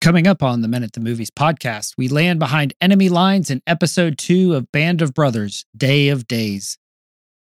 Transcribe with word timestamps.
Coming 0.00 0.26
up 0.26 0.42
on 0.42 0.62
the 0.62 0.68
Men 0.68 0.82
at 0.82 0.94
the 0.94 1.00
Movies 1.00 1.30
podcast, 1.30 1.92
we 1.98 2.08
land 2.08 2.38
behind 2.38 2.72
enemy 2.80 3.10
lines 3.10 3.50
in 3.50 3.60
episode 3.66 4.16
two 4.16 4.54
of 4.54 4.72
Band 4.72 5.02
of 5.02 5.12
Brothers 5.12 5.66
Day 5.76 6.08
of 6.08 6.26
Days. 6.26 6.78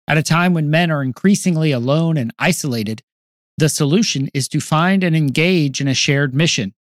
At 0.07 0.17
a 0.17 0.23
time 0.23 0.55
when 0.55 0.71
men 0.71 0.89
are 0.89 1.03
increasingly 1.03 1.71
alone 1.71 2.17
and 2.17 2.33
isolated, 2.39 3.03
the 3.59 3.69
solution 3.69 4.29
is 4.33 4.47
to 4.47 4.59
find 4.59 5.03
and 5.03 5.15
engage 5.15 5.79
in 5.79 5.87
a 5.87 5.93
shared 5.93 6.33
mission. 6.33 6.73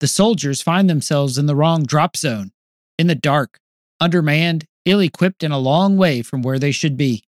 The 0.00 0.08
soldiers 0.08 0.62
find 0.62 0.88
themselves 0.88 1.36
in 1.36 1.44
the 1.44 1.54
wrong 1.54 1.82
drop 1.82 2.16
zone, 2.16 2.52
in 2.98 3.08
the 3.08 3.14
dark, 3.14 3.58
undermanned, 4.00 4.64
ill 4.86 5.00
equipped, 5.00 5.42
and 5.42 5.52
a 5.52 5.58
long 5.58 5.98
way 5.98 6.22
from 6.22 6.40
where 6.40 6.58
they 6.58 6.72
should 6.72 6.96
be. 6.96 7.24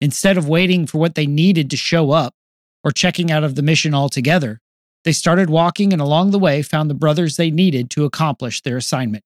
Instead 0.00 0.36
of 0.36 0.48
waiting 0.48 0.88
for 0.88 0.98
what 0.98 1.14
they 1.14 1.28
needed 1.28 1.70
to 1.70 1.76
show 1.76 2.10
up 2.10 2.34
or 2.82 2.90
checking 2.90 3.30
out 3.30 3.44
of 3.44 3.54
the 3.54 3.62
mission 3.62 3.94
altogether, 3.94 4.60
they 5.04 5.12
started 5.12 5.50
walking 5.50 5.92
and 5.92 6.02
along 6.02 6.30
the 6.30 6.38
way 6.38 6.62
found 6.62 6.90
the 6.90 6.94
brothers 6.94 7.36
they 7.36 7.50
needed 7.50 7.90
to 7.90 8.04
accomplish 8.04 8.62
their 8.62 8.78
assignment. 8.78 9.22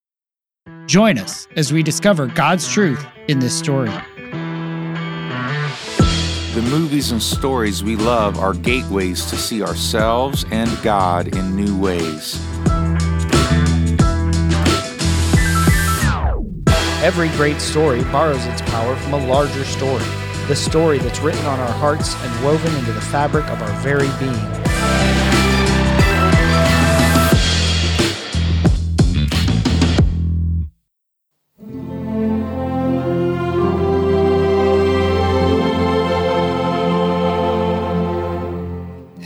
Join 0.86 1.18
us 1.18 1.46
as 1.56 1.72
we 1.72 1.82
discover 1.82 2.26
God's 2.26 2.68
truth 2.68 3.04
in 3.28 3.38
this 3.38 3.56
story. 3.56 3.90
The 6.54 6.62
movies 6.70 7.12
and 7.12 7.22
stories 7.22 7.84
we 7.84 7.94
love 7.94 8.38
are 8.38 8.52
gateways 8.52 9.26
to 9.26 9.36
see 9.36 9.62
ourselves 9.62 10.44
and 10.50 10.70
God 10.82 11.36
in 11.36 11.54
new 11.54 11.78
ways. 11.78 12.44
Every 17.00 17.28
great 17.36 17.60
story 17.60 18.02
borrows 18.04 18.44
its 18.46 18.60
power 18.62 18.96
from 18.96 19.14
a 19.14 19.26
larger 19.28 19.64
story, 19.64 20.04
the 20.48 20.56
story 20.56 20.98
that's 20.98 21.20
written 21.20 21.46
on 21.46 21.60
our 21.60 21.72
hearts 21.74 22.16
and 22.16 22.44
woven 22.44 22.74
into 22.76 22.92
the 22.92 23.00
fabric 23.00 23.44
of 23.50 23.62
our 23.62 23.72
very 23.80 24.08
being. 24.18 25.27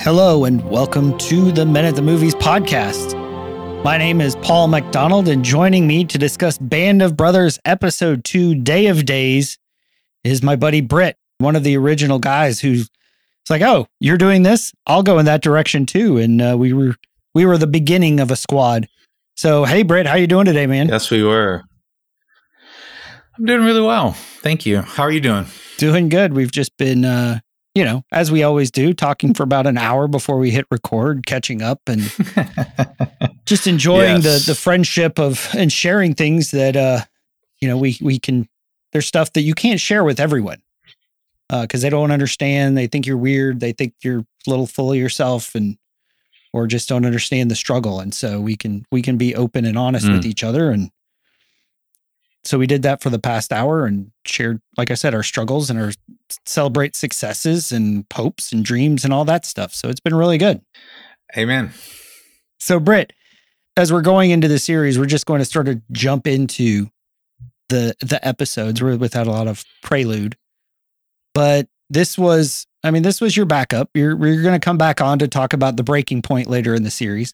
Hello, 0.03 0.47
and 0.47 0.69
welcome 0.69 1.17
to 1.19 1.53
the 1.53 1.65
Men 1.65 1.85
at 1.85 1.95
the 1.95 2.03
Movies 2.03 2.35
podcast. 2.35 3.15
My 3.85 3.97
name 3.97 4.21
is 4.21 4.35
Paul 4.35 4.67
McDonald, 4.67 5.29
and 5.29 5.45
joining 5.45 5.87
me 5.87 6.05
to 6.07 6.19
discuss 6.19 6.59
Band 6.59 7.03
of 7.03 7.17
Brothers 7.17 7.61
episode 7.65 8.25
two, 8.25 8.57
Day 8.57 8.89
of 8.89 9.05
Days, 9.05 9.59
is 10.25 10.43
my 10.43 10.57
buddy 10.57 10.81
Britt, 10.81 11.17
one 11.39 11.55
of 11.55 11.63
the 11.63 11.77
original 11.77 12.19
guys 12.19 12.59
who's 12.59 12.91
like, 13.49 13.63
"Oh, 13.63 13.87
you're 14.01 14.19
doing 14.19 14.43
this? 14.43 14.73
I'll 14.89 15.05
go 15.05 15.21
in 15.21 15.27
that 15.27 15.41
direction 15.41 15.87
too." 15.87 16.19
And 16.19 16.43
uh, 16.43 16.57
we 16.59 16.73
were 16.73 16.97
we 17.33 17.47
were 17.47 17.57
the 17.57 17.69
beginning 17.69 18.19
of 18.19 18.33
a 18.33 18.37
squad. 18.37 18.89
So, 19.37 19.65
hey, 19.65 19.85
Britt, 19.85 20.09
how 20.09 20.17
you 20.17 20.27
doing 20.27 20.47
today, 20.47 20.67
man? 20.67 20.89
Yes, 20.89 21.13
we 21.13 21.23
were. 21.23 21.63
I'm 23.39 23.45
doing 23.45 23.65
really 23.65 23.83
well, 23.83 24.15
thank 24.15 24.67
you. 24.67 24.81
How 24.81 25.05
are 25.05 25.13
you 25.13 25.21
doing? 25.21 25.47
Doing 25.79 26.09
good. 26.09 26.33
We've 26.33 26.51
just 26.51 26.77
been 26.77 27.05
uh, 27.05 27.39
you 27.75 27.85
know, 27.85 28.05
as 28.13 28.31
we 28.31 28.43
always 28.43 28.71
do, 28.71 28.93
talking 28.93 29.33
for 29.33 29.43
about 29.43 29.67
an 29.67 29.79
hour 29.79 30.07
before 30.07 30.39
we 30.39 30.51
hit 30.51 30.67
record, 30.71 31.27
catching 31.27 31.63
up 31.63 31.81
and 31.87 32.03
just 33.47 33.67
enjoying 33.67 34.23
yes. 34.23 34.45
the 34.47 34.53
the 34.53 34.55
friendship 34.55 35.19
of 35.19 35.49
and 35.57 35.73
sharing 35.73 36.15
things 36.15 36.51
that 36.51 36.77
uh 36.77 37.01
you 37.61 37.69
know, 37.69 37.79
we 37.79 37.97
we 38.03 38.19
can 38.19 38.49
there's 38.93 39.07
stuff 39.07 39.33
that 39.33 39.43
you 39.43 39.55
can't 39.55 39.81
share 39.81 40.05
with 40.05 40.21
everyone. 40.21 40.61
Uh 41.49 41.67
cuz 41.67 41.81
they 41.81 41.91
don't 41.91 42.11
understand, 42.11 42.77
they 42.77 42.87
think 42.87 43.07
you're 43.07 43.17
weird, 43.17 43.61
they 43.61 43.73
think 43.73 43.95
you're 44.03 44.21
a 44.21 44.51
little 44.51 44.67
full 44.67 44.93
of 44.93 44.99
yourself 44.99 45.55
and 45.55 45.79
or 46.53 46.67
just 46.67 46.89
don't 46.89 47.07
understand 47.07 47.51
the 47.51 47.57
struggle 47.57 48.01
and 48.01 48.13
so 48.13 48.39
we 48.39 48.55
can 48.55 48.85
we 48.93 49.01
can 49.01 49.17
be 49.17 49.35
open 49.35 49.65
and 49.65 49.79
honest 49.79 50.07
mm. 50.07 50.13
with 50.13 50.27
each 50.27 50.45
other 50.45 50.71
and 50.71 50.91
so 52.45 52.59
we 52.59 52.67
did 52.67 52.83
that 52.83 53.03
for 53.03 53.11
the 53.11 53.19
past 53.19 53.53
hour 53.53 53.87
and 53.87 54.11
shared, 54.25 54.61
like 54.77 54.91
I 54.91 54.95
said, 54.95 55.15
our 55.15 55.23
struggles 55.23 55.71
and 55.71 55.79
our 55.79 55.93
celebrate 56.45 56.97
successes 56.97 57.71
and 57.71 58.05
hopes 58.13 58.53
and 58.53 58.65
dreams 58.65 59.05
and 59.05 59.13
all 59.13 59.25
that 59.27 59.47
stuff. 59.47 59.75
So 59.75 59.89
it's 59.89 60.01
been 60.01 60.15
really 60.15 60.39
good. 60.39 60.61
Amen. 61.37 61.73
So 62.59 62.81
Britt, 62.81 63.13
as 63.77 63.93
we're 63.93 64.03
going 64.03 64.31
into 64.31 64.49
the 64.49 64.59
series, 64.59 64.99
we're 64.99 65.07
just 65.07 65.27
going 65.27 65.39
to 65.39 65.45
sort 65.45 65.69
of 65.69 65.81
jump 65.93 66.27
into 66.27 66.89
the 67.69 67.95
the 68.01 68.25
episodes 68.27 68.83
without 68.83 69.27
a 69.27 69.31
lot 69.31 69.49
of 69.49 69.65
prelude. 69.83 70.37
But 71.35 71.69
this 71.89 72.19
was, 72.19 72.67
I 72.85 72.91
mean, 72.91 73.03
this 73.03 73.21
was 73.21 73.37
your 73.37 73.47
backup. 73.47 73.91
You're 73.95 74.11
you're 74.27 74.43
going 74.43 74.59
to 74.59 74.65
come 74.65 74.79
back 74.79 75.01
on 75.01 75.19
to 75.21 75.29
talk 75.29 75.53
about 75.53 75.77
the 75.77 75.83
breaking 75.83 76.23
point 76.23 76.49
later 76.49 76.75
in 76.75 76.83
the 76.83 76.91
series. 76.91 77.33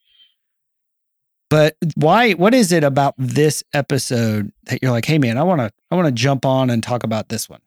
But 1.51 1.77
why 1.97 2.33
what 2.33 2.55
is 2.55 2.73
it 2.73 2.85
about 2.85 3.15
this 3.17 3.65
episode 3.73 4.53
that 4.65 4.83
you're 4.83 4.91
like, 4.91 5.07
"Hey 5.07 5.19
man, 5.19 5.39
I 5.39 5.43
want 5.43 5.61
to 5.61 5.73
I 5.91 5.95
want 5.95 6.07
to 6.07 6.13
jump 6.13 6.45
on 6.45 6.71
and 6.71 6.83
talk 6.83 7.05
about 7.05 7.29
this 7.29 7.49
one." 7.49 7.61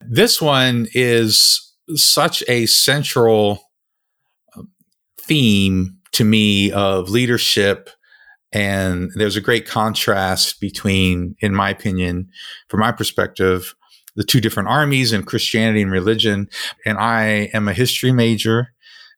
This 0.00 0.42
one 0.42 0.88
is 0.92 1.72
such 1.94 2.42
a 2.48 2.66
central 2.66 3.70
um, 4.56 4.70
theme 5.20 5.98
to 6.12 6.24
me 6.24 6.72
of 6.72 7.10
leadership. 7.10 7.90
And 8.52 9.10
there's 9.16 9.36
a 9.36 9.40
great 9.40 9.66
contrast 9.66 10.60
between 10.60 11.34
in 11.40 11.54
my 11.54 11.70
opinion 11.70 12.28
from 12.68 12.80
my 12.80 12.92
perspective 12.92 13.74
the 14.16 14.22
two 14.22 14.40
different 14.40 14.68
armies 14.68 15.12
and 15.12 15.26
Christianity 15.26 15.82
and 15.82 15.90
religion. 15.90 16.48
And 16.86 16.98
I 16.98 17.50
am 17.52 17.66
a 17.66 17.72
history 17.72 18.12
major 18.12 18.68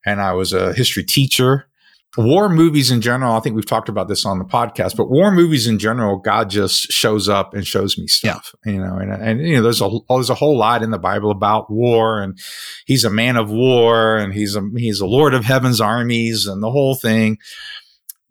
and 0.07 0.23
I 0.23 0.33
was 0.33 0.53
a 0.55 0.73
history 0.73 1.05
teacher 1.05 1.69
war 2.17 2.49
movies 2.49 2.91
in 2.91 3.01
general, 3.01 3.35
I 3.35 3.41
think 3.41 3.57
we've 3.57 3.67
talked 3.67 3.89
about 3.89 4.09
this 4.09 4.25
on 4.25 4.39
the 4.39 4.45
podcast, 4.45 4.97
but 4.97 5.11
war 5.11 5.31
movies 5.31 5.67
in 5.67 5.79
general, 5.79 6.19
God 6.19 6.51
just 6.51 6.91
shows 6.93 7.29
up 7.29 7.55
and 7.55 7.67
shows 7.67 7.99
me 7.99 8.07
stuff, 8.07 8.55
yeah. 8.65 8.73
you 8.73 8.79
know, 8.79 8.97
and, 8.97 9.13
and, 9.13 9.41
you 9.41 9.57
know, 9.57 9.63
there's 9.63 9.83
a, 9.83 9.91
there's 10.09 10.31
a 10.31 10.35
whole 10.35 10.57
lot 10.57 10.83
in 10.83 10.91
the 10.91 10.99
Bible 10.99 11.31
about 11.31 11.71
war 11.71 12.21
and 12.21 12.39
he's 12.87 13.05
a 13.05 13.11
man 13.11 13.37
of 13.37 13.51
war 13.51 14.17
and 14.17 14.33
he's 14.33 14.57
a, 14.57 14.63
he's 14.77 15.01
a 15.01 15.07
Lord 15.07 15.35
of 15.35 15.45
heaven's 15.45 15.81
armies 15.81 16.47
and 16.47 16.63
the 16.63 16.71
whole 16.71 16.95
thing. 16.95 17.39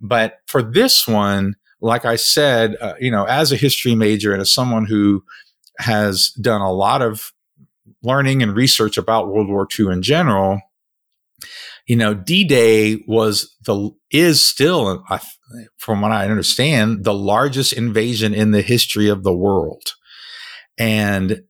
But 0.02 0.40
for 0.47 0.63
this 0.63 1.07
one, 1.07 1.56
like 1.81 2.06
I 2.06 2.16
said, 2.16 2.75
uh, 2.81 2.96
you 3.00 3.12
know, 3.12 3.25
as 3.25 3.52
a 3.52 3.57
history 3.57 3.96
major 3.96 4.34
and 4.34 4.41
as 4.41 4.52
someone 4.52 4.85
who 4.85 5.23
has 5.78 6.29
done 6.41 6.62
a 6.62 6.72
lot 6.72 7.02
of 7.02 7.31
learning 8.02 8.41
and 8.41 8.56
research 8.56 8.97
about 8.97 9.28
World 9.28 9.47
War 9.47 9.67
II 9.78 9.91
in 9.91 10.02
general, 10.02 10.62
you 11.85 11.96
know, 11.96 12.13
D-Day 12.13 13.03
was 13.07 13.56
the, 13.66 13.91
is 14.12 14.44
still, 14.44 15.03
from 15.78 16.01
what 16.01 16.12
I 16.12 16.28
understand, 16.28 17.03
the 17.03 17.13
largest 17.13 17.73
invasion 17.73 18.34
in 18.34 18.51
the 18.51 18.62
history 18.62 19.07
of 19.07 19.23
the 19.23 19.35
world. 19.35 19.94
And 20.78 21.44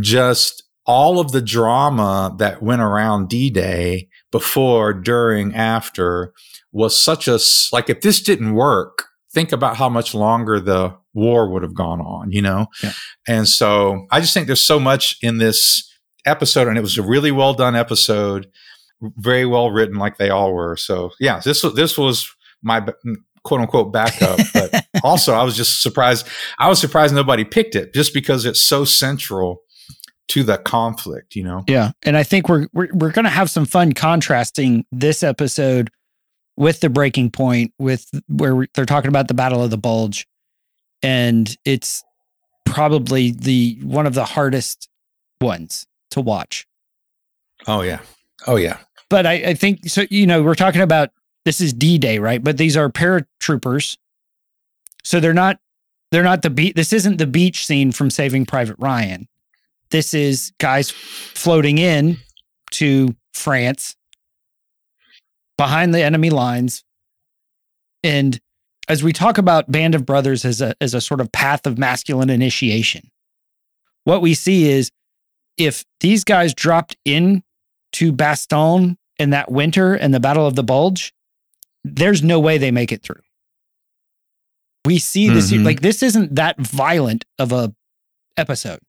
just 0.00 0.62
all 0.86 1.20
of 1.20 1.32
the 1.32 1.42
drama 1.42 2.34
that 2.38 2.62
went 2.62 2.82
around 2.82 3.28
D-Day 3.28 4.08
before, 4.30 4.92
during, 4.92 5.54
after 5.54 6.32
was 6.70 6.98
such 6.98 7.28
a, 7.28 7.38
like, 7.72 7.90
if 7.90 8.00
this 8.00 8.22
didn't 8.22 8.54
work, 8.54 9.04
think 9.32 9.52
about 9.52 9.76
how 9.76 9.88
much 9.88 10.14
longer 10.14 10.60
the 10.60 10.96
war 11.14 11.50
would 11.50 11.62
have 11.62 11.74
gone 11.74 12.00
on, 12.00 12.30
you 12.32 12.42
know? 12.42 12.66
Yeah. 12.82 12.92
And 13.26 13.48
so 13.48 14.06
I 14.10 14.20
just 14.20 14.32
think 14.32 14.46
there's 14.46 14.62
so 14.62 14.80
much 14.80 15.16
in 15.22 15.38
this 15.38 15.88
episode 16.24 16.68
and 16.68 16.78
it 16.78 16.82
was 16.82 16.98
a 16.98 17.02
really 17.02 17.32
well 17.32 17.52
done 17.52 17.74
episode 17.74 18.46
very 19.16 19.46
well 19.46 19.70
written, 19.70 19.96
like 19.96 20.18
they 20.18 20.30
all 20.30 20.52
were. 20.52 20.76
So 20.76 21.10
yeah, 21.20 21.40
this 21.40 21.62
was 21.62 21.74
this 21.74 21.98
was 21.98 22.30
my 22.62 22.86
quote 23.44 23.60
unquote 23.60 23.92
backup. 23.92 24.38
But 24.52 24.86
also, 25.04 25.34
I 25.34 25.42
was 25.42 25.56
just 25.56 25.82
surprised. 25.82 26.26
I 26.58 26.68
was 26.68 26.80
surprised 26.80 27.14
nobody 27.14 27.44
picked 27.44 27.74
it 27.74 27.94
just 27.94 28.14
because 28.14 28.44
it's 28.44 28.62
so 28.62 28.84
central 28.84 29.62
to 30.28 30.42
the 30.42 30.58
conflict. 30.58 31.34
You 31.34 31.44
know. 31.44 31.64
Yeah, 31.66 31.92
and 32.02 32.16
I 32.16 32.22
think 32.22 32.48
we're 32.48 32.68
we're 32.72 32.88
we're 32.92 33.12
gonna 33.12 33.30
have 33.30 33.50
some 33.50 33.64
fun 33.64 33.92
contrasting 33.92 34.84
this 34.92 35.22
episode 35.22 35.90
with 36.56 36.80
the 36.80 36.90
breaking 36.90 37.30
point 37.30 37.72
with 37.78 38.06
where 38.28 38.66
they're 38.74 38.86
talking 38.86 39.08
about 39.08 39.28
the 39.28 39.34
battle 39.34 39.62
of 39.62 39.70
the 39.70 39.78
bulge 39.78 40.26
and 41.02 41.56
it's 41.64 42.04
probably 42.64 43.32
the 43.32 43.78
one 43.82 44.06
of 44.06 44.14
the 44.14 44.24
hardest 44.24 44.88
ones 45.40 45.86
to 46.10 46.20
watch 46.20 46.66
oh 47.66 47.82
yeah 47.82 48.00
oh 48.46 48.56
yeah 48.56 48.78
but 49.12 49.26
I, 49.26 49.32
I 49.32 49.54
think 49.54 49.90
so. 49.90 50.06
You 50.08 50.26
know, 50.26 50.42
we're 50.42 50.54
talking 50.54 50.80
about 50.80 51.10
this 51.44 51.60
is 51.60 51.74
D 51.74 51.98
Day, 51.98 52.18
right? 52.18 52.42
But 52.42 52.56
these 52.56 52.78
are 52.78 52.88
paratroopers, 52.88 53.98
so 55.04 55.20
they're 55.20 55.34
not 55.34 55.60
they're 56.10 56.22
not 56.22 56.40
the 56.40 56.48
beat. 56.48 56.76
This 56.76 56.94
isn't 56.94 57.18
the 57.18 57.26
beach 57.26 57.66
scene 57.66 57.92
from 57.92 58.08
Saving 58.08 58.46
Private 58.46 58.76
Ryan. 58.78 59.28
This 59.90 60.14
is 60.14 60.54
guys 60.58 60.90
floating 60.90 61.76
in 61.76 62.16
to 62.70 63.14
France 63.34 63.96
behind 65.58 65.94
the 65.94 66.02
enemy 66.02 66.30
lines. 66.30 66.82
And 68.02 68.40
as 68.88 69.02
we 69.02 69.12
talk 69.12 69.36
about 69.36 69.70
Band 69.70 69.94
of 69.94 70.06
Brothers 70.06 70.46
as 70.46 70.62
a 70.62 70.74
as 70.80 70.94
a 70.94 71.02
sort 71.02 71.20
of 71.20 71.30
path 71.32 71.66
of 71.66 71.76
masculine 71.76 72.30
initiation, 72.30 73.10
what 74.04 74.22
we 74.22 74.32
see 74.32 74.70
is 74.70 74.90
if 75.58 75.84
these 76.00 76.24
guys 76.24 76.54
dropped 76.54 76.96
in 77.04 77.42
to 77.92 78.10
Bastogne 78.10 78.96
in 79.18 79.30
that 79.30 79.50
winter 79.50 79.94
and 79.94 80.12
the 80.12 80.20
Battle 80.20 80.46
of 80.46 80.54
the 80.56 80.62
Bulge, 80.64 81.12
there's 81.84 82.22
no 82.22 82.38
way 82.40 82.58
they 82.58 82.70
make 82.70 82.92
it 82.92 83.02
through. 83.02 83.20
We 84.84 84.98
see 84.98 85.28
this 85.28 85.50
Mhm. 85.52 85.64
like 85.64 85.80
this 85.80 86.02
isn't 86.02 86.34
that 86.34 86.58
violent 86.60 87.24
of 87.38 87.52
a 87.52 87.74
episode. 88.36 88.80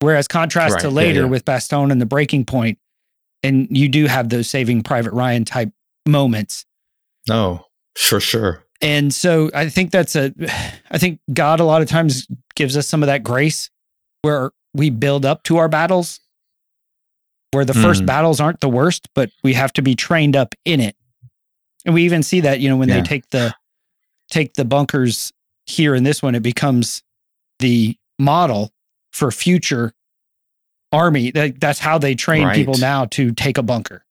Whereas 0.00 0.28
contrast 0.28 0.74
Right, 0.74 0.82
to 0.82 0.88
yeah, 0.88 0.92
later 0.94 1.20
yeah. 1.20 1.26
with 1.26 1.44
Bastogne 1.44 1.90
and 1.90 2.00
the 2.00 2.06
breaking 2.06 2.44
point, 2.44 2.78
and 3.42 3.66
you 3.70 3.88
do 3.88 4.06
have 4.06 4.28
those 4.28 4.48
saving 4.48 4.82
Private 4.82 5.12
Ryan 5.12 5.44
type 5.44 5.70
moments. 6.06 6.64
No, 7.28 7.66
for 7.96 8.20
sure. 8.20 8.64
And 8.80 9.12
so 9.12 9.50
I 9.54 9.68
think 9.70 9.90
that's 9.90 10.14
a 10.14 10.32
I 10.90 10.98
think 10.98 11.20
God 11.32 11.60
a 11.60 11.64
lot 11.64 11.82
of 11.82 11.88
times 11.88 12.26
gives 12.54 12.76
us 12.76 12.86
some 12.86 13.02
of 13.02 13.06
that 13.08 13.22
grace 13.24 13.70
where 14.22 14.50
we 14.74 14.90
build 14.90 15.24
up 15.24 15.42
to 15.44 15.56
our 15.56 15.68
battles 15.68 16.20
where 17.52 17.64
the 17.64 17.74
first 17.74 18.02
Mhm. 18.02 18.06
battles 18.06 18.40
aren't 18.40 18.60
the 18.60 18.68
worst, 18.68 19.08
but 19.14 19.30
we 19.42 19.54
have 19.54 19.72
to 19.74 19.82
be 19.82 19.94
trained 19.94 20.36
up 20.36 20.54
in 20.64 20.80
it. 20.80 20.96
And 21.84 21.94
we 21.94 22.04
even 22.04 22.22
see 22.22 22.40
that, 22.40 22.60
you 22.60 22.68
know, 22.68 22.76
when 22.76 22.88
Yeah. 22.88 22.96
they 22.96 23.02
take 23.02 23.30
the 23.30 23.54
take 24.30 24.54
the 24.54 24.64
bunkers 24.64 25.32
here 25.66 25.94
in 25.94 26.04
this 26.04 26.22
one, 26.22 26.34
it 26.34 26.42
becomes 26.42 27.02
the 27.60 27.96
model 28.18 28.70
for 29.12 29.30
future 29.30 29.94
army. 30.92 31.32
Like 31.34 31.60
that's 31.60 31.78
how 31.78 31.96
they 31.98 32.14
train 32.14 32.44
Right. 32.44 32.54
people 32.54 32.76
now 32.76 33.06
to 33.06 33.32
take 33.32 33.56
a 33.56 33.62
bunker. 33.62 34.04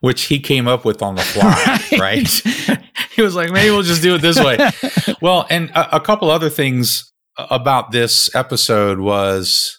Which 0.00 0.22
he 0.24 0.38
came 0.38 0.68
up 0.68 0.84
with 0.84 1.02
on 1.02 1.16
the 1.16 1.22
fly, 1.22 1.80
right? 1.98 2.28
he 3.16 3.22
was 3.22 3.34
like, 3.34 3.50
maybe 3.50 3.70
we'll 3.70 3.82
just 3.82 4.02
do 4.02 4.14
it 4.14 4.22
this 4.22 4.38
way. 4.38 4.58
Well, 5.22 5.46
and 5.50 5.70
a, 5.70 5.96
a 5.96 6.00
couple 6.00 6.30
other 6.30 6.50
things 6.50 7.12
about 7.38 7.90
this 7.90 8.32
episode 8.34 8.98
was, 9.00 9.78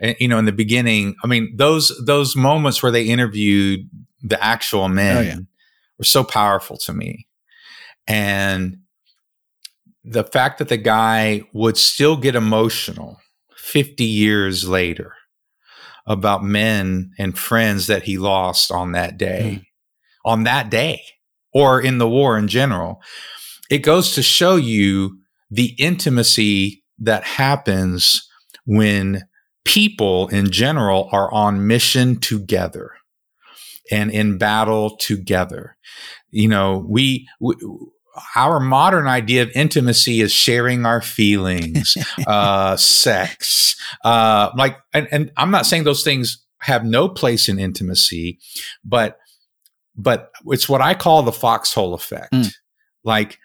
you 0.00 0.28
know, 0.28 0.38
in 0.38 0.44
the 0.44 0.52
beginning, 0.52 1.16
I 1.22 1.26
mean, 1.26 1.54
those 1.56 1.92
those 2.04 2.36
moments 2.36 2.82
where 2.82 2.92
they 2.92 3.04
interviewed 3.04 3.88
the 4.22 4.42
actual 4.42 4.82
oh, 4.82 4.88
men 4.88 5.16
Oh, 5.16 5.20
yeah. 5.20 5.36
were 5.98 6.04
so 6.04 6.24
powerful 6.24 6.76
to 6.78 6.92
me, 6.92 7.26
and 8.06 8.78
the 10.04 10.24
fact 10.24 10.58
that 10.58 10.68
the 10.68 10.76
guy 10.76 11.42
would 11.52 11.76
still 11.76 12.16
get 12.16 12.34
emotional 12.34 13.20
fifty 13.56 14.04
years 14.04 14.68
later 14.68 15.14
about 16.06 16.44
men 16.44 17.12
and 17.18 17.38
friends 17.38 17.86
that 17.86 18.02
he 18.02 18.18
lost 18.18 18.70
on 18.70 18.92
that 18.92 19.16
day, 19.16 19.54
hmm. 19.54 20.28
on 20.28 20.44
that 20.44 20.70
day, 20.70 21.02
or 21.52 21.80
in 21.80 21.98
the 21.98 22.08
war 22.08 22.36
in 22.36 22.48
general 22.48 23.00
it 23.70 23.78
goes 23.78 24.14
to 24.14 24.22
show 24.22 24.56
you 24.56 25.18
the 25.50 25.74
intimacy 25.78 26.84
that 26.98 27.24
happens 27.24 28.28
when 28.66 29.22
people 29.64 30.28
in 30.28 30.50
general 30.50 31.08
are 31.12 31.32
on 31.32 31.66
mission 31.66 32.20
together 32.20 32.92
and 33.90 34.10
in 34.10 34.38
battle 34.38 34.96
together. 34.96 35.76
You 36.30 36.48
know, 36.48 36.84
we, 36.88 37.28
we 37.40 37.54
our 38.36 38.60
modern 38.60 39.06
idea 39.06 39.42
of 39.42 39.50
intimacy 39.54 40.20
is 40.20 40.32
sharing 40.32 40.86
our 40.86 41.00
feelings, 41.00 41.96
uh, 42.26 42.76
sex, 42.76 43.76
uh, 44.04 44.50
like, 44.56 44.76
and, 44.92 45.08
and 45.10 45.32
I'm 45.36 45.50
not 45.50 45.66
saying 45.66 45.84
those 45.84 46.04
things 46.04 46.44
have 46.60 46.84
no 46.84 47.08
place 47.08 47.48
in 47.48 47.58
intimacy, 47.58 48.38
but, 48.84 49.18
but 49.96 50.30
it's 50.46 50.68
what 50.68 50.80
I 50.80 50.94
call 50.94 51.22
the 51.22 51.32
foxhole 51.32 51.94
effect. 51.94 52.32
Mm. 52.32 52.52
Like, 53.02 53.38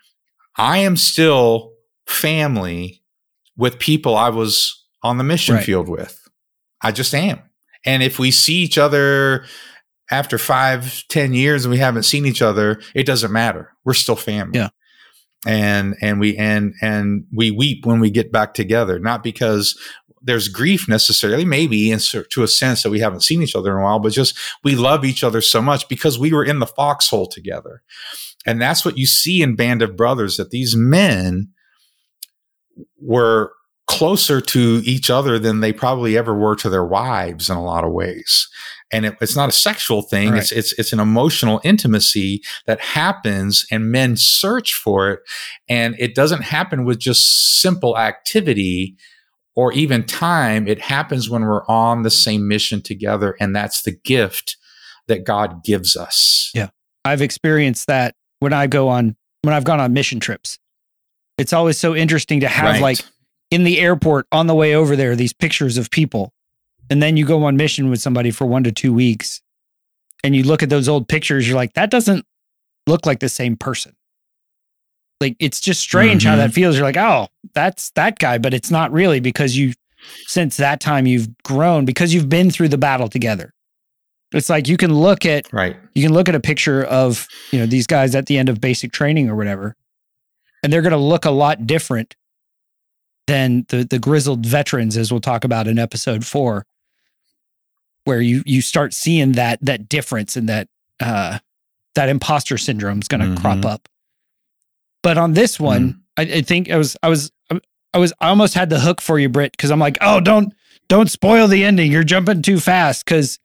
I 0.56 0.80
am 0.80 0.98
still 0.98 1.74
family 2.06 3.04
with 3.57 3.80
people 3.80 4.16
I 4.16 4.30
was 4.30 4.78
on 5.03 5.17
the 5.17 5.23
mission 5.23 5.55
Right. 5.55 5.63
field 5.63 5.87
with. 5.89 6.27
I 6.81 6.91
just 6.91 7.13
am. 7.13 7.41
And 7.85 8.03
if 8.03 8.19
we 8.19 8.31
see 8.31 8.55
each 8.55 8.77
other 8.77 9.45
after 10.11 10.37
five, 10.37 11.03
ten 11.09 11.33
years 11.33 11.65
and 11.65 11.71
we 11.71 11.77
haven't 11.77 12.03
seen 12.03 12.25
each 12.25 12.41
other, 12.41 12.81
it 12.95 13.05
doesn't 13.05 13.31
matter. 13.31 13.71
We're 13.85 13.93
still 13.93 14.15
family. 14.15 14.59
Yeah. 14.59 14.69
And 15.45 15.95
and 16.01 16.19
we 16.19 16.35
and 16.37 16.73
and 16.81 17.25
we 17.33 17.51
weep 17.51 17.85
when 17.85 17.99
we 18.01 18.09
get 18.11 18.31
back 18.31 18.53
together, 18.53 18.99
not 18.99 19.23
because 19.23 19.79
there's 20.21 20.49
grief 20.49 20.89
necessarily, 20.89 21.45
maybe 21.45 21.91
in 21.91 21.99
to 21.99 22.43
a 22.43 22.47
sense 22.47 22.83
that 22.83 22.89
we 22.89 22.99
haven't 22.99 23.21
seen 23.21 23.41
each 23.41 23.55
other 23.55 23.71
in 23.71 23.79
a 23.81 23.83
while, 23.85 23.99
but 23.99 24.11
just 24.11 24.37
we 24.65 24.75
love 24.75 25.05
each 25.05 25.23
other 25.23 25.39
so 25.39 25.61
much 25.61 25.87
because 25.87 26.19
we 26.19 26.33
were 26.33 26.43
in 26.43 26.59
the 26.59 26.67
foxhole 26.67 27.25
together. 27.27 27.81
And 28.45 28.61
that's 28.61 28.83
what 28.83 28.97
you 28.97 29.05
see 29.05 29.41
in 29.41 29.55
Band 29.55 29.81
of 29.81 29.95
Brothers 29.95 30.35
that 30.35 30.49
these 30.51 30.75
men 30.75 31.49
were 33.01 33.53
closer 33.89 34.39
to 34.39 34.81
each 34.86 35.09
other 35.09 35.39
than 35.39 35.62
they 35.62 35.74
probably 35.74 36.15
ever 36.15 36.33
were 36.38 36.56
to 36.56 36.69
their 36.69 36.86
wives 36.86 37.50
in 37.50 37.57
a 37.57 37.63
lot 37.63 37.83
of 37.83 37.91
ways. 37.91 38.47
And 38.91 39.03
it, 39.03 39.18
it's 39.19 39.36
not 39.36 39.50
a 39.50 39.51
sexual 39.51 40.03
thing. 40.03 40.30
Right. 40.30 40.41
It's, 40.44 40.51
it's, 40.51 40.74
it's 40.77 40.94
an 40.94 41.00
emotional 41.00 41.59
intimacy 41.63 42.44
that 42.68 42.80
happens 42.80 43.65
and 43.71 43.91
men 43.91 44.15
search 44.15 44.75
for 44.75 45.09
it. 45.09 45.21
And 45.68 45.95
it 45.97 46.13
doesn't 46.13 46.44
happen 46.44 46.86
with 46.86 47.00
just 47.00 47.62
simple 47.62 47.97
activity 47.97 48.95
or 49.56 49.74
even 49.74 50.03
time. 50.03 50.68
It 50.68 50.81
happens 50.81 51.27
when 51.27 51.42
we're 51.42 51.65
on 51.65 52.03
the 52.03 52.12
same 52.12 52.47
mission 52.47 52.83
together. 52.83 53.35
And 53.39 53.56
that's 53.56 53.81
the 53.81 53.92
gift 53.92 54.56
that 55.07 55.24
God 55.24 55.63
gives 55.63 55.97
us. 55.97 56.51
Yeah. 56.53 56.69
I've 57.06 57.24
experienced 57.24 57.88
that 57.88 58.13
when 58.39 58.53
I 58.53 58.68
go 58.68 58.88
on 58.88 59.15
when 59.42 59.56
I've 59.56 59.63
gone 59.63 59.80
on 59.80 59.94
mission 59.94 60.19
trips. 60.19 60.59
It's 61.39 61.53
always 61.53 61.77
so 61.80 61.95
interesting 61.95 62.42
to 62.42 62.47
have 62.47 62.65
Right. 62.74 62.81
like 62.81 63.00
in 63.51 63.63
the 63.63 63.79
airport 63.79 64.27
on 64.31 64.47
the 64.47 64.55
way 64.55 64.75
over 64.75 64.95
there 64.95 65.15
these 65.15 65.33
pictures 65.33 65.77
of 65.77 65.89
people. 65.91 66.33
And 66.89 67.01
then 67.03 67.17
you 67.17 67.25
go 67.25 67.43
on 67.43 67.57
mission 67.57 67.89
with 67.89 68.01
somebody 68.01 68.31
for 68.31 68.45
1 68.45 68.63
to 68.65 68.71
2 68.71 68.93
weeks 68.93 69.41
and 70.23 70.35
you 70.35 70.43
look 70.43 70.61
at 70.63 70.69
those 70.69 70.87
old 70.89 71.07
pictures 71.07 71.47
you're 71.47 71.55
like 71.55 71.73
that 71.73 71.89
doesn't 71.91 72.25
look 72.87 73.05
like 73.05 73.19
the 73.19 73.29
same 73.29 73.55
person. 73.55 73.95
Like 75.21 75.35
it's 75.39 75.59
just 75.59 75.81
strange 75.81 76.23
how 76.23 76.33
Mhm. 76.35 76.37
that 76.37 76.53
feels. 76.53 76.75
You're 76.77 76.85
like, 76.85 76.97
"Oh, 76.97 77.27
that's 77.53 77.91
that 77.91 78.19
guy," 78.19 78.37
but 78.37 78.53
it's 78.53 78.71
not 78.71 78.91
really 78.91 79.19
because 79.19 79.57
you 79.57 79.73
since 80.27 80.55
that 80.57 80.79
time 80.79 81.05
you've 81.05 81.27
grown 81.43 81.83
because 81.83 82.13
you've 82.13 82.29
been 82.29 82.49
through 82.49 82.69
the 82.69 82.77
battle 82.77 83.09
together. 83.09 83.53
It's 84.31 84.49
like 84.49 84.67
you 84.69 84.77
can 84.77 84.93
look 84.93 85.25
at 85.25 85.51
right. 85.51 85.75
you 85.93 86.03
can 86.03 86.13
look 86.13 86.29
at 86.29 86.35
a 86.35 86.39
picture 86.39 86.83
of 86.85 87.27
you 87.51 87.59
know 87.59 87.65
these 87.65 87.85
guys 87.85 88.15
at 88.15 88.27
the 88.27 88.37
end 88.37 88.47
of 88.47 88.61
basic 88.61 88.91
training 88.93 89.29
or 89.29 89.35
whatever 89.35 89.75
and 90.63 90.71
they're 90.71 90.81
going 90.83 90.91
to 90.91 90.97
look 90.97 91.25
a 91.25 91.31
lot 91.31 91.65
different 91.67 92.15
than 93.29 93.65
the 93.69 93.83
the 93.83 93.99
grizzled 93.99 94.45
veterans 94.45 94.97
as 94.97 95.11
we'll 95.11 95.21
talk 95.21 95.43
about 95.43 95.67
in 95.67 95.77
episode 95.77 96.25
4 96.25 96.65
where 98.05 98.21
you 98.21 98.41
you 98.45 98.61
start 98.61 98.93
seeing 98.93 99.33
that 99.33 99.59
that 99.61 99.87
difference 99.87 100.35
and 100.35 100.49
that 100.49 100.67
uh 100.99 101.37
that 101.95 102.09
imposter 102.09 102.57
syndrome 102.57 102.99
is 103.01 103.07
going 103.07 103.35
to 103.35 103.39
crop 103.41 103.59
Mhm. 103.59 103.65
up 103.65 103.87
but 105.03 105.17
on 105.17 105.33
this 105.33 105.59
one 105.59 106.01
I, 106.18 106.23
I 106.23 106.42
think 106.42 106.69
i 106.71 106.77
was 106.77 106.97
i 107.04 107.09
was 107.09 107.31
i 107.94 107.97
was 107.97 108.13
i 108.19 108.30
almost 108.30 108.54
had 108.56 108.69
the 108.69 108.80
hook 108.80 108.99
for 109.01 109.19
you 109.19 109.30
Britt 109.30 109.51
because 109.51 109.69
i'm 109.71 109.80
like 109.80 109.97
oh 110.01 110.19
don't 110.19 110.54
don't 110.87 111.09
spoil 111.11 111.47
the 111.47 111.63
ending 111.63 111.92
you're 111.92 112.04
jumping 112.04 112.42
too 112.42 112.59
fast 112.59 113.06
because 113.06 113.37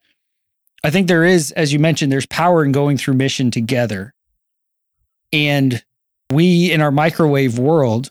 I 0.87 0.91
think 0.91 1.09
there 1.09 1.25
is, 1.25 1.51
as 1.53 1.73
you 1.73 1.79
mentioned, 1.79 2.13
there's 2.13 2.27
power 2.27 2.63
in 2.63 2.71
going 2.71 2.99
through 2.99 3.15
mission 3.15 3.51
together. 3.51 4.13
And 5.33 5.83
we 6.31 6.71
in 6.71 6.83
our 6.83 6.91
microwave 6.91 7.59
world 7.59 8.11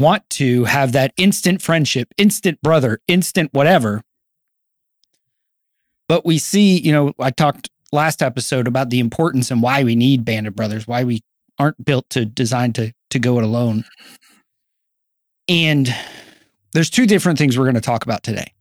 want 0.00 0.28
to 0.30 0.64
have 0.64 0.92
that 0.92 1.12
instant 1.16 1.62
friendship, 1.62 2.08
instant 2.16 2.60
brother, 2.62 3.00
instant 3.08 3.50
whatever. 3.52 4.02
But 6.08 6.24
we 6.24 6.38
see, 6.38 6.78
you 6.78 6.92
know, 6.92 7.12
I 7.18 7.30
talked 7.30 7.70
last 7.92 8.22
episode 8.22 8.66
about 8.66 8.90
the 8.90 9.00
importance 9.00 9.50
and 9.50 9.62
why 9.62 9.84
we 9.84 9.96
need 9.96 10.24
Band 10.24 10.46
of 10.46 10.54
Brothers, 10.54 10.86
why 10.86 11.04
we 11.04 11.22
aren't 11.58 11.84
built 11.84 12.08
to 12.10 12.24
design 12.24 12.72
to 12.74 12.92
to 13.10 13.18
go 13.18 13.38
it 13.38 13.44
alone. 13.44 13.84
And 15.48 15.94
there's 16.72 16.90
two 16.90 17.06
different 17.06 17.38
things 17.38 17.58
we're 17.58 17.64
going 17.64 17.74
to 17.74 17.80
talk 17.80 18.04
about 18.04 18.22
today. 18.22 18.52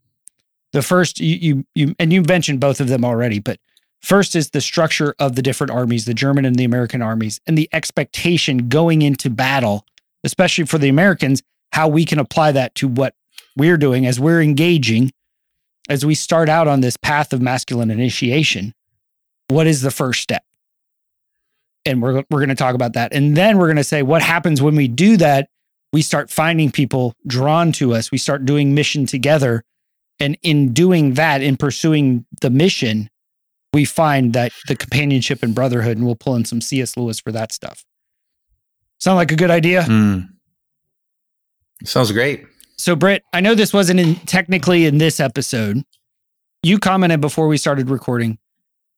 The 0.73 0.81
first, 0.81 1.19
you, 1.19 1.35
you, 1.35 1.65
you, 1.75 1.95
and 1.99 2.13
you 2.13 2.21
mentioned 2.21 2.59
both 2.59 2.79
of 2.79 2.87
them 2.87 3.03
already, 3.03 3.39
but 3.39 3.59
first 4.01 4.35
is 4.35 4.51
the 4.51 4.61
structure 4.61 5.15
of 5.19 5.35
the 5.35 5.41
different 5.41 5.71
armies, 5.71 6.05
the 6.05 6.13
German 6.13 6.45
and 6.45 6.55
the 6.55 6.63
American 6.63 7.01
armies, 7.01 7.41
and 7.45 7.57
the 7.57 7.69
expectation 7.73 8.69
going 8.69 9.01
into 9.01 9.29
battle, 9.29 9.85
especially 10.27 10.65
for 10.65 10.77
the 10.77 10.89
Americans, 10.89 11.41
how 11.71 11.87
we 11.87 12.05
can 12.05 12.19
apply 12.19 12.51
that 12.51 12.75
to 12.75 12.87
what 12.87 13.15
we're 13.55 13.77
doing 13.77 14.05
as 14.05 14.19
we're 14.19 14.41
engaging, 14.41 15.11
as 15.89 16.05
we 16.05 16.13
start 16.13 16.49
out 16.49 16.67
on 16.67 16.81
this 16.81 16.97
path 16.97 17.33
of 17.33 17.41
masculine 17.41 17.89
initiation. 17.89 18.73
What 19.47 19.65
is 19.65 19.81
the 19.81 19.91
first 19.91 20.21
step? 20.21 20.43
And 21.85 22.01
we're, 22.01 22.23
we're 22.29 22.39
going 22.39 22.49
to 22.49 22.55
talk 22.55 22.75
about 22.75 22.93
that. 22.93 23.13
And 23.13 23.35
then 23.35 23.57
we're 23.57 23.67
going 23.67 23.77
to 23.77 23.83
say 23.83 24.03
what 24.03 24.21
happens 24.21 24.61
when 24.61 24.75
we 24.75 24.87
do 24.87 25.17
that. 25.17 25.49
We 25.93 26.01
start 26.01 26.29
finding 26.29 26.69
people 26.69 27.13
drawn 27.25 27.71
to 27.73 27.93
us. 27.93 28.11
We 28.11 28.17
start 28.17 28.45
doing 28.45 28.75
mission 28.75 29.05
together 29.05 29.63
and 30.19 30.37
in 30.41 30.73
doing 30.73 31.13
that, 31.13 31.41
in 31.41 31.57
pursuing 31.57 32.25
the 32.41 32.49
mission, 32.49 33.09
we 33.73 33.85
find 33.85 34.33
that 34.33 34.51
the 34.67 34.75
companionship 34.75 35.43
and 35.43 35.53
brotherhood, 35.53 35.97
and 35.97 36.05
we'll 36.05 36.15
pull 36.15 36.35
in 36.35 36.45
some 36.45 36.61
C.S. 36.61 36.97
Lewis 36.97 37.19
for 37.19 37.31
that 37.31 37.51
stuff. 37.51 37.85
Sound 38.99 39.17
like 39.17 39.31
a 39.31 39.35
good 39.35 39.51
idea? 39.51 39.83
Mm. 39.83 40.29
Sounds 41.83 42.11
great. 42.11 42.45
So, 42.77 42.95
Britt, 42.95 43.23
I 43.33 43.41
know 43.41 43.55
this 43.55 43.73
wasn't 43.73 43.99
in, 43.99 44.15
technically 44.15 44.85
in 44.85 44.97
this 44.97 45.19
episode. 45.19 45.83
You 46.63 46.79
commented 46.79 47.21
before 47.21 47.47
we 47.47 47.57
started 47.57 47.89
recording 47.89 48.37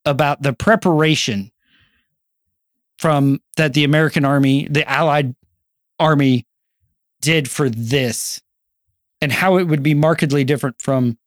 about 0.06 0.42
the 0.42 0.54
preparation 0.54 1.52
from 2.98 3.40
that 3.58 3.74
the 3.74 3.84
American 3.84 4.26
army, 4.26 4.68
the 4.70 4.90
Allied 4.90 5.36
army 6.00 6.46
did 7.22 7.50
for 7.50 7.70
this 7.70 8.42
and 9.22 9.32
how 9.32 9.58
it 9.58 9.66
would 9.66 9.84
be 9.84 9.94
markedly 9.94 10.44
different 10.44 10.82
from 10.82 11.18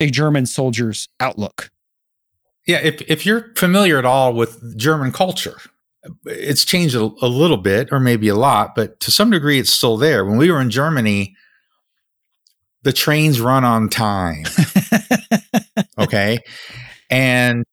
a 0.00 0.10
German 0.10 0.46
soldier's 0.46 1.08
outlook. 1.20 1.70
Yeah, 2.66 2.78
if, 2.78 3.02
if 3.02 3.26
you're 3.26 3.52
familiar 3.56 3.98
at 3.98 4.04
all 4.04 4.34
with 4.34 4.76
German 4.76 5.12
culture, 5.12 5.58
it's 6.24 6.64
changed 6.64 6.94
a, 6.94 7.02
a, 7.20 7.28
little 7.28 7.56
bit 7.56 7.88
or 7.92 8.00
maybe 8.00 8.28
a 8.28 8.34
lot, 8.34 8.74
but 8.74 8.98
to 9.00 9.10
some 9.10 9.30
degree 9.30 9.58
it's 9.58 9.72
still 9.72 9.96
there. 9.96 10.24
When 10.24 10.36
we 10.36 10.50
were 10.50 10.60
in 10.60 10.70
Germany, 10.70 11.36
the 12.82 12.92
trains 12.92 13.40
run 13.40 13.64
on 13.64 13.88
time. 13.88 14.44
okay. 15.98 16.40
And 17.10 17.64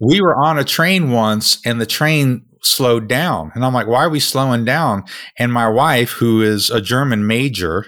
we 0.00 0.20
were 0.20 0.36
on 0.36 0.58
a 0.58 0.64
train 0.64 1.10
once 1.10 1.60
and 1.66 1.80
the 1.80 1.86
train 1.86 2.46
slowed 2.62 3.08
down. 3.08 3.52
And 3.54 3.64
I'm 3.64 3.74
like, 3.74 3.86
why 3.86 4.04
are 4.04 4.10
we 4.10 4.20
slowing 4.20 4.64
down? 4.64 5.04
And 5.38 5.52
my 5.52 5.68
wife, 5.68 6.10
who 6.10 6.42
is 6.42 6.70
a 6.70 6.80
German 6.80 7.26
major 7.26 7.86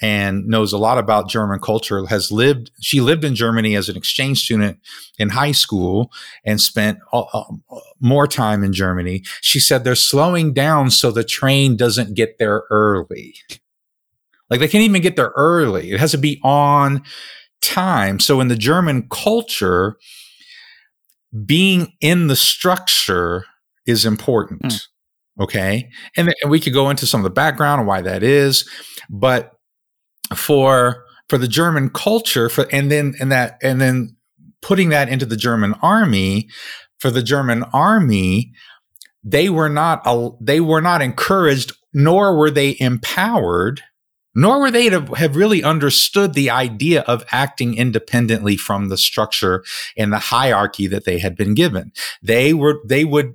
and 0.00 0.46
knows 0.46 0.72
a 0.72 0.78
lot 0.78 0.98
about 0.98 1.28
German 1.28 1.60
culture, 1.60 2.04
has 2.06 2.32
lived, 2.32 2.70
she 2.80 3.00
lived 3.00 3.24
in 3.24 3.34
Germany 3.34 3.76
as 3.76 3.88
an 3.88 3.96
exchange 3.96 4.44
student 4.44 4.78
in 5.18 5.30
high 5.30 5.52
school 5.52 6.10
and 6.44 6.60
spent 6.60 6.98
uh, 7.12 7.22
uh, 7.32 7.44
more 8.00 8.26
time 8.26 8.64
in 8.64 8.72
Germany. 8.72 9.22
She 9.40 9.60
said 9.60 9.84
they're 9.84 9.94
slowing 9.94 10.52
down 10.52 10.90
so 10.90 11.10
the 11.10 11.24
train 11.24 11.76
doesn't 11.76 12.14
get 12.14 12.38
there 12.38 12.64
early. 12.70 13.36
Like 14.50 14.60
they 14.60 14.68
can't 14.68 14.84
even 14.84 15.02
get 15.02 15.16
there 15.16 15.32
early. 15.36 15.92
It 15.92 16.00
has 16.00 16.10
to 16.10 16.18
be 16.18 16.40
on 16.42 17.02
time. 17.62 18.20
So 18.20 18.40
in 18.40 18.48
the 18.48 18.56
German 18.56 19.08
culture, 19.08 19.96
being 21.46 21.92
in 22.00 22.26
the 22.26 22.36
structure 22.36 23.46
is 23.86 24.04
important. 24.04 24.62
Mm. 24.62 24.86
Okay. 25.40 25.90
And, 26.16 26.32
and 26.42 26.50
we 26.50 26.60
could 26.60 26.72
go 26.72 26.90
into 26.90 27.06
some 27.06 27.20
of 27.20 27.24
the 27.24 27.30
background 27.30 27.80
and 27.80 27.88
why 27.88 28.02
that 28.02 28.22
is. 28.22 28.68
But 29.10 29.53
for, 30.34 31.04
for 31.28 31.38
the 31.38 31.48
German 31.48 31.90
culture, 31.90 32.48
for, 32.48 32.66
and 32.72 32.90
then, 32.90 33.14
and 33.20 33.32
that, 33.32 33.58
and 33.62 33.80
then 33.80 34.16
putting 34.62 34.90
that 34.90 35.08
into 35.08 35.26
the 35.26 35.36
German 35.36 35.74
army, 35.82 36.48
for 36.98 37.10
the 37.10 37.22
German 37.22 37.64
army, 37.72 38.52
they 39.22 39.48
were 39.48 39.68
not, 39.68 40.06
they 40.40 40.60
were 40.60 40.80
not 40.80 41.02
encouraged, 41.02 41.72
nor 41.92 42.36
were 42.36 42.50
they 42.50 42.76
empowered 42.80 43.82
nor 44.34 44.60
were 44.60 44.70
they 44.70 44.90
to 44.90 45.00
have 45.14 45.36
really 45.36 45.62
understood 45.62 46.34
the 46.34 46.50
idea 46.50 47.02
of 47.02 47.24
acting 47.30 47.76
independently 47.76 48.56
from 48.56 48.88
the 48.88 48.96
structure 48.96 49.62
and 49.96 50.12
the 50.12 50.18
hierarchy 50.18 50.86
that 50.88 51.04
they 51.04 51.18
had 51.18 51.36
been 51.36 51.54
given. 51.54 51.92
They 52.22 52.52
were, 52.52 52.80
they 52.84 53.04
would, 53.04 53.34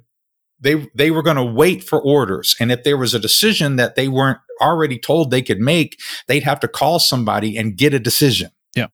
they, 0.60 0.89
they 0.93 1.10
were 1.10 1.24
going 1.24 1.38
to 1.38 1.43
wait 1.43 1.84
for 1.84 2.01
orders. 2.01 2.55
And 2.60 2.72
if 2.72 2.84
there 2.84 2.98
was 2.98 3.13
a 3.13 3.19
decision 3.19 3.77
that 3.77 3.96
they 3.96 4.10
weren't 4.10 4.39
already 4.62 4.98
told 4.98 5.32
they 5.32 5.42
could 5.42 5.60
make, 5.60 6.00
they'd 6.28 6.44
have 6.44 6.60
to 6.62 6.68
call 6.68 7.00
somebody 7.00 7.58
and 7.58 7.78
get 7.78 7.94
a 7.94 8.00
decision. 8.00 8.51
Yeah. 8.75 8.88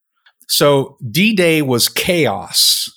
So 0.48 0.96
D 1.10 1.34
Day 1.34 1.62
was 1.62 1.88
chaos 1.88 2.90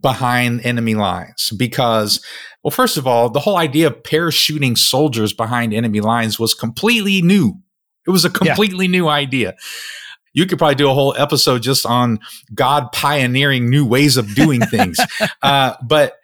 behind 0.00 0.66
enemy 0.66 0.94
lines 0.96 1.52
because 1.56 2.20
well 2.64 2.72
first 2.72 2.96
of 2.96 3.06
all 3.06 3.30
the 3.30 3.38
whole 3.38 3.56
idea 3.56 3.86
of 3.86 4.02
parachuting 4.02 4.76
soldiers 4.76 5.32
behind 5.32 5.72
enemy 5.72 6.00
lines 6.00 6.36
was 6.36 6.52
completely 6.52 7.22
new 7.22 7.62
it 8.06 8.10
was 8.10 8.24
a 8.24 8.30
completely 8.30 8.86
yeah. 8.86 8.92
new 8.92 9.08
idea. 9.08 9.56
You 10.32 10.46
could 10.46 10.58
probably 10.58 10.74
do 10.74 10.90
a 10.90 10.94
whole 10.94 11.14
episode 11.16 11.62
just 11.62 11.86
on 11.86 12.18
God 12.54 12.90
pioneering 12.92 13.70
new 13.70 13.86
ways 13.86 14.16
of 14.16 14.34
doing 14.34 14.60
things. 14.66 14.98
uh, 15.42 15.74
but 15.82 16.14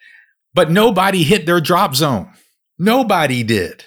but 0.52 0.70
nobody 0.70 1.22
hit 1.22 1.46
their 1.46 1.60
drop 1.60 1.94
zone. 1.94 2.30
Nobody 2.78 3.42
did. 3.42 3.84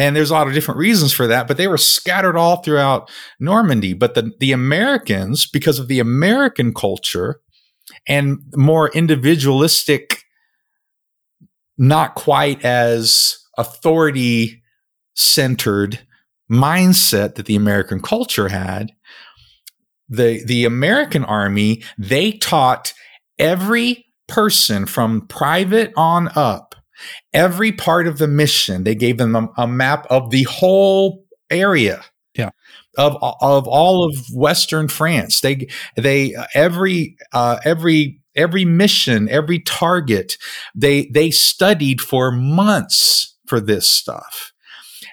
And 0.00 0.16
there's 0.16 0.30
a 0.30 0.32
lot 0.32 0.48
of 0.48 0.54
different 0.54 0.78
reasons 0.78 1.12
for 1.12 1.26
that, 1.26 1.46
but 1.46 1.58
they 1.58 1.68
were 1.68 1.76
scattered 1.76 2.34
all 2.34 2.62
throughout 2.62 3.10
Normandy. 3.38 3.92
But 3.92 4.14
the, 4.14 4.32
the 4.40 4.50
Americans, 4.50 5.46
because 5.46 5.78
of 5.78 5.88
the 5.88 5.98
American 5.98 6.72
culture 6.72 7.42
and 8.08 8.38
more 8.56 8.88
individualistic, 8.92 10.22
not 11.76 12.14
quite 12.14 12.64
as 12.64 13.36
authority 13.58 14.62
centered 15.16 16.00
mindset 16.50 17.34
that 17.34 17.44
the 17.44 17.56
American 17.56 18.00
culture 18.00 18.48
had, 18.48 18.92
the, 20.08 20.42
the 20.46 20.64
American 20.64 21.26
army, 21.26 21.82
they 21.98 22.32
taught 22.32 22.94
every 23.38 24.06
person 24.28 24.86
from 24.86 25.26
private 25.26 25.92
on 25.94 26.30
up, 26.34 26.69
every 27.32 27.72
part 27.72 28.06
of 28.06 28.18
the 28.18 28.28
mission. 28.28 28.84
They 28.84 28.94
gave 28.94 29.18
them 29.18 29.34
a, 29.34 29.48
a 29.56 29.66
map 29.66 30.06
of 30.10 30.30
the 30.30 30.44
whole 30.44 31.24
area. 31.50 32.04
Yeah. 32.34 32.50
Of, 32.98 33.16
of 33.40 33.68
all 33.68 34.04
of 34.04 34.16
Western 34.34 34.88
France. 34.88 35.40
They, 35.40 35.68
they, 35.96 36.34
every, 36.54 37.16
uh, 37.32 37.58
every, 37.64 38.20
every 38.34 38.64
mission, 38.64 39.28
every 39.28 39.60
target, 39.60 40.36
they, 40.74 41.06
they 41.06 41.30
studied 41.30 42.00
for 42.00 42.30
months 42.30 43.36
for 43.46 43.60
this 43.60 43.88
stuff. 43.88 44.52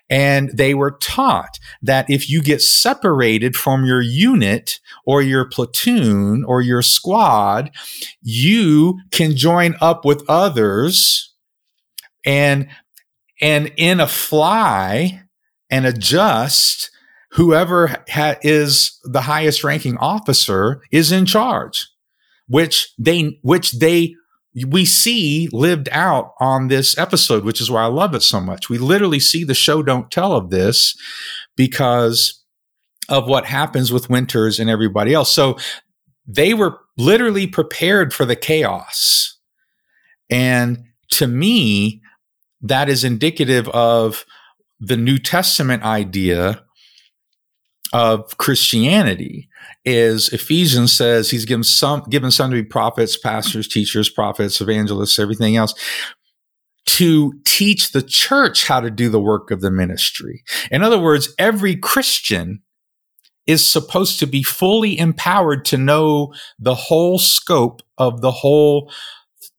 And 0.10 0.50
they 0.54 0.74
were 0.74 0.98
taught 1.02 1.60
that 1.82 2.10
if 2.10 2.30
you 2.30 2.42
get 2.42 2.62
separated 2.62 3.56
from 3.56 3.86
your 3.86 4.02
unit 4.02 4.80
or 5.06 5.22
your 5.22 5.46
platoon 5.46 6.44
or 6.46 6.62
your 6.62 6.82
squad, 6.82 7.72
you 8.22 9.00
can 9.12 9.36
join 9.36 9.76
up 9.82 10.06
with 10.06 10.24
others 10.30 11.27
and, 12.28 12.68
and 13.42 13.72
in 13.78 14.00
a 14.00 14.08
fly 14.08 15.24
and 15.72 15.88
adjust 15.88 16.92
whoever 17.32 18.04
ha- 18.10 18.38
is 18.44 19.00
the 19.04 19.22
highest 19.22 19.64
ranking 19.64 19.98
officer 19.98 20.82
is 20.92 21.12
in 21.12 21.26
charge, 21.26 21.88
which 22.48 22.94
they, 23.00 23.40
which 23.42 23.80
they 23.80 24.14
we 24.66 24.86
see 24.86 25.50
lived 25.52 25.88
out 25.92 26.34
on 26.40 26.68
this 26.68 26.98
episode, 26.98 27.44
which 27.44 27.62
is 27.62 27.70
why 27.70 27.84
I 27.84 27.88
love 27.88 28.16
it 28.16 28.24
so 28.24 28.42
much. 28.42 28.70
We 28.70 28.78
literally 28.80 29.20
see 29.20 29.44
the 29.44 29.54
show 29.54 29.84
don't 29.84 30.10
tell 30.10 30.34
of 30.34 30.50
this 30.50 30.96
because 31.56 32.44
of 33.10 33.28
what 33.28 33.46
happens 33.46 33.92
with 33.92 34.10
Winters 34.10 34.60
and 34.60 34.70
everybody 34.70 35.14
else. 35.14 35.32
So 35.32 35.58
they 36.26 36.54
were 36.54 36.80
literally 36.98 37.48
prepared 37.48 38.14
for 38.14 38.26
the 38.26 38.36
chaos. 38.36 39.38
And 40.30 40.86
to 41.12 41.28
me, 41.28 42.02
that 42.62 42.90
is 42.90 43.04
indicative 43.04 43.68
of 43.70 44.26
the 44.80 44.98
New 44.98 45.18
Testament 45.18 45.84
idea 45.84 46.64
of 47.94 48.38
Christianity 48.38 49.50
is 49.86 50.30
Ephesians 50.30 50.92
says 50.92 51.30
he's 51.30 51.46
given 51.46 51.64
some 51.64 52.04
given 52.10 52.32
some 52.32 52.52
to 52.52 52.62
be 52.62 52.68
prophets, 52.68 53.18
pastors, 53.18 53.68
teachers, 53.68 54.10
prophets, 54.10 54.60
evangelists, 54.60 55.20
everything 55.20 55.56
else 55.56 55.74
to 56.86 57.34
teach 57.46 57.92
the 57.92 58.02
church 58.02 58.66
how 58.66 58.80
to 58.80 58.90
do 58.90 59.10
the 59.10 59.20
work 59.20 59.52
of 59.52 59.62
the 59.62 59.70
ministry. 59.70 60.44
In 60.72 60.84
other 60.84 60.98
words, 60.98 61.34
every 61.38 61.76
Christian 61.76 62.62
is 63.46 63.66
supposed 63.66 64.20
to 64.20 64.28
be 64.28 64.42
fully 64.44 64.98
empowered 64.98 65.64
to 65.66 65.78
know 65.78 66.34
the 66.60 66.76
whole 66.76 67.20
scope 67.20 67.82
of 67.98 68.22
the 68.22 68.32
whole 68.32 68.92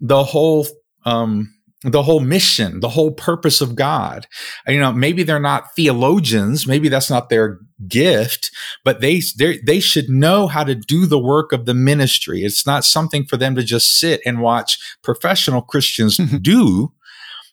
the 0.01 0.25
whole 0.25 0.67
um, 1.05 1.55
the 1.83 2.03
whole 2.03 2.21
mission, 2.21 2.81
the 2.81 2.89
whole 2.89 3.13
purpose 3.13 3.61
of 3.61 3.77
God. 3.77 4.27
You 4.67 4.81
know, 4.81 4.93
maybe 4.93 5.23
they're 5.23 5.39
not 5.39 5.75
theologians, 5.77 6.67
maybe 6.67 6.89
that's 6.89 7.11
not 7.11 7.29
their 7.29 7.61
gift, 7.87 8.51
but 8.85 9.01
they 9.01 9.23
they 9.65 9.79
should 9.79 10.09
know 10.09 10.49
how 10.49 10.65
to 10.65 10.75
do 10.75 11.07
the 11.07 11.21
work 11.21 11.53
of 11.53 11.67
the 11.67 11.75
ministry. 11.75 12.43
It's 12.43 12.67
not 12.67 12.85
something 12.85 13.25
for 13.25 13.37
them 13.37 13.55
to 13.55 13.63
just 13.63 13.99
sit 13.99 14.21
and 14.27 14.41
watch 14.41 14.79
professional 15.03 15.63
Christians 15.63 16.17
do. 16.43 16.93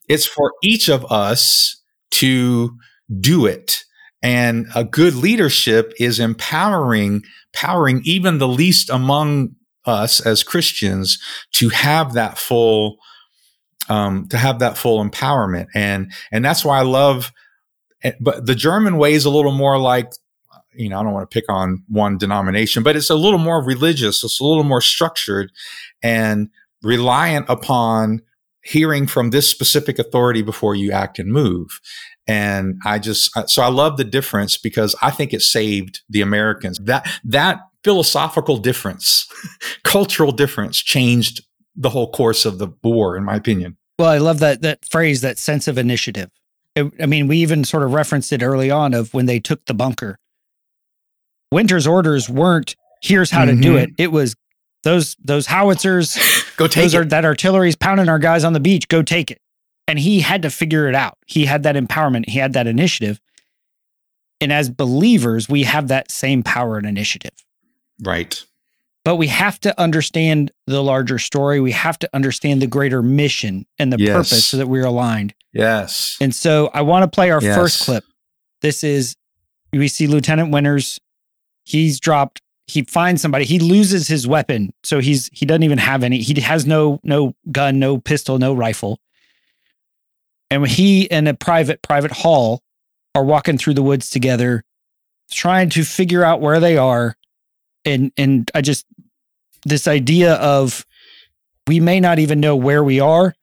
It's 0.10 0.26
for 0.26 0.54
each 0.64 0.90
of 0.90 1.10
us 1.12 1.82
to 2.12 2.76
do 3.20 3.46
it. 3.46 3.84
And 4.24 4.66
a 4.74 4.84
good 4.84 5.14
leadership 5.14 5.94
is 6.00 6.20
empowering, 6.20 7.22
empowering 7.54 8.02
even 8.06 8.40
the 8.40 8.48
least 8.48 8.90
among 8.90 9.56
us 9.86 10.20
as 10.20 10.42
Christians 10.42 11.20
to 11.54 11.70
have 11.70 12.14
that 12.14 12.40
full 12.40 12.98
um, 13.90 14.28
to 14.30 14.38
have 14.38 14.60
that 14.60 14.78
full 14.78 15.04
empowerment. 15.04 15.68
And, 15.74 16.12
and 16.32 16.44
that's 16.44 16.66
why 16.66 16.80
I 16.80 16.84
love, 16.84 17.32
eh, 18.04 18.14
but 18.20 18.46
the 18.46 18.56
German 18.56 18.98
way 18.98 19.14
is 19.14 19.26
a 19.26 19.30
little 19.30 19.52
more 19.52 19.78
like, 19.78 20.12
you 20.74 20.90
know, 20.90 21.00
I 21.00 21.04
don't 21.04 21.14
want 21.14 21.30
to 21.30 21.34
pick 21.34 21.46
on 21.50 21.84
one 21.88 22.18
denomination, 22.18 22.84
but 22.84 22.96
it's 22.96 23.10
a 23.10 23.16
little 23.16 23.40
more 23.40 23.64
religious. 23.64 24.24
It's 24.24 24.40
a 24.40 24.44
little 24.44 24.64
more 24.64 24.82
structured 24.82 25.52
and 26.04 26.50
reliant 26.84 27.46
upon 27.50 28.22
hearing 28.62 29.08
from 29.08 29.30
this 29.30 29.50
specific 29.50 30.00
authority 30.00 30.42
before 30.42 30.76
you 30.76 30.92
act 30.92 31.20
and 31.20 31.32
move. 31.32 31.80
And 32.28 32.80
I 32.84 32.98
just, 33.00 33.30
so 33.48 33.62
I 33.62 33.68
love 33.68 33.98
the 33.98 34.04
difference 34.04 34.58
because 34.58 34.96
I 35.02 35.12
think 35.12 35.34
it 35.34 35.42
saved 35.42 36.02
the 36.10 36.22
Americans. 36.22 36.80
That, 36.84 37.08
that 37.24 37.60
philosophical 37.84 38.58
difference, 38.58 39.28
cultural 39.84 40.32
difference 40.32 40.80
changed 40.80 41.44
the 41.76 41.90
whole 41.90 42.12
course 42.12 42.46
of 42.46 42.58
the 42.58 42.68
war, 42.84 43.18
in 43.18 43.24
my 43.24 43.36
opinion. 43.36 43.78
Well, 43.98 44.10
I 44.10 44.18
love 44.18 44.40
that 44.40 44.62
that 44.62 44.86
phrase, 44.86 45.22
that 45.22 45.38
sense 45.38 45.68
of 45.68 45.78
initiative. 45.78 46.30
It, 46.76 46.92
I 47.02 47.06
mean, 47.06 47.28
we 47.28 47.38
even 47.38 47.64
sort 47.64 47.84
of 47.84 47.94
referenced 47.94 48.34
it 48.34 48.44
early 48.44 48.70
on 48.70 48.94
of 48.94 49.14
when 49.14 49.26
they 49.26 49.40
took 49.40 49.66
the 49.66 49.74
bunker. 49.74 50.20
Winter's 51.52 51.88
orders 51.88 52.30
weren't 52.30 52.76
here's 53.02 53.32
how 53.32 53.46
mm-hmm. 53.46 53.56
to 53.56 53.62
do 53.62 53.70
mm-hmm. 53.76 53.84
it. 53.84 53.90
It 53.98 54.12
was 54.12 54.36
those 54.84 55.16
those 55.24 55.48
howitzers, 55.48 56.18
go 56.58 56.68
take 56.68 56.84
those. 56.86 56.96
Are, 56.96 57.06
that 57.06 57.26
artillery's 57.26 57.76
pounding 57.76 58.10
our 58.10 58.20
guys 58.20 58.44
on 58.44 58.54
the 58.54 58.60
beach. 58.60 58.88
Go 58.88 59.02
take 59.02 59.32
it. 59.32 59.42
And 59.88 60.00
he 60.00 60.22
had 60.22 60.42
to 60.42 60.50
figure 60.50 60.88
it 60.88 60.96
out. 60.96 61.18
He 61.28 61.46
had 61.46 61.64
that 61.64 61.76
empowerment. 61.76 62.30
He 62.30 62.40
had 62.40 62.54
that 62.54 62.68
initiative. 62.68 63.20
And 64.42 64.52
as 64.52 64.70
believers, 64.70 65.48
we 65.48 65.64
have 65.64 65.88
that 65.90 66.12
same 66.12 66.44
power 66.44 66.78
and 66.78 66.88
initiative. 66.88 67.46
Right. 68.04 68.44
But 69.06 69.16
we 69.16 69.28
have 69.28 69.60
to 69.62 69.80
understand 69.80 70.52
the 70.68 70.84
larger 70.84 71.20
story. 71.20 71.62
We 71.62 71.72
have 71.72 71.98
to 72.00 72.10
understand 72.14 72.62
the 72.62 72.68
greater 72.68 73.02
mission 73.02 73.66
and 73.80 73.94
the 73.94 73.98
yes. 73.98 74.14
purpose 74.14 74.46
so 74.46 74.58
that 74.58 74.68
we're 74.68 74.86
aligned. 74.86 75.34
Yes. 75.54 76.18
And 76.20 76.36
so 76.36 76.70
I 76.74 76.82
want 76.82 77.04
to 77.04 77.16
play 77.16 77.32
our 77.32 77.42
yes. 77.42 77.56
first 77.56 77.86
clip. 77.86 78.04
This 78.62 78.84
is 78.84 79.16
we 79.72 79.88
see 79.88 80.08
Lieutenant 80.08 80.52
Winters. 80.52 81.00
He's 81.64 82.00
dropped 82.02 82.42
he 82.68 82.84
finds 82.84 83.22
somebody 83.22 83.46
he 83.46 83.60
loses 83.60 84.08
his 84.08 84.28
weapon 84.28 84.74
so 84.84 85.00
he's 85.00 85.30
he 85.32 85.46
doesn't 85.46 85.64
even 85.64 85.78
have 85.78 86.04
any 86.04 86.20
he 86.20 86.40
has 86.42 86.66
no 86.66 87.00
no 87.04 87.36
gun 87.52 87.80
no 87.80 87.98
pistol 87.98 88.40
no 88.40 88.54
rifle 88.54 89.00
and 90.50 90.68
he 90.68 91.10
and 91.12 91.28
a 91.28 91.34
private 91.34 91.82
private 91.82 92.12
hall 92.12 92.62
are 93.14 93.24
walking 93.24 93.58
through 93.58 93.74
the 93.74 93.84
woods 93.84 94.10
together 94.10 94.64
trying 95.32 95.70
to 95.70 95.84
figure 95.84 96.24
out 96.24 96.42
where 96.42 96.60
they 96.60 96.78
are 96.78 97.16
and 97.84 98.12
and 98.18 98.50
i 98.56 98.62
just 98.62 98.86
this 99.66 99.88
idea 99.88 100.36
of 100.36 100.86
we 101.68 101.80
may 101.80 102.00
not 102.00 102.20
even 102.20 102.40
know 102.40 102.56
where 102.56 102.84
we 102.84 103.00
are 103.00 103.34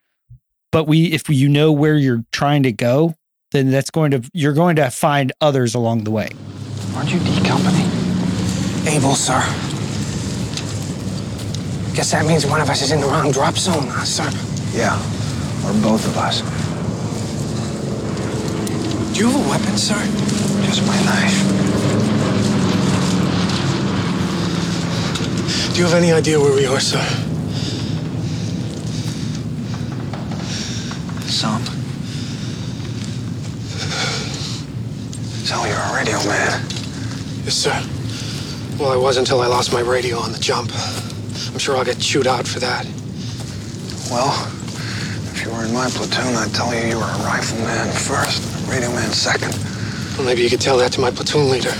but 0.71 0.87
we 0.87 1.13
if 1.13 1.29
you 1.29 1.49
know 1.49 1.73
where 1.73 1.97
you're 1.97 2.25
trying 2.33 2.63
to 2.63 2.73
go 2.73 3.15
then 3.51 3.71
that's 3.71 3.91
going 3.91 4.11
to 4.11 4.23
you're 4.33 4.55
going 4.55 4.77
to 4.77 4.91
find 4.91 5.33
others 5.41 5.75
along 5.75 6.05
the 6.05 6.11
way 6.11 6.31
aren't 6.95 7.13
you 7.13 7.19
d 7.21 7.47
company 7.47 8.03
Able, 8.85 9.15
sir. 9.15 9.39
Guess 11.95 12.11
that 12.11 12.27
means 12.27 12.45
one 12.45 12.61
of 12.61 12.69
us 12.69 12.83
is 12.83 12.91
in 12.91 13.01
the 13.01 13.07
wrong 13.07 13.31
drop 13.31 13.55
zone, 13.57 13.87
huh, 13.87 14.05
sir? 14.05 14.29
Yeah, 14.77 14.99
or 15.65 15.73
both 15.81 16.05
of 16.05 16.19
us. 16.19 16.41
Do 19.15 19.21
you 19.21 19.31
have 19.31 19.47
a 19.47 19.49
weapon, 19.51 19.79
sir? 19.79 19.95
Just 20.67 20.85
my 20.85 20.99
knife. 21.05 21.92
Do 25.73 25.79
you 25.79 25.85
have 25.85 25.95
any 25.95 26.13
idea 26.13 26.39
where 26.39 26.53
we 26.55 26.67
are, 26.67 26.81
sir? 26.81 27.01
Some. 31.27 31.65
So 35.45 35.65
you're 35.65 35.77
a 35.77 35.95
radio 35.97 36.19
man? 36.29 36.61
Yes, 37.45 37.55
sir. 37.55 37.83
Well, 38.79 38.93
I 38.93 38.97
was 38.97 39.17
until 39.17 39.41
I 39.41 39.47
lost 39.47 39.73
my 39.73 39.81
radio 39.81 40.19
on 40.19 40.33
the 40.33 40.39
jump. 40.39 40.71
I'm 41.53 41.59
sure 41.59 41.77
I'll 41.77 41.85
get 41.85 41.99
chewed 41.99 42.27
out 42.27 42.47
for 42.47 42.61
that. 42.61 42.85
Well, 44.11 44.33
if 45.33 45.43
you 45.45 45.51
were 45.51 45.65
in 45.65 45.73
my 45.73 45.89
platoon, 45.89 46.35
I'd 46.37 46.53
tell 46.55 46.75
you 46.75 46.81
you 46.89 46.97
were 46.97 47.03
a 47.03 47.25
rifleman 47.25 47.91
first, 47.93 48.43
a 48.67 48.71
radio 48.71 48.91
man 48.91 49.11
second. 49.13 49.55
Well, 50.17 50.27
maybe 50.27 50.43
you 50.43 50.51
could 50.51 50.61
tell 50.61 50.77
that 50.79 50.93
to 50.93 51.01
my 51.01 51.11
platoon 51.11 51.51
leader 51.51 51.73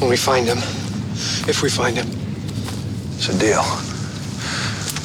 when 0.00 0.10
we 0.10 0.16
find 0.16 0.46
him. 0.46 0.58
If 1.48 1.62
we 1.62 1.70
find 1.70 1.96
him. 1.96 2.27
It's 3.18 3.30
a 3.30 3.36
deal. 3.36 3.64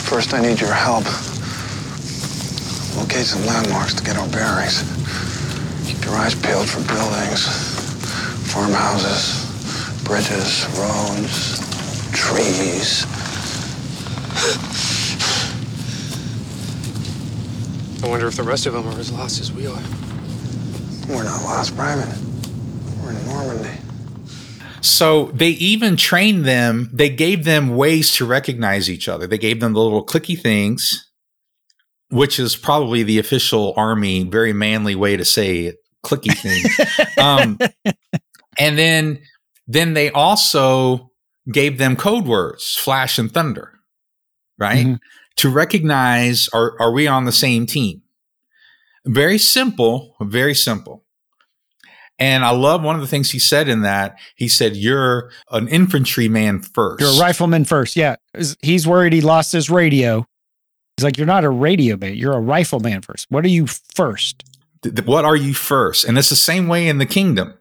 First, 0.06 0.36
I 0.36 0.42
need 0.42 0.62
your 0.62 0.72
help. 0.72 1.04
Locate 2.96 3.26
some 3.26 3.44
landmarks 3.48 3.96
to 3.96 4.04
get 4.04 4.18
our 4.18 4.28
bearings. 4.28 4.84
Keep 5.88 6.06
your 6.06 6.14
eyes 6.14 6.36
peeled 6.36 6.70
for 6.70 6.86
buildings, 6.86 7.42
farmhouses, 8.54 9.42
bridges, 10.04 10.64
roads, 10.78 11.58
trees. 12.14 13.04
I 18.04 18.08
wonder 18.08 18.28
if 18.28 18.36
the 18.36 18.44
rest 18.44 18.68
of 18.68 18.74
them 18.74 18.88
are 18.90 19.00
as 19.00 19.12
lost 19.12 19.42
as 19.42 19.52
we 19.52 19.66
are. 19.66 19.82
We're 21.10 21.24
not 21.24 21.42
lost, 21.42 21.76
Private. 21.76 22.16
We're 23.02 23.10
in 23.10 23.26
Normandy. 23.26 23.83
So 24.84 25.28
they 25.28 25.50
even 25.50 25.96
trained 25.96 26.44
them, 26.44 26.90
they 26.92 27.10
gave 27.10 27.46
them 27.46 27.76
ways 27.76 28.12
to 28.16 28.26
recognize 28.26 28.90
each 28.90 29.08
other. 29.08 29.26
They 29.26 29.38
gave 29.38 29.62
them 29.62 29.74
the 29.74 29.80
little 29.80 30.06
clicky 30.06 30.40
things, 30.40 31.10
which 32.10 32.38
is 32.38 32.58
probably 32.58 33.02
the 33.02 33.18
official 33.18 33.74
army, 33.78 34.24
very 34.24 34.52
manly 34.52 34.94
way 34.94 35.16
to 35.16 35.24
say 35.24 35.62
it, 35.68 35.78
clicky 36.04 36.38
thing. 36.38 37.16
um, 37.24 37.58
and 38.60 38.78
then 38.78 39.20
then 39.68 39.94
they 39.94 40.12
also 40.12 41.12
gave 41.50 41.78
them 41.78 41.96
code 41.96 42.26
words, 42.26 42.76
flash 42.76 43.18
and 43.18 43.32
thunder, 43.32 43.72
right? 44.58 44.86
Mm-hmm. 44.86 44.96
To 45.38 45.50
recognize 45.50 46.50
are, 46.50 46.76
are 46.82 46.92
we 46.92 47.08
on 47.08 47.24
the 47.24 47.32
same 47.32 47.66
team? 47.66 48.02
Very 49.06 49.38
simple, 49.38 50.16
very 50.22 50.54
simple. 50.54 51.03
And 52.20 52.46
I 52.46 52.52
love 52.52 52.84
one 52.84 52.96
of 52.96 53.02
the 53.02 53.08
things 53.08 53.32
he 53.32 53.40
said 53.40 53.68
in 53.68 53.82
that. 53.82 54.18
He 54.36 54.48
said, 54.48 54.76
You're 54.76 55.32
an 55.52 55.68
infantryman 55.68 56.62
first. 56.62 57.02
You're 57.02 57.12
a 57.12 57.20
rifleman 57.20 57.66
first. 57.66 57.96
Yeah. 57.96 58.16
He's 58.62 58.88
worried 58.88 59.14
he 59.14 59.22
lost 59.22 59.52
his 59.52 59.70
radio. 59.70 60.26
He's 60.98 61.04
like, 61.04 61.18
You're 61.18 61.28
not 61.28 61.44
a 61.44 61.50
radio 61.50 61.98
man. 61.98 62.16
You're 62.16 62.34
a 62.34 62.42
rifleman 62.42 63.02
first. 63.02 63.28
What 63.30 63.44
are 63.46 63.50
you 63.50 63.68
first? 63.68 64.44
What 65.06 65.26
are 65.26 65.36
you 65.36 65.54
first? 65.54 66.06
And 66.06 66.18
it's 66.18 66.30
the 66.30 66.36
same 66.36 66.68
way 66.68 66.88
in 66.88 66.98
the 66.98 67.06
kingdom. 67.06 67.58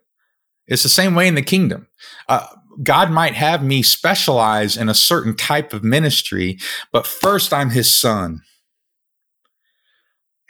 It's 0.67 0.83
the 0.83 0.89
same 0.89 1.15
way 1.15 1.27
in 1.27 1.35
the 1.35 1.41
kingdom. 1.41 1.87
Uh, 2.27 2.45
God 2.81 3.11
might 3.11 3.33
have 3.33 3.63
me 3.63 3.83
specialize 3.83 4.77
in 4.77 4.89
a 4.89 4.93
certain 4.93 5.35
type 5.35 5.73
of 5.73 5.83
ministry, 5.83 6.57
but 6.91 7.05
first 7.05 7.53
I'm 7.53 7.69
his 7.69 7.93
son. 7.93 8.41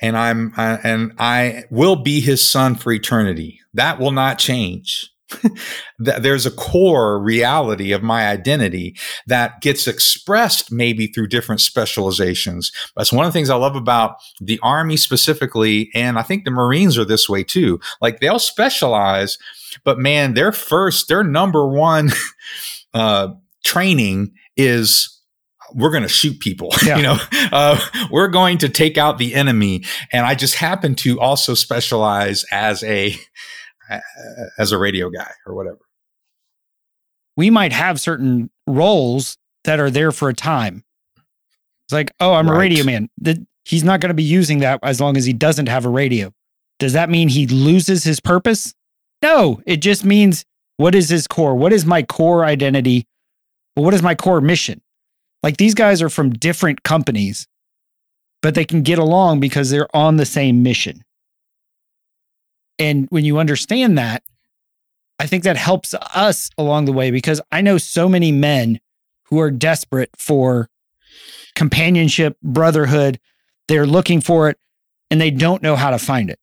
And 0.04 0.18
I'm 0.18 0.54
and 0.58 1.14
I 1.18 1.64
will 1.72 1.96
be 1.96 2.20
his 2.20 2.46
son 2.46 2.76
for 2.76 2.92
eternity. 2.92 3.62
That 3.74 4.00
will 4.00 4.12
not 4.12 4.38
change. 4.38 5.10
There's 6.00 6.46
a 6.46 6.52
core 6.52 7.20
reality 7.20 7.92
of 7.92 8.04
my 8.04 8.28
identity 8.28 8.96
that 9.28 9.62
gets 9.62 9.88
expressed 9.88 10.72
maybe 10.72 11.08
through 11.08 11.28
different 11.28 11.62
specializations. 11.62 12.72
That's 12.96 13.14
one 13.14 13.26
of 13.26 13.32
the 13.32 13.38
things 13.38 13.50
I 13.50 13.56
love 13.56 13.76
about 13.76 14.18
the 14.40 14.60
Army 14.62 14.98
specifically. 14.98 15.90
And 15.94 16.20
I 16.20 16.24
think 16.24 16.46
the 16.46 16.52
Marines 16.52 16.98
are 16.98 17.06
this 17.06 17.30
way 17.30 17.44
too. 17.44 17.80
Like 18.02 18.20
they'll 18.20 18.40
specialize, 18.40 19.38
but 19.84 20.00
man, 20.00 20.34
their 20.34 20.52
first, 20.52 21.08
their 21.08 21.24
number 21.24 21.68
one 21.68 22.12
uh, 22.94 23.30
training 23.64 24.34
is 24.56 25.13
we're 25.74 25.92
going 25.92 26.04
to 26.04 26.10
shoot 26.10 26.40
people. 26.40 26.70
Yeah. 26.84 26.98
you 26.98 27.04
know, 27.04 27.18
uh, 27.54 27.80
we're 28.12 28.28
going 28.28 28.58
to 28.58 28.68
take 28.68 28.98
out 28.98 29.18
the 29.18 29.34
enemy. 29.34 29.86
And 30.12 30.26
I 30.26 30.36
just 30.36 30.56
happen 30.56 30.96
to 30.96 31.18
also 31.20 31.54
specialize 31.54 32.44
as 32.52 32.84
a 32.84 33.16
as 34.58 34.74
a 34.74 34.78
radio 34.78 35.10
guy 35.10 35.32
or 35.46 35.56
whatever. 35.56 35.80
We 37.38 37.50
might 37.50 37.72
have 37.72 38.02
certain 38.02 38.50
roles 38.68 39.38
that 39.64 39.80
are 39.80 39.90
there 39.90 40.12
for 40.12 40.28
a 40.28 40.34
time. 40.34 40.84
It's 41.86 41.94
like, 41.94 42.12
oh, 42.20 42.34
I'm 42.34 42.50
right. 42.50 42.56
a 42.56 42.60
radio 42.60 42.84
man. 42.84 43.10
he's 43.64 43.84
not 43.84 44.02
going 44.02 44.10
to 44.10 44.14
be 44.14 44.24
using 44.24 44.60
that 44.60 44.80
as 44.84 45.00
long 45.00 45.16
as 45.16 45.26
he 45.26 45.34
doesn't 45.34 45.68
have 45.68 45.86
a 45.86 45.90
radio. 45.90 46.34
Does 46.80 46.94
that 46.94 47.10
mean 47.10 47.30
he 47.30 47.48
loses 47.48 48.04
his 48.04 48.20
purpose? 48.20 48.74
No, 49.22 49.62
it 49.66 49.78
just 49.78 50.04
means 50.04 50.44
what 50.76 50.96
is 50.96 51.08
his 51.08 51.28
core? 51.28 51.56
What 51.56 51.72
is 51.72 51.86
my 51.86 52.04
core 52.04 52.44
identity? 52.44 53.08
what 53.76 53.94
is 53.94 54.04
my 54.04 54.16
core 54.16 54.42
mission? 54.42 54.82
Like 55.44 55.58
these 55.58 55.76
guys 55.76 56.02
are 56.02 56.10
from 56.10 56.32
different 56.32 56.84
companies, 56.84 57.48
but 58.42 58.56
they 58.56 58.66
can 58.66 58.82
get 58.82 58.98
along 58.98 59.42
because 59.42 59.70
they're 59.70 59.94
on 59.96 60.16
the 60.16 60.26
same 60.26 60.64
mission. 60.64 61.04
And 62.80 63.08
when 63.10 63.26
you 63.26 63.38
understand 63.38 63.98
that, 63.98 64.24
I 65.20 65.28
think 65.28 65.44
that 65.44 65.58
helps 65.58 65.94
us 65.94 66.50
along 66.58 66.86
the 66.86 66.92
way 66.92 67.12
because 67.12 67.40
I 67.52 67.62
know 67.62 67.78
so 67.78 68.10
many 68.10 68.32
men 68.32 68.80
who 69.26 69.40
are 69.40 69.52
desperate 69.52 70.10
for 70.18 70.70
companionship, 71.56 72.38
brotherhood. 72.42 73.20
They're 73.68 73.86
looking 73.86 74.22
for 74.22 74.50
it 74.50 74.58
and 75.12 75.22
they 75.22 75.32
don't 75.32 75.62
know 75.62 75.76
how 75.76 75.92
to 75.92 76.00
find 76.00 76.30
it. 76.30 76.40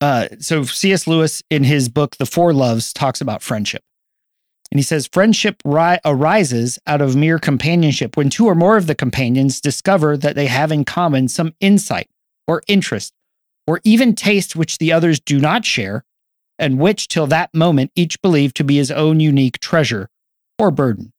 Uh, 0.00 0.28
so 0.38 0.62
C.S. 0.62 1.06
Lewis 1.06 1.42
in 1.50 1.64
his 1.64 1.88
book, 1.88 2.16
The 2.16 2.26
Four 2.26 2.52
Loves, 2.52 2.92
talks 2.92 3.20
about 3.20 3.42
friendship. 3.42 3.82
And 4.70 4.78
he 4.78 4.82
says, 4.82 5.08
friendship 5.10 5.62
ri- 5.64 5.98
arises 6.04 6.78
out 6.86 7.00
of 7.00 7.16
mere 7.16 7.38
companionship 7.38 8.16
when 8.16 8.28
two 8.28 8.46
or 8.46 8.54
more 8.54 8.76
of 8.76 8.86
the 8.86 8.94
companions 8.94 9.60
discover 9.60 10.16
that 10.18 10.34
they 10.34 10.46
have 10.46 10.70
in 10.70 10.84
common 10.84 11.28
some 11.28 11.54
insight 11.60 12.08
or 12.46 12.62
interest 12.68 13.14
or 13.66 13.80
even 13.84 14.14
taste 14.14 14.56
which 14.56 14.78
the 14.78 14.92
others 14.92 15.20
do 15.20 15.38
not 15.38 15.62
share, 15.62 16.02
and 16.58 16.78
which 16.78 17.06
till 17.06 17.26
that 17.26 17.52
moment 17.54 17.92
each 17.94 18.20
believed 18.22 18.56
to 18.56 18.64
be 18.64 18.76
his 18.76 18.90
own 18.90 19.20
unique 19.20 19.58
treasure 19.60 20.08
or 20.58 20.70
burden. 20.70 21.12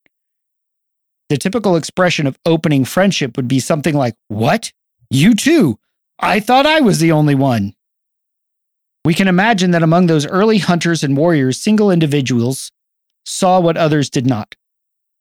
The 1.30 1.38
typical 1.38 1.76
expression 1.76 2.26
of 2.26 2.40
opening 2.48 2.86
friendship 2.86 3.38
would 3.38 3.48
be 3.48 3.60
something 3.60 3.96
like, 3.96 4.16
What? 4.30 4.72
You 5.12 5.36
too? 5.36 5.78
I 6.20 6.40
thought 6.40 6.66
I 6.66 6.82
was 6.82 7.00
the 7.00 7.12
only 7.12 7.36
one. 7.36 7.76
We 9.06 9.14
can 9.14 9.28
imagine 9.28 9.72
that 9.72 9.84
among 9.84 10.08
those 10.08 10.26
early 10.26 10.58
hunters 10.58 11.04
and 11.04 11.16
warriors, 11.16 11.60
single 11.60 11.92
individuals 11.92 12.72
saw 13.30 13.60
what 13.60 13.78
others 13.78 14.10
did 14.10 14.26
not, 14.26 14.56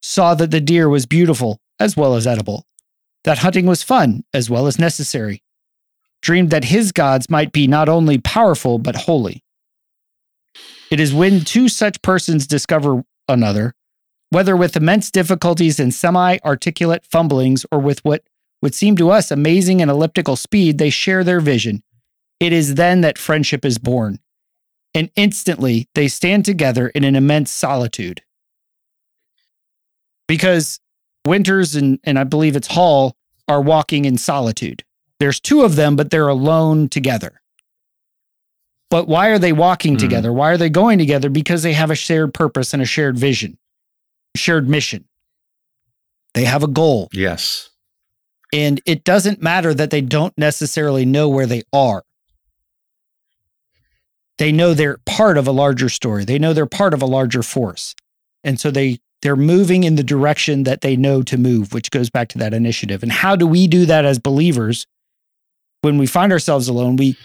saw 0.00 0.34
that 0.34 0.50
the 0.50 0.60
deer 0.60 0.88
was 0.88 1.06
beautiful 1.06 1.60
as 1.78 1.96
well 1.96 2.14
as 2.14 2.26
edible, 2.26 2.64
that 3.24 3.38
hunting 3.38 3.66
was 3.66 3.82
fun 3.82 4.24
as 4.32 4.48
well 4.48 4.66
as 4.66 4.78
necessary, 4.78 5.42
dreamed 6.22 6.50
that 6.50 6.64
his 6.64 6.90
gods 6.90 7.28
might 7.28 7.52
be 7.52 7.66
not 7.66 7.88
only 7.88 8.18
powerful 8.18 8.78
but 8.78 8.96
holy. 8.96 9.44
It 10.90 11.00
is 11.00 11.12
when 11.12 11.42
two 11.42 11.68
such 11.68 12.00
persons 12.00 12.46
discover 12.46 13.04
another, 13.28 13.74
whether 14.30 14.56
with 14.56 14.76
immense 14.76 15.10
difficulties 15.10 15.78
and 15.78 15.92
semi 15.92 16.38
articulate 16.44 17.04
fumblings 17.04 17.66
or 17.70 17.78
with 17.78 18.02
what 18.04 18.22
would 18.62 18.74
seem 18.74 18.96
to 18.96 19.10
us 19.10 19.30
amazing 19.30 19.82
and 19.82 19.90
elliptical 19.90 20.34
speed, 20.34 20.78
they 20.78 20.90
share 20.90 21.22
their 21.22 21.40
vision. 21.40 21.82
It 22.40 22.52
is 22.52 22.74
then 22.76 23.02
that 23.02 23.18
friendship 23.18 23.64
is 23.64 23.78
born. 23.78 24.18
And 24.94 25.10
instantly 25.16 25.88
they 25.94 26.08
stand 26.08 26.44
together 26.44 26.88
in 26.88 27.04
an 27.04 27.14
immense 27.14 27.50
solitude. 27.50 28.22
Because 30.26 30.80
Winters 31.26 31.74
and, 31.74 31.98
and 32.04 32.18
I 32.18 32.24
believe 32.24 32.56
it's 32.56 32.68
Hall 32.68 33.16
are 33.46 33.60
walking 33.60 34.04
in 34.04 34.18
solitude. 34.18 34.84
There's 35.20 35.40
two 35.40 35.62
of 35.62 35.76
them, 35.76 35.96
but 35.96 36.10
they're 36.10 36.28
alone 36.28 36.88
together. 36.88 37.40
But 38.90 39.08
why 39.08 39.28
are 39.28 39.38
they 39.38 39.52
walking 39.52 39.96
mm. 39.96 40.00
together? 40.00 40.32
Why 40.32 40.50
are 40.50 40.56
they 40.56 40.70
going 40.70 40.98
together? 40.98 41.28
Because 41.28 41.62
they 41.62 41.74
have 41.74 41.90
a 41.90 41.94
shared 41.94 42.32
purpose 42.32 42.72
and 42.72 42.82
a 42.82 42.86
shared 42.86 43.18
vision, 43.18 43.58
shared 44.34 44.68
mission. 44.68 45.04
They 46.34 46.44
have 46.44 46.62
a 46.62 46.68
goal. 46.68 47.08
Yes. 47.12 47.70
And 48.52 48.80
it 48.86 49.04
doesn't 49.04 49.42
matter 49.42 49.74
that 49.74 49.90
they 49.90 50.00
don't 50.00 50.36
necessarily 50.38 51.04
know 51.04 51.28
where 51.28 51.46
they 51.46 51.62
are. 51.72 52.04
They 54.38 54.52
know 54.52 54.72
they're 54.72 54.98
part 55.04 55.36
of 55.36 55.46
a 55.46 55.52
larger 55.52 55.88
story. 55.88 56.24
They 56.24 56.38
know 56.38 56.52
they're 56.52 56.66
part 56.66 56.94
of 56.94 57.02
a 57.02 57.06
larger 57.06 57.42
force. 57.42 57.94
And 58.44 58.58
so 58.58 58.70
they 58.70 58.98
they're 59.22 59.36
moving 59.36 59.82
in 59.82 59.96
the 59.96 60.04
direction 60.04 60.62
that 60.62 60.80
they 60.80 60.96
know 60.96 61.22
to 61.22 61.36
move, 61.36 61.72
which 61.72 61.90
goes 61.90 62.08
back 62.08 62.28
to 62.28 62.38
that 62.38 62.54
initiative. 62.54 63.02
And 63.02 63.10
how 63.10 63.34
do 63.34 63.46
we 63.46 63.66
do 63.66 63.84
that 63.86 64.04
as 64.04 64.20
believers? 64.20 64.86
When 65.80 65.98
we 65.98 66.06
find 66.06 66.32
ourselves 66.32 66.68
alone, 66.68 66.96
we 66.96 67.16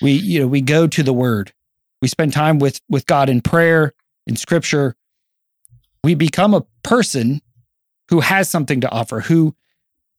we 0.00 0.12
you 0.12 0.40
know, 0.40 0.46
we 0.46 0.60
go 0.60 0.86
to 0.86 1.02
the 1.02 1.12
word. 1.12 1.52
We 2.00 2.08
spend 2.08 2.32
time 2.32 2.58
with 2.58 2.80
with 2.88 3.06
God 3.06 3.28
in 3.28 3.40
prayer, 3.42 3.92
in 4.26 4.36
scripture. 4.36 4.96
We 6.02 6.14
become 6.14 6.54
a 6.54 6.64
person 6.82 7.40
who 8.10 8.20
has 8.20 8.48
something 8.48 8.80
to 8.80 8.90
offer, 8.90 9.20
who 9.20 9.54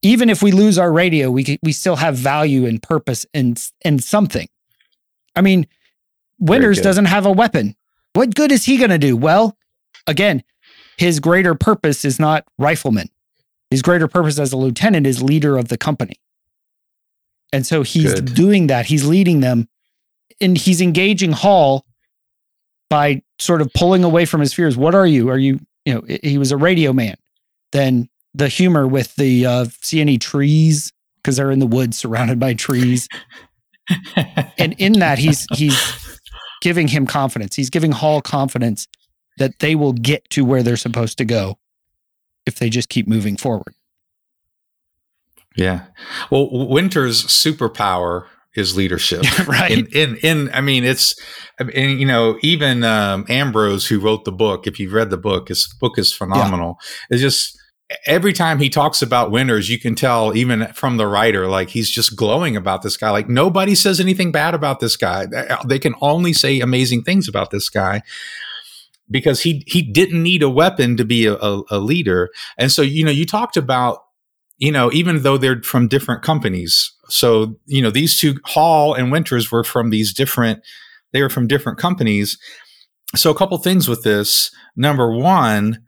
even 0.01 0.29
if 0.29 0.43
we 0.43 0.51
lose 0.51 0.77
our 0.77 0.91
radio, 0.91 1.31
we 1.31 1.57
we 1.63 1.71
still 1.71 1.95
have 1.95 2.15
value 2.15 2.67
and 2.67 2.81
purpose 2.81 3.25
and 3.33 3.63
and 3.83 4.03
something. 4.03 4.47
I 5.35 5.41
mean, 5.41 5.67
Winters 6.39 6.81
doesn't 6.81 7.05
have 7.05 7.25
a 7.25 7.31
weapon. 7.31 7.75
What 8.13 8.35
good 8.35 8.51
is 8.51 8.65
he 8.65 8.77
going 8.77 8.89
to 8.89 8.97
do? 8.97 9.15
Well, 9.15 9.57
again, 10.07 10.43
his 10.97 11.19
greater 11.19 11.55
purpose 11.55 12.05
is 12.05 12.19
not 12.19 12.45
rifleman. 12.57 13.09
His 13.69 13.81
greater 13.81 14.07
purpose 14.07 14.39
as 14.39 14.53
a 14.53 14.57
lieutenant 14.57 15.07
is 15.07 15.21
leader 15.21 15.57
of 15.57 15.67
the 15.67 15.77
company. 15.77 16.19
And 17.51 17.65
so 17.65 17.83
he's 17.83 18.13
Good. 18.13 18.35
doing 18.35 18.67
that. 18.67 18.85
He's 18.85 19.05
leading 19.05 19.39
them 19.39 19.67
and 20.41 20.57
he's 20.57 20.81
engaging 20.81 21.31
Hall 21.31 21.85
by 22.89 23.21
sort 23.39 23.61
of 23.61 23.71
pulling 23.73 24.03
away 24.03 24.25
from 24.25 24.41
his 24.41 24.53
fears. 24.53 24.77
What 24.77 24.95
are 24.95 25.07
you? 25.07 25.29
Are 25.29 25.37
you, 25.37 25.59
you 25.85 25.93
know, 25.93 26.03
he 26.23 26.37
was 26.37 26.51
a 26.51 26.57
radio 26.57 26.93
man. 26.93 27.15
Then 27.71 28.09
the 28.33 28.47
humor 28.47 28.87
with 28.87 29.15
the 29.15 29.45
uh, 29.45 29.65
see 29.81 30.01
any 30.01 30.17
trees 30.17 30.91
because 31.17 31.37
they're 31.37 31.51
in 31.51 31.59
the 31.59 31.67
woods 31.67 31.97
surrounded 31.97 32.39
by 32.39 32.53
trees. 32.53 33.07
and 34.57 34.75
in 34.77 34.93
that 34.93 35.17
he's 35.19 35.47
he's 35.53 35.77
giving 36.61 36.87
him 36.87 37.05
confidence. 37.05 37.55
He's 37.55 37.69
giving 37.69 37.91
Hall 37.91 38.21
confidence 38.21 38.87
that 39.37 39.59
they 39.59 39.75
will 39.75 39.93
get 39.93 40.29
to 40.31 40.45
where 40.45 40.63
they're 40.63 40.77
supposed 40.77 41.17
to 41.17 41.25
go 41.25 41.57
if 42.45 42.55
they 42.55 42.69
just 42.69 42.89
keep 42.89 43.07
moving 43.07 43.37
forward. 43.37 43.73
Yeah. 45.55 45.85
Well, 46.29 46.49
Winter's 46.67 47.25
superpower 47.25 48.27
is 48.55 48.75
leadership. 48.75 49.23
right. 49.47 49.71
In, 49.71 49.87
in, 49.87 50.17
in, 50.17 50.49
I 50.53 50.61
mean, 50.61 50.83
it's, 50.83 51.15
and 51.59 51.99
you 51.99 52.05
know, 52.05 52.37
even 52.41 52.83
um, 52.83 53.25
Ambrose, 53.29 53.87
who 53.87 53.99
wrote 53.99 54.25
the 54.25 54.31
book, 54.31 54.67
if 54.67 54.79
you've 54.79 54.93
read 54.93 55.09
the 55.09 55.17
book, 55.17 55.49
his 55.49 55.73
book 55.79 55.97
is 55.97 56.13
phenomenal. 56.13 56.77
Yeah. 56.79 57.15
It's 57.15 57.21
just, 57.21 57.57
every 58.05 58.33
time 58.33 58.59
he 58.59 58.69
talks 58.69 59.01
about 59.01 59.31
Winters, 59.31 59.69
you 59.69 59.79
can 59.79 59.95
tell 59.95 60.35
even 60.35 60.67
from 60.73 60.97
the 60.97 61.07
writer, 61.07 61.47
like 61.47 61.69
he's 61.69 61.89
just 61.89 62.15
glowing 62.15 62.55
about 62.55 62.81
this 62.81 62.97
guy. 62.97 63.09
Like 63.11 63.29
nobody 63.29 63.75
says 63.75 63.99
anything 63.99 64.31
bad 64.31 64.55
about 64.55 64.79
this 64.79 64.97
guy. 64.97 65.27
They 65.65 65.79
can 65.79 65.95
only 66.01 66.33
say 66.33 66.59
amazing 66.59 67.03
things 67.03 67.27
about 67.27 67.51
this 67.51 67.69
guy 67.69 68.01
because 69.09 69.41
he 69.41 69.63
he 69.67 69.81
didn't 69.81 70.23
need 70.23 70.41
a 70.41 70.49
weapon 70.49 70.97
to 70.97 71.05
be 71.05 71.25
a, 71.25 71.35
a, 71.35 71.61
a 71.69 71.79
leader. 71.79 72.29
And 72.57 72.71
so, 72.71 72.81
you 72.81 73.05
know, 73.05 73.11
you 73.11 73.25
talked 73.25 73.57
about, 73.57 73.99
you 74.57 74.71
know, 74.71 74.91
even 74.91 75.21
though 75.21 75.37
they're 75.37 75.61
from 75.61 75.87
different 75.87 76.23
companies. 76.23 76.91
So, 77.09 77.59
you 77.65 77.83
know, 77.83 77.91
these 77.91 78.17
two 78.17 78.39
Hall 78.45 78.95
and 78.95 79.11
Winters 79.11 79.51
were 79.51 79.63
from 79.63 79.91
these 79.91 80.11
different, 80.11 80.61
they 81.13 81.21
were 81.21 81.29
from 81.29 81.47
different 81.47 81.77
companies. 81.77 82.39
So 83.15 83.29
a 83.29 83.35
couple 83.35 83.57
things 83.59 83.87
with 83.87 84.03
this. 84.03 84.49
Number 84.75 85.11
one, 85.11 85.84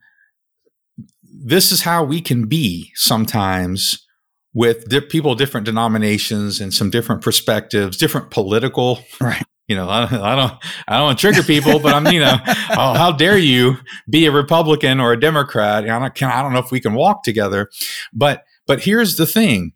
this 1.48 1.72
is 1.72 1.82
how 1.82 2.04
we 2.04 2.22
can 2.22 2.46
be 2.48 2.92
sometimes 2.96 4.06
with 4.54 4.90
di- 4.90 5.02
people 5.02 5.32
of 5.32 5.38
different 5.38 5.66
denominations 5.66 6.60
and 6.60 6.74
some 6.74 6.90
different 6.90 7.22
perspectives 7.22 7.98
different 7.98 8.30
political 8.32 9.00
right 9.22 9.44
you 9.68 9.76
know, 9.76 9.90
I, 9.90 10.04
I, 10.04 10.36
don't, 10.36 10.54
I 10.88 10.98
don't 10.98 11.04
want 11.08 11.20
to 11.20 11.22
trigger 11.22 11.44
people, 11.44 11.80
but 11.80 11.94
I'm, 11.94 12.08
you 12.08 12.22
know, 12.22 12.38
oh, 12.46 12.94
how 12.94 13.12
dare 13.12 13.38
you 13.38 13.78
be 14.10 14.26
a 14.26 14.32
Republican 14.32 15.00
or 15.00 15.12
a 15.12 15.20
Democrat? 15.20 15.84
I 15.84 16.00
don't, 16.00 16.16
can, 16.16 16.32
I 16.32 16.42
don't 16.42 16.54
know 16.54 16.60
if 16.60 16.72
we 16.72 16.80
can 16.80 16.94
walk 16.94 17.24
together, 17.24 17.70
but, 18.14 18.46
but 18.66 18.84
here's 18.84 19.18
the 19.18 19.26
thing, 19.26 19.74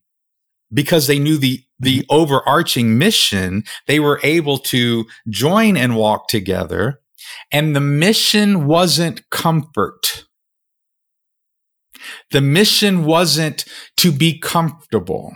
because 0.73 1.07
they 1.07 1.19
knew 1.19 1.37
the, 1.37 1.63
the 1.77 1.99
mm-hmm. 1.99 2.15
overarching 2.15 2.97
mission, 2.97 3.63
they 3.87 3.99
were 3.99 4.21
able 4.23 4.57
to 4.59 5.05
join 5.29 5.75
and 5.75 5.97
walk 5.97 6.29
together. 6.29 7.01
And 7.51 7.75
the 7.75 7.81
mission 7.81 8.67
wasn't 8.67 9.29
comfort. 9.29 10.10
The 12.31 12.41
mission 12.41 13.05
wasn't 13.05 13.65
to 13.97 14.11
be 14.11 14.39
comfortable. 14.39 15.35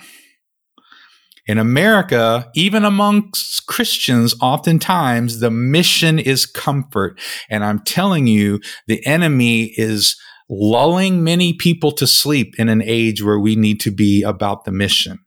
In 1.47 1.59
America, 1.59 2.49
even 2.55 2.83
amongst 2.85 3.67
Christians, 3.67 4.33
oftentimes 4.41 5.39
the 5.39 5.51
mission 5.51 6.17
is 6.17 6.45
comfort. 6.45 7.19
And 7.49 7.63
I'm 7.63 7.79
telling 7.79 8.25
you, 8.25 8.59
the 8.87 9.05
enemy 9.05 9.73
is 9.77 10.15
lulling 10.49 11.23
many 11.23 11.53
people 11.53 11.91
to 11.91 12.07
sleep 12.07 12.55
in 12.57 12.69
an 12.69 12.81
age 12.81 13.21
where 13.21 13.39
we 13.39 13.55
need 13.55 13.79
to 13.81 13.91
be 13.91 14.23
about 14.23 14.65
the 14.65 14.71
mission. 14.71 15.19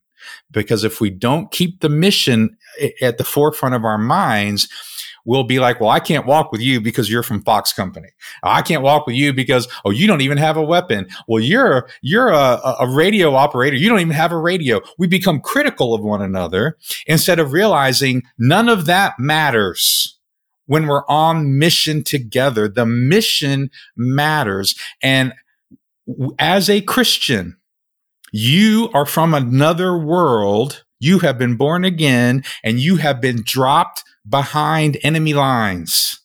Because 0.51 0.85
if 0.85 1.01
we 1.01 1.11
don't 1.11 1.53
keep 1.53 1.81
the 1.81 1.89
mission 1.89 2.57
eh, 2.81 2.91
at 3.01 3.19
the 3.19 3.25
forefront 3.25 3.75
of 3.75 3.85
our 3.85 3.99
minds, 3.99 4.69
will 5.29 5.45
be 5.45 5.59
like, 5.61 5.79
well, 5.79 5.91
I 5.91 6.01
can't 6.01 6.25
walk 6.25 6.51
with 6.51 6.63
you 6.63 6.81
because 6.81 7.11
you're 7.11 7.23
from 7.23 7.43
Fox 7.43 7.71
Company. 7.71 8.09
I 8.43 8.63
can't 8.63 8.83
walk 8.83 9.07
with 9.07 9.15
you 9.15 9.35
because, 9.35 9.69
oh, 9.85 9.91
you 9.91 10.07
don't 10.07 10.23
even 10.23 10.39
have 10.39 10.57
a 10.57 10.63
weapon. 10.63 11.07
Well, 11.29 11.43
you're, 11.43 11.87
you're 12.01 12.31
a, 12.31 12.59
a 12.81 12.89
radio 12.91 13.35
operator. 13.35 13.77
You 13.77 13.91
don't 13.91 14.01
even 14.01 14.15
have 14.15 14.33
a 14.33 14.39
radio. 14.39 14.81
We 14.97 15.07
become 15.07 15.41
critical 15.41 15.93
of 15.93 16.03
one 16.03 16.23
another 16.23 16.79
instead 17.07 17.39
of 17.39 17.53
realizing 17.53 18.23
none 18.39 18.71
of 18.71 18.87
that 18.87 19.19
matters 19.19 20.19
when 20.65 20.87
we're 20.87 21.07
on 21.09 21.59
mission 21.59 22.03
together. 22.03 22.67
The 22.67 22.87
mission 22.87 23.71
matters. 23.97 24.77
And 25.03 25.35
as 26.39 26.71
a 26.71 26.81
Christian, 26.81 27.59
you 28.33 28.89
are 28.95 29.05
from 29.05 29.35
another 29.35 29.99
world. 29.99 30.85
You 31.01 31.21
have 31.21 31.39
been 31.39 31.57
born 31.57 31.85
again 31.85 32.45
and 32.65 32.81
you 32.81 32.97
have 32.97 33.21
been 33.21 33.43
dropped 33.45 34.03
behind 34.29 34.99
enemy 35.03 35.35
lines. 35.35 36.21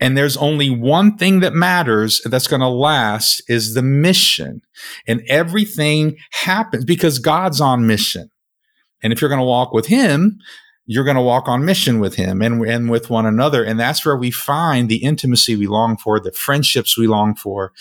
And 0.00 0.16
there's 0.16 0.36
only 0.36 0.70
one 0.70 1.16
thing 1.16 1.40
that 1.40 1.54
matters 1.54 2.20
that's 2.24 2.46
going 2.46 2.60
to 2.60 2.68
last 2.68 3.42
is 3.48 3.74
the 3.74 3.82
mission. 3.82 4.62
And 5.06 5.22
everything 5.28 6.16
happens 6.30 6.84
because 6.84 7.18
God's 7.18 7.60
on 7.60 7.86
mission. 7.86 8.30
And 9.02 9.12
if 9.12 9.20
you're 9.20 9.28
going 9.28 9.40
to 9.40 9.44
walk 9.44 9.72
with 9.72 9.86
him, 9.86 10.38
you're 10.86 11.04
going 11.04 11.16
to 11.16 11.22
walk 11.22 11.48
on 11.48 11.64
mission 11.64 12.00
with 12.00 12.14
him 12.14 12.40
and, 12.40 12.62
and 12.64 12.90
with 12.90 13.10
one 13.10 13.26
another. 13.26 13.62
And 13.62 13.78
that's 13.78 14.06
where 14.06 14.16
we 14.16 14.30
find 14.30 14.88
the 14.88 15.04
intimacy 15.04 15.54
we 15.54 15.66
long 15.66 15.96
for, 15.96 16.18
the 16.18 16.32
friendships 16.32 16.96
we 16.96 17.06
long 17.06 17.34
for, 17.34 17.72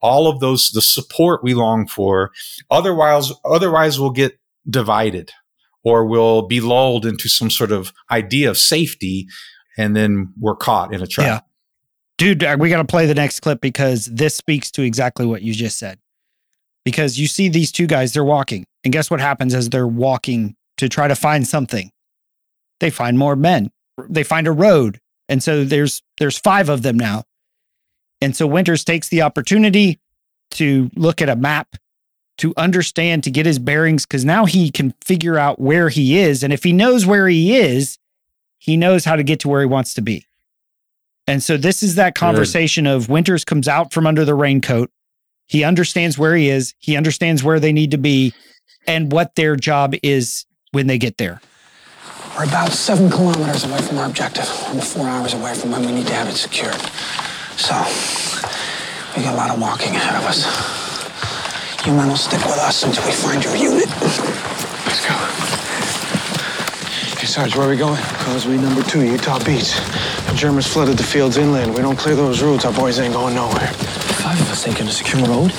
all 0.00 0.28
of 0.28 0.40
those, 0.40 0.70
the 0.70 0.80
support 0.80 1.44
we 1.44 1.54
long 1.54 1.86
for. 1.86 2.30
Otherwise, 2.70 3.32
otherwise 3.44 4.00
we'll 4.00 4.10
get 4.10 4.38
divided 4.68 5.32
or 5.84 6.06
we'll 6.06 6.42
be 6.42 6.60
lulled 6.60 7.04
into 7.06 7.28
some 7.28 7.50
sort 7.50 7.70
of 7.70 7.92
idea 8.10 8.48
of 8.48 8.58
safety 8.58 9.28
and 9.76 9.94
then 9.94 10.32
we're 10.38 10.56
caught 10.56 10.94
in 10.94 11.02
a 11.02 11.06
trap. 11.06 11.26
Yeah. 11.26 11.40
Dude, 12.16 12.44
uh, 12.44 12.56
we 12.58 12.70
got 12.70 12.78
to 12.78 12.84
play 12.84 13.06
the 13.06 13.14
next 13.14 13.40
clip 13.40 13.60
because 13.60 14.06
this 14.06 14.34
speaks 14.34 14.70
to 14.72 14.82
exactly 14.82 15.26
what 15.26 15.42
you 15.42 15.52
just 15.52 15.78
said. 15.78 15.98
Because 16.84 17.18
you 17.18 17.26
see 17.26 17.48
these 17.48 17.72
two 17.72 17.86
guys, 17.86 18.12
they're 18.12 18.24
walking. 18.24 18.66
And 18.84 18.92
guess 18.92 19.10
what 19.10 19.20
happens 19.20 19.54
as 19.54 19.70
they're 19.70 19.86
walking 19.86 20.54
to 20.76 20.88
try 20.88 21.08
to 21.08 21.14
find 21.14 21.46
something. 21.46 21.90
They 22.80 22.90
find 22.90 23.18
more 23.18 23.36
men. 23.36 23.70
They 24.08 24.22
find 24.22 24.46
a 24.46 24.52
road. 24.52 25.00
And 25.28 25.42
so 25.42 25.64
there's 25.64 26.02
there's 26.18 26.38
five 26.38 26.68
of 26.68 26.82
them 26.82 26.96
now. 26.96 27.24
And 28.20 28.36
so 28.36 28.46
Winters 28.46 28.84
takes 28.84 29.08
the 29.08 29.22
opportunity 29.22 29.98
to 30.52 30.90
look 30.94 31.22
at 31.22 31.28
a 31.28 31.36
map 31.36 31.76
to 32.38 32.52
understand 32.56 33.24
to 33.24 33.30
get 33.30 33.46
his 33.46 33.58
bearings 33.58 34.04
because 34.04 34.24
now 34.24 34.44
he 34.44 34.70
can 34.70 34.94
figure 35.02 35.38
out 35.38 35.60
where 35.60 35.88
he 35.88 36.18
is 36.18 36.42
and 36.42 36.52
if 36.52 36.64
he 36.64 36.72
knows 36.72 37.06
where 37.06 37.28
he 37.28 37.56
is 37.56 37.98
he 38.64 38.78
knows 38.78 39.04
how 39.04 39.14
to 39.14 39.22
get 39.22 39.40
to 39.40 39.48
where 39.48 39.60
he 39.60 39.66
wants 39.66 39.92
to 39.92 40.00
be. 40.00 40.24
And 41.26 41.42
so 41.42 41.58
this 41.58 41.82
is 41.82 41.96
that 41.96 42.14
conversation 42.14 42.84
Good. 42.84 42.96
of 42.96 43.08
winters 43.10 43.44
comes 43.44 43.68
out 43.68 43.92
from 43.92 44.06
under 44.06 44.24
the 44.24 44.34
raincoat. 44.34 44.90
He 45.46 45.64
understands 45.64 46.16
where 46.16 46.34
he 46.34 46.48
is. 46.48 46.74
He 46.78 46.96
understands 46.96 47.44
where 47.44 47.60
they 47.60 47.72
need 47.72 47.90
to 47.90 47.98
be 47.98 48.32
and 48.86 49.12
what 49.12 49.34
their 49.34 49.54
job 49.54 49.94
is 50.02 50.46
when 50.72 50.86
they 50.86 50.96
get 50.96 51.18
there. 51.18 51.42
We're 52.38 52.44
about 52.44 52.72
seven 52.72 53.10
kilometers 53.10 53.64
away 53.64 53.82
from 53.82 53.98
our 53.98 54.06
objective 54.06 54.48
we're 54.74 54.80
four 54.80 55.06
hours 55.06 55.34
away 55.34 55.54
from 55.54 55.70
when 55.70 55.84
we 55.84 55.92
need 55.92 56.06
to 56.06 56.14
have 56.14 56.28
it 56.28 56.36
secured. 56.36 56.80
So 57.58 57.74
we 59.14 59.24
got 59.24 59.34
a 59.34 59.36
lot 59.36 59.50
of 59.50 59.60
walking 59.60 59.94
ahead 59.94 60.16
of 60.16 60.26
us 60.26 60.83
you 61.86 61.92
men 61.92 62.08
will 62.08 62.16
stick 62.16 62.40
with 62.46 62.58
us 62.58 62.82
until 62.82 63.04
we 63.04 63.12
find 63.12 63.44
your 63.44 63.56
unit. 63.56 63.88
Let's 64.00 65.04
go. 65.06 65.14
Hey, 67.18 67.26
Sarge, 67.26 67.56
where 67.56 67.66
are 67.66 67.70
we 67.70 67.76
going? 67.76 68.00
Causeway 68.00 68.56
number 68.56 68.82
two, 68.82 69.02
Utah 69.02 69.38
Beach. 69.44 69.74
The 70.28 70.34
Germans 70.34 70.66
flooded 70.66 70.96
the 70.96 71.02
fields 71.02 71.36
inland. 71.36 71.74
We 71.74 71.82
don't 71.82 71.98
clear 71.98 72.14
those 72.14 72.42
roads, 72.42 72.64
our 72.64 72.72
boys 72.72 72.98
ain't 72.98 73.12
going 73.12 73.34
nowhere. 73.34 73.66
Five 73.68 74.40
of 74.40 74.50
us 74.50 74.66
ain't 74.66 74.78
gonna 74.78 74.92
secure 74.92 75.24
a 75.24 75.28
road. 75.28 75.50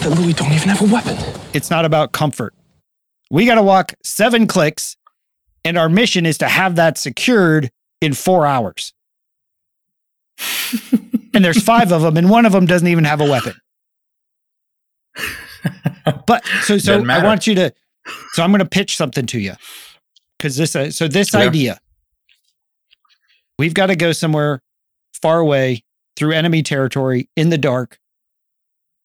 That 0.00 0.16
Louis 0.18 0.32
don't 0.32 0.52
even 0.52 0.68
have 0.68 0.80
a 0.80 0.92
weapon. 0.92 1.16
It's 1.52 1.70
not 1.70 1.84
about 1.84 2.12
comfort. 2.12 2.54
We 3.30 3.46
got 3.46 3.56
to 3.56 3.62
walk 3.62 3.94
seven 4.04 4.46
clicks, 4.46 4.96
and 5.64 5.76
our 5.76 5.88
mission 5.88 6.26
is 6.26 6.38
to 6.38 6.48
have 6.48 6.76
that 6.76 6.98
secured 6.98 7.70
in 8.00 8.12
four 8.12 8.46
hours. 8.46 8.92
and 11.34 11.44
there's 11.44 11.62
five 11.62 11.90
of 11.90 12.02
them, 12.02 12.16
and 12.16 12.30
one 12.30 12.46
of 12.46 12.52
them 12.52 12.66
doesn't 12.66 12.86
even 12.86 13.04
have 13.04 13.20
a 13.20 13.28
weapon 13.28 13.54
but 16.26 16.44
so 16.62 16.78
so 16.78 17.04
I 17.08 17.24
want 17.24 17.46
you 17.46 17.54
to 17.56 17.72
so 18.32 18.42
I'm 18.42 18.50
going 18.50 18.60
to 18.60 18.68
pitch 18.68 18.96
something 18.96 19.26
to 19.26 19.38
you 19.40 19.54
because 20.38 20.56
this 20.56 20.76
uh, 20.76 20.90
so 20.90 21.08
this 21.08 21.32
yeah. 21.32 21.40
idea 21.40 21.80
we've 23.58 23.74
got 23.74 23.86
to 23.86 23.96
go 23.96 24.12
somewhere 24.12 24.62
far 25.12 25.38
away 25.38 25.82
through 26.16 26.32
enemy 26.32 26.62
territory 26.62 27.28
in 27.36 27.50
the 27.50 27.58
dark. 27.58 27.98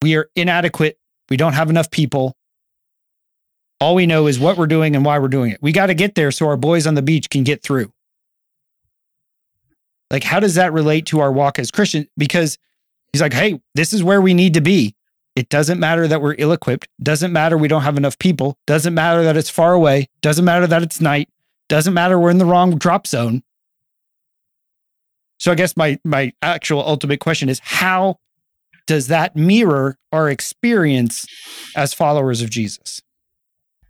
We 0.01 0.15
are 0.15 0.29
inadequate. 0.35 0.97
We 1.29 1.37
don't 1.37 1.53
have 1.53 1.69
enough 1.69 1.91
people. 1.91 2.35
All 3.79 3.95
we 3.95 4.05
know 4.05 4.27
is 4.27 4.39
what 4.39 4.57
we're 4.57 4.67
doing 4.67 4.95
and 4.95 5.05
why 5.05 5.19
we're 5.19 5.29
doing 5.29 5.51
it. 5.51 5.59
We 5.61 5.71
got 5.71 5.87
to 5.87 5.93
get 5.93 6.15
there 6.15 6.31
so 6.31 6.47
our 6.47 6.57
boys 6.57 6.85
on 6.85 6.95
the 6.95 7.01
beach 7.01 7.29
can 7.29 7.43
get 7.43 7.63
through. 7.63 7.91
Like, 10.11 10.23
how 10.23 10.39
does 10.39 10.55
that 10.55 10.73
relate 10.73 11.05
to 11.07 11.19
our 11.19 11.31
walk 11.31 11.59
as 11.59 11.71
Christians? 11.71 12.07
Because 12.17 12.57
he's 13.13 13.21
like, 13.21 13.33
hey, 13.33 13.61
this 13.75 13.93
is 13.93 14.03
where 14.03 14.21
we 14.21 14.33
need 14.33 14.55
to 14.55 14.61
be. 14.61 14.95
It 15.35 15.49
doesn't 15.49 15.79
matter 15.79 16.07
that 16.07 16.21
we're 16.21 16.35
ill 16.37 16.51
equipped. 16.51 16.87
Doesn't 17.01 17.31
matter 17.31 17.57
we 17.57 17.67
don't 17.67 17.83
have 17.83 17.97
enough 17.97 18.17
people. 18.19 18.57
Doesn't 18.67 18.93
matter 18.93 19.23
that 19.23 19.37
it's 19.37 19.49
far 19.49 19.73
away. 19.73 20.09
Doesn't 20.21 20.45
matter 20.45 20.67
that 20.67 20.83
it's 20.83 20.99
night. 20.99 21.29
Doesn't 21.69 21.93
matter 21.93 22.19
we're 22.19 22.31
in 22.31 22.39
the 22.39 22.45
wrong 22.45 22.77
drop 22.77 23.07
zone. 23.07 23.43
So 25.37 25.51
I 25.51 25.55
guess 25.55 25.77
my 25.77 25.99
my 26.03 26.33
actual 26.41 26.81
ultimate 26.85 27.19
question 27.19 27.47
is 27.47 27.61
how 27.63 28.17
does 28.87 29.07
that 29.07 29.35
mirror 29.35 29.97
our 30.11 30.29
experience 30.29 31.25
as 31.75 31.93
followers 31.93 32.41
of 32.41 32.49
Jesus? 32.49 33.01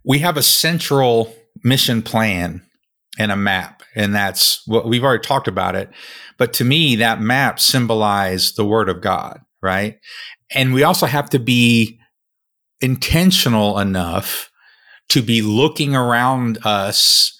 We 0.04 0.20
have 0.20 0.36
a 0.36 0.42
central 0.42 1.34
mission 1.64 2.02
plan 2.02 2.62
and 3.18 3.32
a 3.32 3.36
map 3.36 3.82
and 3.94 4.14
that's 4.14 4.62
what 4.66 4.86
we've 4.86 5.04
already 5.04 5.22
talked 5.22 5.48
about 5.48 5.74
it 5.74 5.90
but 6.38 6.52
to 6.54 6.64
me 6.64 6.96
that 6.96 7.20
map 7.20 7.58
symbolized 7.58 8.56
the 8.56 8.64
word 8.64 8.88
of 8.88 9.00
god 9.00 9.40
right 9.62 9.98
and 10.54 10.74
we 10.74 10.82
also 10.82 11.06
have 11.06 11.28
to 11.30 11.38
be 11.38 11.98
intentional 12.80 13.78
enough 13.78 14.50
to 15.08 15.22
be 15.22 15.42
looking 15.42 15.94
around 15.94 16.58
us 16.64 17.36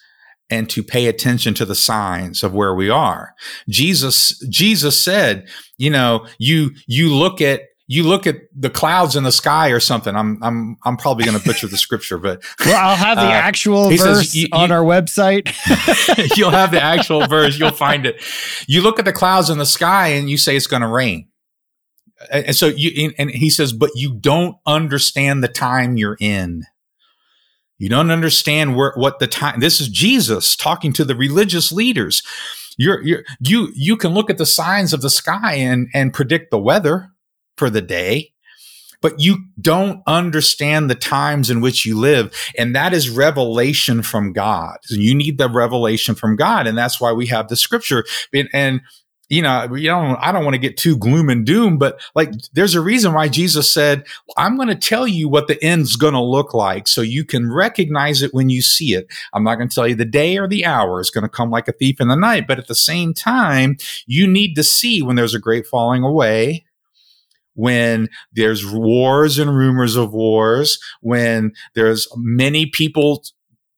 and 0.51 0.69
to 0.69 0.83
pay 0.83 1.07
attention 1.07 1.55
to 1.55 1.65
the 1.65 1.77
signs 1.77 2.43
of 2.43 2.53
where 2.53 2.75
we 2.75 2.91
are. 2.91 3.35
Jesus, 3.69 4.37
Jesus 4.49 5.03
said, 5.03 5.49
you 5.79 5.89
know, 5.89 6.27
you, 6.39 6.73
you 6.89 7.15
look 7.15 7.41
at, 7.41 7.63
you 7.87 8.05
look 8.05 8.27
at 8.27 8.37
the 8.55 8.71
clouds 8.71 9.17
in 9.17 9.25
the 9.25 9.33
sky 9.33 9.71
or 9.71 9.81
something. 9.81 10.15
I'm, 10.15 10.41
I'm, 10.43 10.77
I'm 10.85 10.97
probably 10.97 11.25
going 11.25 11.39
to 11.39 11.45
butcher 11.45 11.67
the 11.67 11.77
scripture, 11.77 12.19
but 12.19 12.43
well, 12.65 12.77
I'll 12.77 12.97
have 12.97 13.17
the 13.17 13.25
uh, 13.25 13.31
actual 13.31 13.89
verse 13.91 14.01
says, 14.01 14.35
you, 14.35 14.49
on 14.53 14.71
our 14.71 14.83
website. 14.83 15.49
you'll 16.37 16.51
have 16.51 16.73
the 16.73 16.83
actual 16.83 17.27
verse. 17.27 17.59
You'll 17.59 17.71
find 17.71 18.07
it. 18.07 18.23
You 18.69 18.83
look 18.83 18.99
at 18.99 19.05
the 19.05 19.13
clouds 19.13 19.51
in 19.51 19.59
the 19.59 19.67
sky 19.67 20.09
and 20.09 20.29
you 20.29 20.37
say 20.37 20.57
it's 20.57 20.69
going 20.69 20.83
to 20.83 20.89
rain 20.89 21.30
and 22.31 22.57
so 22.57 22.67
you 22.67 23.13
and 23.19 23.31
he 23.31 23.51
says 23.51 23.73
but 23.73 23.91
you 23.95 24.15
don't 24.15 24.57
understand 24.67 25.43
the 25.43 25.49
time 25.49 25.97
you're 25.97 26.17
in 26.21 26.65
you 27.79 27.89
don't 27.89 28.11
understand 28.11 28.77
where 28.77 28.93
what 28.97 29.19
the 29.19 29.27
time 29.27 29.61
this 29.61 29.81
is 29.81 29.89
jesus 29.89 30.57
talking 30.57 30.93
to 30.93 31.05
the 31.05 31.17
religious 31.17 31.73
leaders 31.73 32.23
you're, 32.77 33.03
you're 33.03 33.25
you 33.41 33.69
you 33.75 33.97
can 33.97 34.13
look 34.13 34.31
at 34.31 34.39
the 34.39 34.47
signs 34.47 34.93
of 34.93 35.03
the 35.03 35.11
sky 35.11 35.55
and 35.55 35.89
and 35.95 36.13
predict 36.13 36.51
the 36.51 36.59
weather 36.59 37.11
for 37.57 37.71
the 37.71 37.83
day 37.83 38.33
but 39.01 39.19
you 39.19 39.39
don't 39.61 40.03
understand 40.07 40.91
the 40.91 40.95
times 40.95 41.51
in 41.51 41.61
which 41.61 41.87
you 41.87 41.99
live. 41.99 42.35
And 42.59 42.75
that 42.77 42.93
is 42.93 43.09
revelation 43.09 44.03
from 44.03 44.33
God. 44.33 44.77
You 44.91 45.15
need 45.15 45.39
the 45.39 45.49
revelation 45.49 46.15
from 46.15 46.37
God. 46.37 46.67
And 46.67 46.77
that's 46.77 47.01
why 47.01 47.13
we 47.13 47.27
have 47.27 47.49
the 47.49 47.57
scripture. 47.57 48.05
And, 48.35 48.49
and 48.53 48.81
you 49.31 49.43
know, 49.43 49.73
you 49.75 49.89
know, 49.89 50.17
I 50.21 50.33
don't 50.33 50.45
want 50.45 50.55
to 50.55 50.61
get 50.61 50.77
too 50.77 50.99
gloom 50.99 51.31
and 51.31 51.47
doom, 51.47 51.79
but 51.79 52.01
like 52.17 52.33
there's 52.53 52.75
a 52.75 52.81
reason 52.81 53.15
why 53.15 53.29
Jesus 53.29 53.73
said, 53.73 54.05
I'm 54.37 54.57
going 54.57 54.69
to 54.69 54.75
tell 54.75 55.07
you 55.07 55.29
what 55.29 55.47
the 55.47 55.63
end's 55.65 55.95
going 55.95 56.15
to 56.15 56.23
look 56.23 56.53
like 56.53 56.89
so 56.89 57.01
you 57.01 57.25
can 57.25 57.51
recognize 57.51 58.23
it 58.23 58.35
when 58.35 58.51
you 58.51 58.61
see 58.61 58.93
it. 58.95 59.07
I'm 59.33 59.45
not 59.45 59.55
going 59.55 59.69
to 59.69 59.75
tell 59.75 59.87
you 59.87 59.95
the 59.95 60.05
day 60.05 60.37
or 60.37 60.49
the 60.49 60.67
hour 60.67 61.01
is 61.01 61.11
going 61.11 61.23
to 61.23 61.29
come 61.29 61.49
like 61.49 61.69
a 61.69 61.73
thief 61.73 62.01
in 62.01 62.09
the 62.09 62.17
night, 62.17 62.49
but 62.49 62.59
at 62.59 62.67
the 62.67 62.75
same 62.75 63.15
time, 63.15 63.77
you 64.05 64.27
need 64.27 64.55
to 64.57 64.65
see 64.65 65.01
when 65.01 65.15
there's 65.15 65.35
a 65.35 65.41
great 65.41 65.67
falling 65.67 66.03
away 66.03 66.67
when 67.55 68.09
there's 68.33 68.65
wars 68.65 69.39
and 69.39 69.55
rumors 69.55 69.95
of 69.95 70.15
wars, 70.15 70.79
when 71.03 71.53
there's 71.75 72.09
many 72.17 72.65
people 72.65 73.23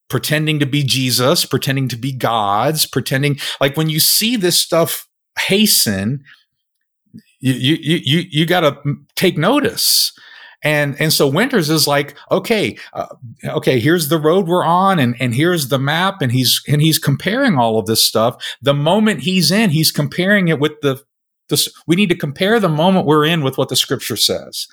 pretending 0.08 0.60
to 0.60 0.66
be 0.66 0.84
Jesus, 0.84 1.44
pretending 1.44 1.88
to 1.88 1.96
be 1.96 2.12
gods, 2.12 2.86
pretending 2.86 3.38
like 3.60 3.76
when 3.76 3.88
you 3.88 3.98
see 3.98 4.36
this 4.36 4.60
stuff 4.60 5.08
hasten, 5.38 6.24
you 7.40 7.52
you 7.52 8.00
you 8.04 8.24
you 8.30 8.46
got 8.46 8.60
to 8.60 8.96
take 9.16 9.36
notice. 9.36 10.12
And 10.64 10.94
and 11.00 11.12
so 11.12 11.26
Winters 11.26 11.70
is 11.70 11.88
like, 11.88 12.14
okay, 12.30 12.78
uh, 12.92 13.06
okay, 13.44 13.80
here's 13.80 14.08
the 14.08 14.18
road 14.18 14.46
we're 14.46 14.64
on, 14.64 15.00
and 15.00 15.16
and 15.20 15.34
here's 15.34 15.68
the 15.68 15.78
map, 15.78 16.22
and 16.22 16.30
he's 16.30 16.62
and 16.68 16.80
he's 16.80 17.00
comparing 17.00 17.58
all 17.58 17.78
of 17.78 17.86
this 17.86 18.04
stuff. 18.04 18.36
The 18.62 18.74
moment 18.74 19.22
he's 19.22 19.50
in, 19.50 19.70
he's 19.70 19.90
comparing 19.90 20.48
it 20.48 20.60
with 20.60 20.80
the 20.80 21.02
this. 21.48 21.68
We 21.88 21.96
need 21.96 22.10
to 22.10 22.16
compare 22.16 22.60
the 22.60 22.68
moment 22.68 23.06
we're 23.06 23.24
in 23.24 23.42
with 23.42 23.58
what 23.58 23.70
the 23.70 23.76
Scripture 23.76 24.16
says. 24.16 24.68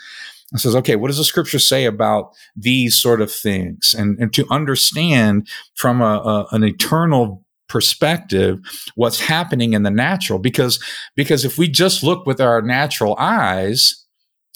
It 0.53 0.59
says, 0.59 0.75
okay, 0.75 0.95
what 0.95 1.07
does 1.07 1.17
the 1.17 1.23
Scripture 1.23 1.59
say 1.59 1.85
about 1.85 2.33
these 2.55 2.95
sort 2.95 3.19
of 3.19 3.31
things, 3.31 3.95
and 3.97 4.19
and 4.19 4.31
to 4.33 4.45
understand 4.51 5.47
from 5.73 6.01
a, 6.01 6.17
a 6.19 6.47
an 6.51 6.63
eternal 6.63 7.43
perspective 7.69 8.59
what's 8.95 9.19
happening 9.19 9.73
in 9.73 9.83
the 9.83 9.91
natural 9.91 10.39
because 10.39 10.83
because 11.15 11.45
if 11.45 11.57
we 11.57 11.69
just 11.69 12.03
look 12.03 12.25
with 12.25 12.41
our 12.41 12.61
natural 12.61 13.15
eyes 13.19 14.05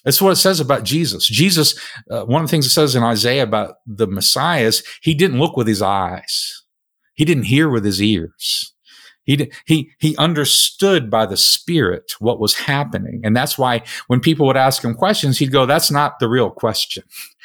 that's 0.04 0.22
what 0.22 0.32
it 0.32 0.38
says 0.38 0.60
about 0.60 0.84
Jesus. 0.84 1.28
Jesus, 1.28 1.80
uh, 2.10 2.26
one 2.26 2.42
of 2.42 2.48
the 2.48 2.52
things 2.52 2.66
it 2.66 2.72
says 2.72 2.96
in 2.96 3.04
Isaiah 3.04 3.44
about 3.44 3.76
the 3.86 4.08
Messiah 4.08 4.66
is 4.66 4.84
he 5.02 5.14
didn't 5.14 5.40
look 5.40 5.56
with 5.56 5.68
his 5.68 5.82
eyes. 5.82 6.64
He 7.14 7.26
didn't 7.26 7.44
hear 7.44 7.70
with 7.70 7.86
his 7.86 8.02
ears. 8.02 8.74
He, 9.26 9.50
he, 9.66 9.92
he 10.00 10.18
understood 10.18 11.10
by 11.10 11.26
the 11.26 11.38
spirit 11.38 12.12
what 12.20 12.42
was 12.42 12.54
happening. 12.56 13.22
And 13.24 13.36
that's 13.36 13.58
why 13.58 13.84
when 14.08 14.20
people 14.20 14.46
would 14.48 14.58
ask 14.58 14.84
him 14.84 14.94
questions, 14.94 15.38
he'd 15.38 15.52
go, 15.52 15.66
that's 15.66 15.90
not 15.90 16.20
the 16.20 16.28
real 16.28 16.50
question. 16.50 17.04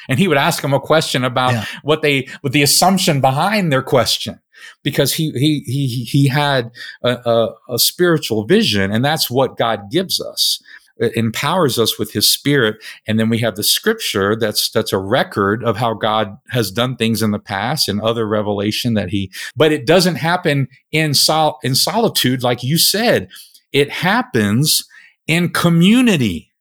And 0.09 0.19
he 0.19 0.27
would 0.27 0.37
ask 0.37 0.61
them 0.61 0.73
a 0.73 0.79
question 0.81 1.23
about 1.23 1.53
yeah. 1.53 1.65
what 1.83 2.01
they, 2.01 2.27
with 2.43 2.51
the 2.51 2.63
assumption 2.63 3.21
behind 3.21 3.71
their 3.71 3.83
question 3.83 4.41
because 4.83 5.13
he 5.13 5.31
he 5.31 5.59
he 5.65 6.03
he 6.03 6.27
had 6.27 6.71
a, 7.03 7.17
a, 7.25 7.55
a 7.75 7.79
spiritual 7.79 8.45
vision, 8.45 8.91
and 8.91 9.03
that's 9.03 9.29
what 9.29 9.57
God 9.57 9.91
gives 9.91 10.21
us. 10.21 10.61
It 10.97 11.15
empowers 11.15 11.79
us 11.79 11.97
with 11.97 12.11
his 12.11 12.29
spirit 12.29 12.75
and 13.07 13.17
then 13.17 13.29
we 13.29 13.37
have 13.37 13.55
the 13.55 13.63
scripture 13.63 14.35
that's 14.35 14.69
that's 14.69 14.91
a 14.91 14.97
record 14.97 15.63
of 15.63 15.77
how 15.77 15.93
god 15.93 16.35
has 16.49 16.71
done 16.71 16.97
things 16.97 17.21
in 17.21 17.31
the 17.31 17.39
past 17.39 17.87
and 17.87 18.01
other 18.01 18.27
revelation 18.27 18.95
that 18.95 19.07
he 19.07 19.31
but 19.55 19.71
it 19.71 19.85
doesn't 19.85 20.15
happen 20.15 20.67
in 20.91 21.13
sol 21.13 21.57
in 21.63 21.73
solitude 21.73 22.43
like 22.43 22.63
you 22.63 22.77
said. 22.77 23.29
It 23.71 23.91
happens 23.91 24.83
in 25.27 25.49
community. 25.49 26.51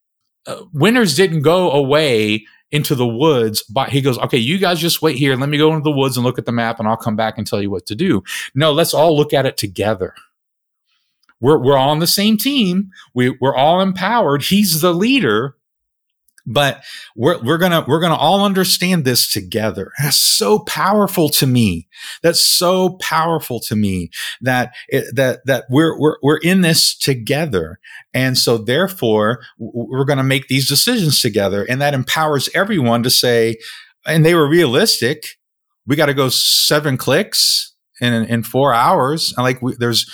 Uh, 0.47 0.63
Winters 0.73 1.17
didn't 1.17 1.43
go 1.43 1.71
away 1.71 2.45
into 2.71 2.95
the 2.95 3.07
woods. 3.07 3.63
But 3.63 3.91
he 3.91 4.01
goes, 4.01 4.19
okay, 4.19 4.39
you 4.39 4.59
guys 4.59 4.81
just 4.81 5.03
wait 5.03 5.17
here. 5.17 5.37
Let 5.37 5.49
me 5.49 5.59
go 5.59 5.71
into 5.73 5.85
the 5.85 5.97
woods 5.97 6.17
and 6.17 6.25
look 6.25 6.39
at 6.39 6.47
the 6.47 6.53
map 6.53 6.79
and 6.79 6.89
I'll 6.89 6.97
come 6.97 7.17
back 7.17 7.39
and 7.39 7.47
tell 7.47 7.63
you 7.63 7.71
what 7.71 7.87
to 7.87 7.95
do. 7.95 8.23
No, 8.55 8.73
let's 8.73 8.95
all 8.95 9.17
look 9.17 9.33
at 9.33 9.47
it 9.47 9.57
together. 9.57 10.15
We're, 11.41 11.59
we're 11.59 11.77
all 11.77 11.91
on 11.91 12.01
the 12.01 12.07
same 12.07 12.37
team. 12.37 12.91
We, 13.15 13.37
we're 13.41 13.55
all 13.55 13.81
empowered. 13.81 14.43
He's 14.43 14.81
the 14.81 14.93
leader 14.93 15.57
but 16.49 16.83
we're, 17.15 17.41
we're 17.43 17.59
gonna 17.59 17.85
we're 17.87 18.01
gonna 18.01 18.17
all 18.17 18.45
understand 18.45 19.05
this 19.05 19.31
together. 19.31 19.93
That's 19.99 20.17
so 20.17 20.61
powerful 20.61 21.29
to 21.31 21.47
me. 21.47 21.89
That's 22.23 22.41
so 22.41 22.97
powerful 23.01 23.61
to 23.61 23.77
me 23.77 24.11
that 24.41 24.75
it, 24.89 25.15
that 25.15 25.41
that 25.45 25.65
we're, 25.69 25.99
we're 26.01 26.17
we're 26.23 26.39
in 26.39 26.63
this 26.63 26.97
together. 26.97 27.79
And 28.15 28.37
so 28.39 28.57
therefore 28.57 29.41
we're 29.59 30.07
gonna 30.07 30.25
make 30.25 30.49
these 30.49 30.69
decisions 30.69 31.21
together 31.21 31.65
and 31.69 31.81
that 31.83 31.95
empowers 31.95 32.49
everyone 32.55 33.03
to 33.03 33.11
say 33.11 33.59
and 34.07 34.25
they 34.25 34.35
were 34.35 34.49
realistic. 34.49 35.37
We 35.87 35.97
got 35.97 36.07
to 36.07 36.15
go 36.15 36.31
seven 36.31 36.97
clicks 36.97 37.75
in 38.01 38.13
in 38.25 38.43
four 38.43 38.73
hours. 38.73 39.35
And 39.37 39.45
like 39.45 39.61
we, 39.61 39.75
there's 39.79 40.11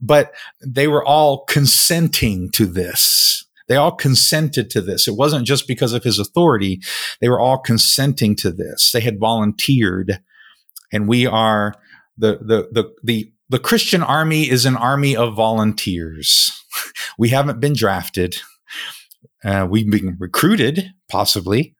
but 0.00 0.34
they 0.60 0.88
were 0.88 1.04
all 1.04 1.44
consenting 1.44 2.50
to 2.50 2.66
this 2.66 3.44
they 3.68 3.76
all 3.76 3.92
consented 3.92 4.70
to 4.70 4.80
this. 4.80 5.06
It 5.06 5.16
wasn't 5.16 5.46
just 5.46 5.68
because 5.68 5.92
of 5.92 6.04
his 6.04 6.18
authority. 6.18 6.80
They 7.20 7.28
were 7.28 7.40
all 7.40 7.58
consenting 7.58 8.34
to 8.36 8.50
this. 8.50 8.92
They 8.92 9.00
had 9.00 9.18
volunteered. 9.18 10.20
And 10.92 11.08
we 11.08 11.26
are 11.26 11.74
the, 12.16 12.38
the, 12.38 12.68
the, 12.72 12.94
the, 13.02 13.32
the 13.50 13.58
Christian 13.58 14.02
army 14.02 14.48
is 14.48 14.66
an 14.66 14.76
army 14.76 15.16
of 15.16 15.34
volunteers. 15.34 16.50
we 17.18 17.28
haven't 17.28 17.60
been 17.60 17.74
drafted. 17.74 18.38
Uh, 19.44 19.66
we've 19.70 19.90
been 19.90 20.16
recruited, 20.18 20.90
possibly, 21.08 21.76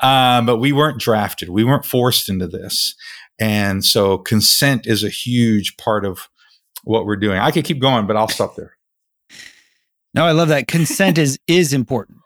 um, 0.00 0.46
but 0.46 0.58
we 0.58 0.72
weren't 0.72 1.00
drafted. 1.00 1.48
We 1.48 1.64
weren't 1.64 1.84
forced 1.84 2.28
into 2.28 2.46
this. 2.46 2.94
And 3.38 3.84
so 3.84 4.18
consent 4.18 4.86
is 4.86 5.02
a 5.02 5.08
huge 5.08 5.76
part 5.76 6.04
of 6.04 6.28
what 6.84 7.04
we're 7.04 7.16
doing. 7.16 7.38
I 7.38 7.50
could 7.50 7.64
keep 7.64 7.80
going, 7.80 8.06
but 8.06 8.16
I'll 8.16 8.28
stop 8.28 8.54
there. 8.54 8.73
No, 10.14 10.24
I 10.24 10.32
love 10.32 10.48
that. 10.48 10.68
Consent 10.68 11.18
is 11.18 11.38
is 11.46 11.72
important. 11.72 12.18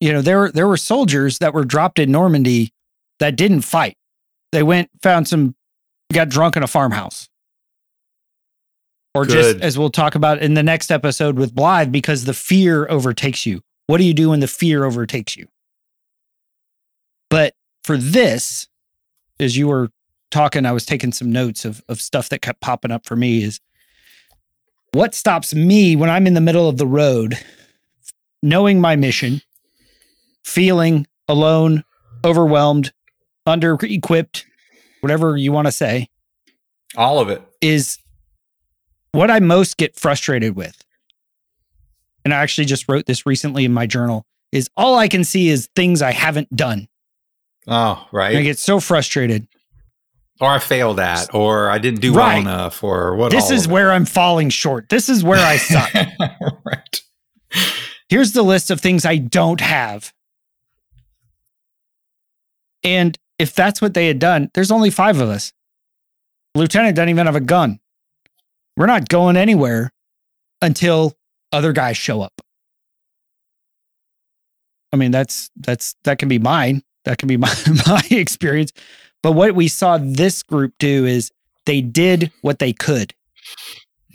You 0.00 0.12
know, 0.12 0.22
there 0.22 0.50
there 0.50 0.68
were 0.68 0.76
soldiers 0.76 1.38
that 1.38 1.54
were 1.54 1.64
dropped 1.64 1.98
in 1.98 2.10
Normandy 2.10 2.72
that 3.18 3.36
didn't 3.36 3.62
fight. 3.62 3.96
They 4.50 4.62
went, 4.62 4.90
found 5.02 5.28
some, 5.28 5.54
got 6.12 6.28
drunk 6.28 6.56
in 6.56 6.62
a 6.62 6.66
farmhouse. 6.66 7.28
Or 9.14 9.24
Good. 9.24 9.32
just 9.32 9.60
as 9.60 9.78
we'll 9.78 9.90
talk 9.90 10.14
about 10.14 10.40
in 10.40 10.54
the 10.54 10.62
next 10.62 10.90
episode 10.90 11.38
with 11.38 11.54
Blithe, 11.54 11.92
because 11.92 12.24
the 12.24 12.34
fear 12.34 12.88
overtakes 12.88 13.46
you. 13.46 13.60
What 13.86 13.98
do 13.98 14.04
you 14.04 14.14
do 14.14 14.30
when 14.30 14.40
the 14.40 14.48
fear 14.48 14.84
overtakes 14.84 15.36
you? 15.36 15.46
But 17.30 17.54
for 17.84 17.96
this, 17.96 18.68
as 19.38 19.56
you 19.56 19.68
were 19.68 19.90
talking, 20.30 20.66
I 20.66 20.72
was 20.72 20.84
taking 20.84 21.12
some 21.12 21.30
notes 21.30 21.64
of, 21.64 21.82
of 21.88 22.00
stuff 22.00 22.28
that 22.30 22.42
kept 22.42 22.60
popping 22.60 22.90
up 22.90 23.06
for 23.06 23.16
me 23.16 23.42
is 23.42 23.60
what 24.92 25.14
stops 25.14 25.54
me 25.54 25.96
when 25.96 26.10
I'm 26.10 26.26
in 26.26 26.34
the 26.34 26.40
middle 26.40 26.68
of 26.68 26.76
the 26.76 26.86
road, 26.86 27.38
knowing 28.42 28.80
my 28.80 28.96
mission, 28.96 29.42
feeling 30.44 31.06
alone, 31.28 31.84
overwhelmed, 32.24 32.92
under 33.46 33.76
equipped, 33.80 34.46
whatever 35.00 35.36
you 35.36 35.50
want 35.52 35.66
to 35.66 35.72
say? 35.72 36.08
All 36.96 37.18
of 37.18 37.28
it 37.30 37.42
is 37.60 37.98
what 39.12 39.30
I 39.30 39.40
most 39.40 39.78
get 39.78 39.96
frustrated 39.96 40.56
with. 40.56 40.82
And 42.24 42.32
I 42.32 42.38
actually 42.38 42.66
just 42.66 42.88
wrote 42.88 43.06
this 43.06 43.26
recently 43.26 43.64
in 43.64 43.72
my 43.72 43.86
journal 43.86 44.26
is 44.52 44.68
all 44.76 44.96
I 44.96 45.08
can 45.08 45.24
see 45.24 45.48
is 45.48 45.68
things 45.74 46.02
I 46.02 46.12
haven't 46.12 46.54
done. 46.54 46.86
Oh, 47.66 48.06
right. 48.12 48.30
And 48.30 48.38
I 48.38 48.42
get 48.42 48.58
so 48.58 48.78
frustrated 48.78 49.48
or 50.42 50.48
I 50.48 50.58
failed 50.58 50.98
at, 50.98 51.32
or 51.32 51.70
I 51.70 51.78
didn't 51.78 52.00
do 52.00 52.12
right. 52.12 52.34
well 52.34 52.40
enough, 52.40 52.82
or 52.82 53.14
what. 53.14 53.30
This 53.30 53.52
is 53.52 53.68
where 53.68 53.92
I'm 53.92 54.04
falling 54.04 54.50
short. 54.50 54.88
This 54.88 55.08
is 55.08 55.22
where 55.22 55.38
I 55.38 55.56
suck. 55.56 55.94
right. 56.64 57.02
Here's 58.08 58.32
the 58.32 58.42
list 58.42 58.70
of 58.72 58.80
things 58.80 59.06
I 59.06 59.18
don't 59.18 59.60
have. 59.60 60.12
And 62.82 63.16
if 63.38 63.54
that's 63.54 63.80
what 63.80 63.94
they 63.94 64.08
had 64.08 64.18
done, 64.18 64.50
there's 64.54 64.72
only 64.72 64.90
five 64.90 65.20
of 65.20 65.28
us. 65.28 65.52
Lieutenant 66.56 66.96
doesn't 66.96 67.08
even 67.08 67.26
have 67.26 67.36
a 67.36 67.40
gun. 67.40 67.78
We're 68.76 68.86
not 68.86 69.08
going 69.08 69.36
anywhere 69.36 69.92
until 70.60 71.14
other 71.52 71.72
guys 71.72 71.96
show 71.96 72.20
up. 72.20 72.32
I 74.92 74.96
mean, 74.96 75.12
that's 75.12 75.50
that's 75.56 75.94
that 76.02 76.18
can 76.18 76.28
be 76.28 76.40
mine. 76.40 76.82
That 77.04 77.18
can 77.18 77.28
be 77.28 77.36
my 77.38 77.54
my 77.86 78.02
experience. 78.10 78.72
But 79.22 79.32
what 79.32 79.54
we 79.54 79.68
saw 79.68 79.98
this 79.98 80.42
group 80.42 80.74
do 80.78 81.06
is 81.06 81.30
they 81.66 81.80
did 81.80 82.32
what 82.42 82.58
they 82.58 82.72
could. 82.72 83.14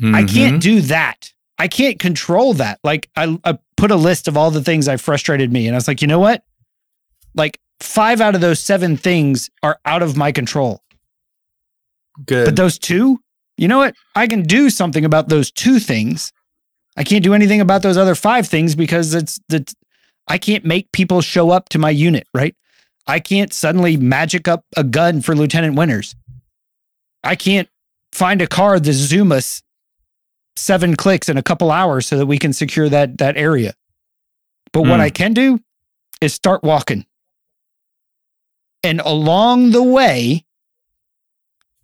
Mm-hmm. 0.02 0.16
I 0.16 0.24
can't 0.24 0.62
do 0.62 0.82
that. 0.82 1.32
I 1.58 1.68
can't 1.68 2.00
control 2.00 2.54
that. 2.56 2.80
Like 2.84 3.10
I, 3.16 3.38
I 3.44 3.58
put 3.78 3.92
a 3.92 3.96
list 3.96 4.28
of 4.28 4.38
all 4.38 4.52
the 4.52 4.64
things 4.64 4.86
that 4.86 5.02
frustrated 5.02 5.52
me, 5.52 5.68
and 5.68 5.76
I 5.76 5.78
was 5.78 5.88
like, 5.88 6.02
you 6.02 6.08
know 6.08 6.20
what? 6.20 6.44
Like 7.34 7.60
five 7.80 8.22
out 8.22 8.36
of 8.36 8.42
those 8.42 8.60
seven 8.60 8.98
things 8.98 9.50
are 9.64 9.80
out 9.86 10.04
of 10.04 10.18
my 10.18 10.32
control. 10.32 10.82
Good. 12.26 12.46
But 12.46 12.56
those 12.56 12.78
two, 12.78 13.20
you 13.58 13.68
know 13.68 13.78
what? 13.78 13.96
I 14.16 14.28
can 14.28 14.44
do 14.44 14.70
something 14.70 15.06
about 15.06 15.30
those 15.30 15.52
two 15.52 15.80
things. 15.80 16.32
I 16.96 17.04
can't 17.04 17.24
do 17.24 17.34
anything 17.34 17.62
about 17.62 17.84
those 17.84 17.98
other 17.98 18.16
five 18.16 18.48
things 18.48 18.76
because 18.76 19.14
it's 19.14 19.40
the 19.50 19.66
I 20.28 20.38
can't 20.38 20.66
make 20.66 20.92
people 20.92 21.22
show 21.22 21.52
up 21.52 21.70
to 21.70 21.80
my 21.80 21.90
unit, 21.90 22.28
right? 22.34 22.56
I 23.08 23.20
can't 23.20 23.54
suddenly 23.54 23.98
magic 23.98 24.48
up 24.48 24.66
a 24.76 24.84
gun 24.84 25.22
for 25.22 25.36
Lieutenant 25.36 25.76
Winters. 25.76 26.16
I 27.24 27.36
can't 27.36 27.70
find 28.12 28.42
a 28.42 28.48
car 28.48 28.80
that 28.80 28.94
zoom 28.94 29.32
us 29.32 29.64
seven 30.56 30.96
clicks 30.96 31.30
in 31.30 31.38
a 31.38 31.44
couple 31.44 31.72
hours 31.72 32.08
so 32.08 32.18
that 32.18 32.26
we 32.26 32.38
can 32.38 32.52
secure 32.52 32.90
that 32.90 33.18
that 33.20 33.38
area. 33.38 33.74
But 34.74 34.84
mm. 34.84 34.90
what 34.90 34.98
hmm. 34.98 35.06
I 35.06 35.10
can 35.10 35.34
do 35.34 35.60
is 36.22 36.34
start 36.34 36.64
walking. 36.64 37.06
And 38.84 39.02
along 39.02 39.72
the 39.72 39.84
way, 39.84 40.46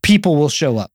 people 0.01 0.35
will 0.35 0.49
show 0.49 0.77
up 0.77 0.91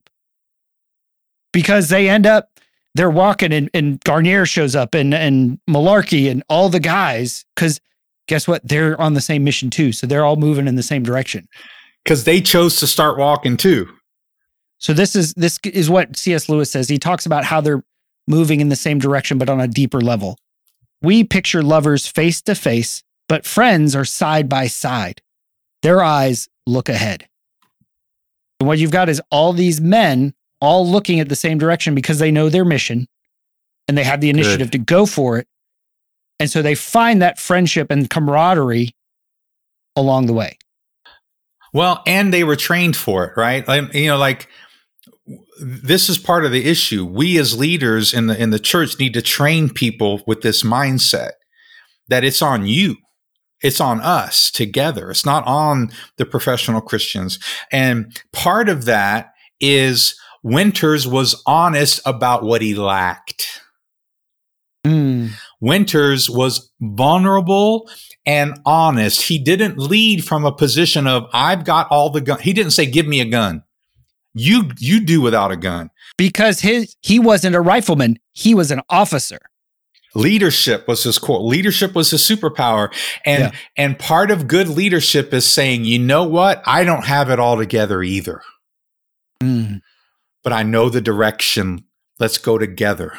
because 1.53 1.89
they 1.89 2.09
end 2.09 2.27
up 2.27 2.51
they're 2.95 3.11
walking 3.11 3.53
and, 3.53 3.71
and 3.75 4.01
Guarnere 4.01 4.47
shows 4.47 4.77
up 4.77 4.95
and 4.95 5.15
and 5.15 5.59
Malarkey 5.69 6.31
and 6.31 6.43
all 6.49 6.69
the 6.69 6.81
guys 6.81 7.45
because 7.55 7.81
guess 8.29 8.47
what? 8.47 8.67
They're 8.67 8.99
on 9.01 9.15
the 9.15 9.21
same 9.21 9.43
mission 9.43 9.71
too. 9.71 9.93
So 9.93 10.07
they're 10.07 10.25
all 10.25 10.37
moving 10.37 10.69
in 10.69 10.77
the 10.77 10.83
same 10.83 11.03
direction. 11.03 11.49
Because 12.05 12.25
they 12.25 12.41
chose 12.41 12.79
to 12.81 12.87
start 12.87 13.19
walking 13.19 13.57
too. 13.57 13.89
So 14.79 14.93
this 14.93 15.17
is 15.17 15.35
this 15.35 15.59
is 15.65 15.91
what 15.91 16.17
C.S. 16.17 16.49
Lewis 16.49 16.71
says. 16.71 16.89
He 16.89 16.99
talks 16.99 17.27
about 17.27 17.45
how 17.45 17.61
they're 17.61 17.83
moving 18.29 18.61
in 18.61 18.69
the 18.69 18.77
same 18.77 18.99
direction, 18.99 19.39
but 19.39 19.49
on 19.49 19.61
a 19.61 19.67
deeper 19.67 20.01
level. 20.01 20.39
We 21.03 21.25
picture 21.25 21.63
lovers 21.63 22.07
face 22.07 22.41
to 22.43 22.55
face, 22.55 23.03
but 23.29 23.45
friends 23.45 23.97
are 23.97 24.05
side 24.05 24.49
by 24.49 24.69
side. 24.69 25.21
Their 25.83 26.03
eyes 26.03 26.49
look 26.67 26.89
ahead. 26.89 27.27
And 28.61 28.67
what 28.67 28.79
you've 28.79 28.91
got 28.91 29.09
is 29.09 29.23
all 29.31 29.53
these 29.53 29.81
men 29.81 30.35
all 30.61 30.87
looking 30.87 31.21
at 31.21 31.29
the 31.29 31.37
same 31.37 31.59
direction 31.59 31.95
because 31.95 32.19
they 32.19 32.31
know 32.31 32.49
their 32.49 32.65
mission 32.65 33.07
and 33.87 33.97
they 33.97 34.05
have 34.05 34.21
the 34.21 34.31
initiative 34.31 34.71
Good. 34.71 34.79
to 34.79 34.85
go 34.85 35.07
for 35.07 35.39
it. 35.39 35.47
And 36.41 36.51
so 36.51 36.63
they 36.63 36.75
find 36.75 37.21
that 37.23 37.39
friendship 37.39 37.91
and 37.91 38.09
camaraderie 38.09 38.95
along 39.97 40.27
the 40.27 40.33
way. 40.33 40.59
Well, 41.73 42.03
and 42.07 42.33
they 42.33 42.45
were 42.45 42.57
trained 42.57 42.97
for 42.97 43.25
it, 43.25 43.33
right? 43.37 43.67
Like, 43.67 43.93
you 43.93 44.07
know, 44.07 44.17
like 44.17 44.49
this 45.61 46.09
is 46.09 46.19
part 46.19 46.45
of 46.45 46.53
the 46.53 46.65
issue. 46.67 47.05
We 47.05 47.39
as 47.39 47.59
leaders 47.59 48.15
in 48.15 48.29
the 48.29 48.41
in 48.41 48.51
the 48.51 48.59
church 48.59 48.99
need 48.99 49.15
to 49.15 49.23
train 49.23 49.69
people 49.69 50.23
with 50.27 50.43
this 50.43 50.63
mindset 50.63 51.33
that 52.09 52.25
it's 52.25 52.41
on 52.41 52.67
you. 52.67 52.97
It's 53.61 53.81
on 53.81 54.01
us 54.01 54.51
together. 54.51 55.11
It's 55.11 55.27
not 55.27 55.45
on 55.47 55.91
the 56.17 56.25
professional 56.25 56.81
Christians. 56.81 57.39
And 57.73 58.23
part 58.33 58.69
of 58.69 58.85
that 58.85 59.33
is 59.61 60.15
Winters 60.45 61.07
was 61.07 61.43
honest 61.45 62.01
about 62.07 62.45
what 62.45 62.63
he 62.63 62.75
lacked. 62.75 63.61
Mm. 64.87 65.31
Winters 65.61 66.31
was 66.31 66.71
vulnerable 66.81 67.91
and 68.25 68.59
honest. 68.65 69.23
He 69.23 69.39
didn't 69.39 69.79
lead 69.79 70.25
from 70.25 70.45
a 70.45 70.53
position 70.53 71.07
of 71.07 71.29
I've 71.33 71.65
got 71.65 71.89
all 71.91 72.11
the 72.11 72.21
gun. 72.21 72.41
He 72.41 72.53
didn't 72.53 72.73
say 72.73 72.87
give 72.87 73.07
me 73.07 73.21
a 73.21 73.25
gun. 73.25 73.65
You 74.35 74.71
you 74.79 75.05
do 75.05 75.21
without 75.21 75.51
a 75.51 75.57
gun. 75.57 75.91
Because 76.17 76.61
his 76.61 76.95
he 77.01 77.19
wasn't 77.19 77.57
a 77.57 77.61
rifleman, 77.61 78.19
he 78.33 78.55
was 78.55 78.71
an 78.71 78.83
officer. 78.89 79.39
Leadership 80.15 80.89
was 80.89 81.03
his 81.03 81.19
core. 81.19 81.41
Leadership 81.41 81.95
was 81.95 82.11
his 82.11 82.23
superpower. 82.23 82.93
And 83.25 83.45
yeah. 83.45 83.51
and 83.77 83.99
part 83.99 84.31
of 84.31 84.49
good 84.49 84.69
leadership 84.69 85.35
is 85.35 85.49
saying, 85.49 85.85
you 85.85 85.99
know 85.99 86.25
what? 86.25 86.63
I 86.67 86.85
don't 86.85 87.05
have 87.05 87.31
it 87.31 87.39
all 87.39 87.57
together 87.57 88.03
either. 88.03 88.43
Mm. 89.43 89.81
But 90.43 90.53
I 90.53 90.63
know 90.63 90.89
the 90.89 91.01
direction. 91.01 91.85
Let's 92.19 92.39
go 92.39 92.59
together. 92.59 93.13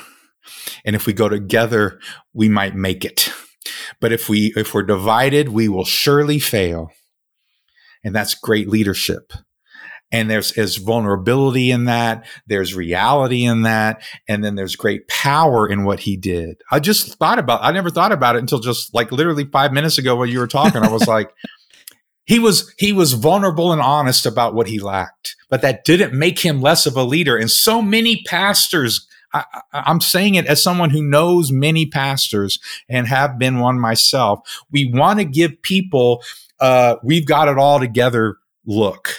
And 0.85 0.95
if 0.95 1.05
we 1.05 1.13
go 1.13 1.29
together, 1.29 1.99
we 2.33 2.49
might 2.49 2.75
make 2.75 3.05
it. 3.05 3.31
but 3.99 4.11
if 4.11 4.29
we 4.29 4.53
if 4.55 4.73
we're 4.73 4.83
divided, 4.83 5.49
we 5.49 5.67
will 5.67 5.85
surely 5.85 6.39
fail. 6.39 6.91
And 8.03 8.15
that's 8.15 8.33
great 8.33 8.69
leadership. 8.69 9.33
And 10.11 10.29
there's, 10.29 10.53
there's 10.53 10.77
vulnerability 10.77 11.69
in 11.69 11.85
that. 11.85 12.25
There's 12.47 12.73
reality 12.73 13.45
in 13.45 13.63
that. 13.63 14.01
And 14.27 14.43
then 14.43 14.55
there's 14.55 14.75
great 14.75 15.07
power 15.07 15.69
in 15.69 15.83
what 15.83 15.99
he 15.99 16.17
did. 16.17 16.61
I 16.71 16.79
just 16.79 17.17
thought 17.19 17.37
about, 17.37 17.63
I 17.63 17.71
never 17.71 17.91
thought 17.91 18.11
about 18.11 18.35
it 18.35 18.39
until 18.39 18.59
just 18.59 18.93
like 18.93 19.11
literally 19.11 19.45
five 19.45 19.71
minutes 19.71 19.99
ago 19.99 20.15
when 20.15 20.29
you 20.29 20.39
were 20.39 20.47
talking. 20.47 20.81
I 20.81 20.89
was 20.89 21.07
like, 21.07 21.31
he 22.25 22.39
was, 22.39 22.73
he 22.77 22.91
was 22.93 23.13
vulnerable 23.13 23.71
and 23.71 23.81
honest 23.81 24.25
about 24.25 24.53
what 24.53 24.67
he 24.67 24.79
lacked, 24.79 25.35
but 25.49 25.61
that 25.61 25.83
didn't 25.83 26.13
make 26.17 26.39
him 26.39 26.61
less 26.61 26.85
of 26.85 26.95
a 26.95 27.03
leader. 27.03 27.37
And 27.37 27.49
so 27.49 27.81
many 27.81 28.23
pastors 28.23 29.07
I, 29.33 29.43
am 29.73 30.01
saying 30.01 30.35
it 30.35 30.45
as 30.45 30.61
someone 30.61 30.89
who 30.89 31.03
knows 31.03 31.51
many 31.51 31.85
pastors 31.85 32.59
and 32.87 33.07
have 33.07 33.37
been 33.37 33.59
one 33.59 33.79
myself. 33.79 34.39
We 34.71 34.91
want 34.91 35.19
to 35.19 35.25
give 35.25 35.61
people, 35.61 36.23
uh, 36.59 36.95
we've 37.03 37.25
got 37.25 37.47
it 37.47 37.57
all 37.57 37.79
together 37.79 38.37
look. 38.65 39.15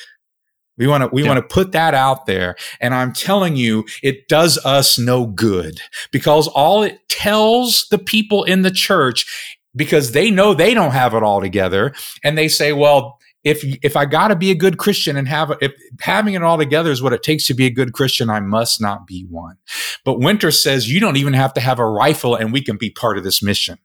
We 0.76 0.86
want 0.86 1.02
to 1.04 1.10
we 1.12 1.22
yeah. 1.22 1.28
want 1.28 1.46
to 1.46 1.54
put 1.54 1.72
that 1.72 1.92
out 1.92 2.24
there 2.24 2.56
and 2.80 2.94
I'm 2.94 3.12
telling 3.12 3.54
you 3.54 3.84
it 4.02 4.28
does 4.28 4.56
us 4.64 4.98
no 4.98 5.26
good 5.26 5.82
because 6.10 6.48
all 6.48 6.82
it 6.82 7.06
tells 7.10 7.86
the 7.90 7.98
people 7.98 8.44
in 8.44 8.62
the 8.62 8.70
church 8.70 9.58
because 9.76 10.12
they 10.12 10.30
know 10.30 10.54
they 10.54 10.72
don't 10.72 10.92
have 10.92 11.12
it 11.12 11.22
all 11.22 11.42
together 11.42 11.92
and 12.24 12.38
they 12.38 12.48
say 12.48 12.72
well 12.72 13.18
if 13.42 13.64
if 13.82 13.96
I 13.96 14.04
got 14.04 14.28
to 14.28 14.36
be 14.36 14.50
a 14.50 14.54
good 14.54 14.78
Christian 14.78 15.16
and 15.16 15.26
have 15.28 15.52
if 15.60 15.72
having 16.00 16.34
it 16.34 16.42
all 16.42 16.58
together 16.58 16.90
is 16.90 17.02
what 17.02 17.12
it 17.12 17.22
takes 17.22 17.46
to 17.46 17.54
be 17.54 17.66
a 17.66 17.70
good 17.70 17.92
Christian, 17.92 18.28
I 18.28 18.40
must 18.40 18.80
not 18.80 19.06
be 19.06 19.26
one. 19.28 19.56
But 20.04 20.20
Winter 20.20 20.50
says 20.50 20.90
you 20.90 21.00
don't 21.00 21.16
even 21.16 21.32
have 21.32 21.54
to 21.54 21.60
have 21.60 21.78
a 21.78 21.88
rifle, 21.88 22.34
and 22.34 22.52
we 22.52 22.62
can 22.62 22.76
be 22.76 22.90
part 22.90 23.16
of 23.16 23.24
this 23.24 23.42
mission. 23.42 23.78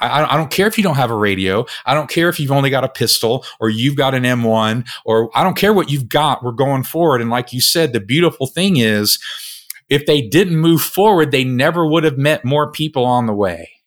I, 0.00 0.34
I, 0.34 0.36
don't 0.36 0.50
care 0.50 0.66
if 0.66 0.76
you 0.76 0.84
don't 0.84 0.96
have 0.96 1.10
a 1.10 1.16
radio. 1.16 1.64
I 1.86 1.94
don't 1.94 2.10
care 2.10 2.28
if 2.28 2.38
you've 2.38 2.52
only 2.52 2.68
got 2.68 2.84
a 2.84 2.88
pistol 2.88 3.46
or 3.60 3.70
you've 3.70 3.96
got 3.96 4.14
an 4.14 4.24
M1 4.24 4.86
or 5.06 5.30
I 5.34 5.42
don't 5.42 5.56
care 5.56 5.72
what 5.72 5.90
you've 5.90 6.08
got. 6.08 6.44
We're 6.44 6.52
going 6.52 6.82
forward. 6.82 7.22
And 7.22 7.30
like 7.30 7.54
you 7.54 7.62
said, 7.62 7.94
the 7.94 8.00
beautiful 8.00 8.46
thing 8.46 8.76
is 8.76 9.18
if 9.88 10.04
they 10.04 10.20
didn't 10.20 10.56
move 10.56 10.82
forward, 10.82 11.30
they 11.30 11.44
never 11.44 11.86
would 11.86 12.04
have 12.04 12.18
met 12.18 12.44
more 12.44 12.70
people 12.70 13.06
on 13.06 13.24
the 13.24 13.32
way. 13.32 13.79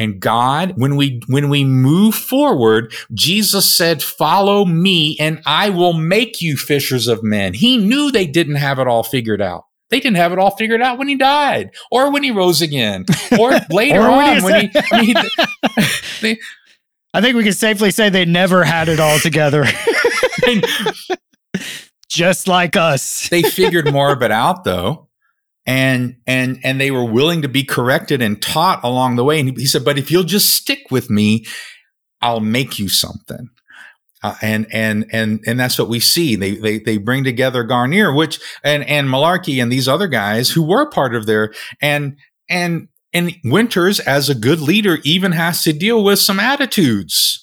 And 0.00 0.18
God, 0.18 0.72
when 0.76 0.96
we, 0.96 1.20
when 1.26 1.50
we 1.50 1.62
move 1.62 2.14
forward, 2.14 2.94
Jesus 3.12 3.70
said, 3.70 4.02
follow 4.02 4.64
me 4.64 5.14
and 5.20 5.42
I 5.44 5.68
will 5.68 5.92
make 5.92 6.40
you 6.40 6.56
fishers 6.56 7.06
of 7.06 7.22
men. 7.22 7.52
He 7.52 7.76
knew 7.76 8.10
they 8.10 8.26
didn't 8.26 8.56
have 8.56 8.78
it 8.78 8.88
all 8.88 9.02
figured 9.02 9.42
out. 9.42 9.64
They 9.90 10.00
didn't 10.00 10.16
have 10.16 10.32
it 10.32 10.38
all 10.38 10.56
figured 10.56 10.80
out 10.80 10.96
when 10.96 11.08
he 11.08 11.16
died 11.16 11.72
or 11.90 12.10
when 12.10 12.22
he 12.22 12.30
rose 12.30 12.62
again 12.62 13.04
or 13.38 13.52
later 13.70 14.00
or 14.00 14.08
on 14.08 14.42
when 14.42 14.70
he, 14.70 14.80
I 14.90 15.02
mean, 15.02 15.14
they, 16.22 16.38
I 17.12 17.20
think 17.20 17.36
we 17.36 17.44
can 17.44 17.52
safely 17.52 17.90
say 17.90 18.08
they 18.08 18.24
never 18.24 18.64
had 18.64 18.88
it 18.88 19.00
all 19.00 19.18
together. 19.18 19.66
Just 22.08 22.48
like 22.48 22.74
us. 22.74 23.28
they 23.28 23.42
figured 23.42 23.92
more 23.92 24.12
of 24.12 24.22
it 24.22 24.30
out 24.30 24.64
though. 24.64 25.09
And, 25.70 26.16
and, 26.26 26.58
and 26.64 26.80
they 26.80 26.90
were 26.90 27.04
willing 27.04 27.42
to 27.42 27.48
be 27.48 27.62
corrected 27.62 28.20
and 28.20 28.42
taught 28.42 28.82
along 28.82 29.14
the 29.14 29.24
way. 29.24 29.38
And 29.38 29.56
he, 29.56 29.66
said, 29.66 29.84
but 29.84 29.98
if 29.98 30.10
you'll 30.10 30.24
just 30.24 30.52
stick 30.52 30.90
with 30.90 31.08
me, 31.08 31.46
I'll 32.20 32.40
make 32.40 32.78
you 32.78 32.88
something. 32.88 33.50
Uh, 34.22 34.34
and 34.42 34.66
and 34.70 35.06
and 35.12 35.40
and 35.46 35.58
that's 35.58 35.78
what 35.78 35.88
we 35.88 35.98
see. 35.98 36.36
They 36.36 36.56
they 36.56 36.78
they 36.78 36.98
bring 36.98 37.24
together 37.24 37.64
Guarnere, 37.64 38.14
which 38.14 38.38
and 38.62 38.84
and 38.84 39.08
Malarkey 39.08 39.62
and 39.62 39.72
these 39.72 39.88
other 39.88 40.08
guys 40.08 40.50
who 40.50 40.62
were 40.62 40.90
part 40.90 41.14
of 41.14 41.24
their 41.24 41.54
and 41.80 42.18
and 42.50 42.88
and 43.14 43.34
Winters 43.44 43.98
as 44.00 44.28
a 44.28 44.34
good 44.34 44.60
leader 44.60 44.98
even 45.04 45.32
has 45.32 45.62
to 45.62 45.72
deal 45.72 46.04
with 46.04 46.18
some 46.18 46.38
attitudes 46.38 47.39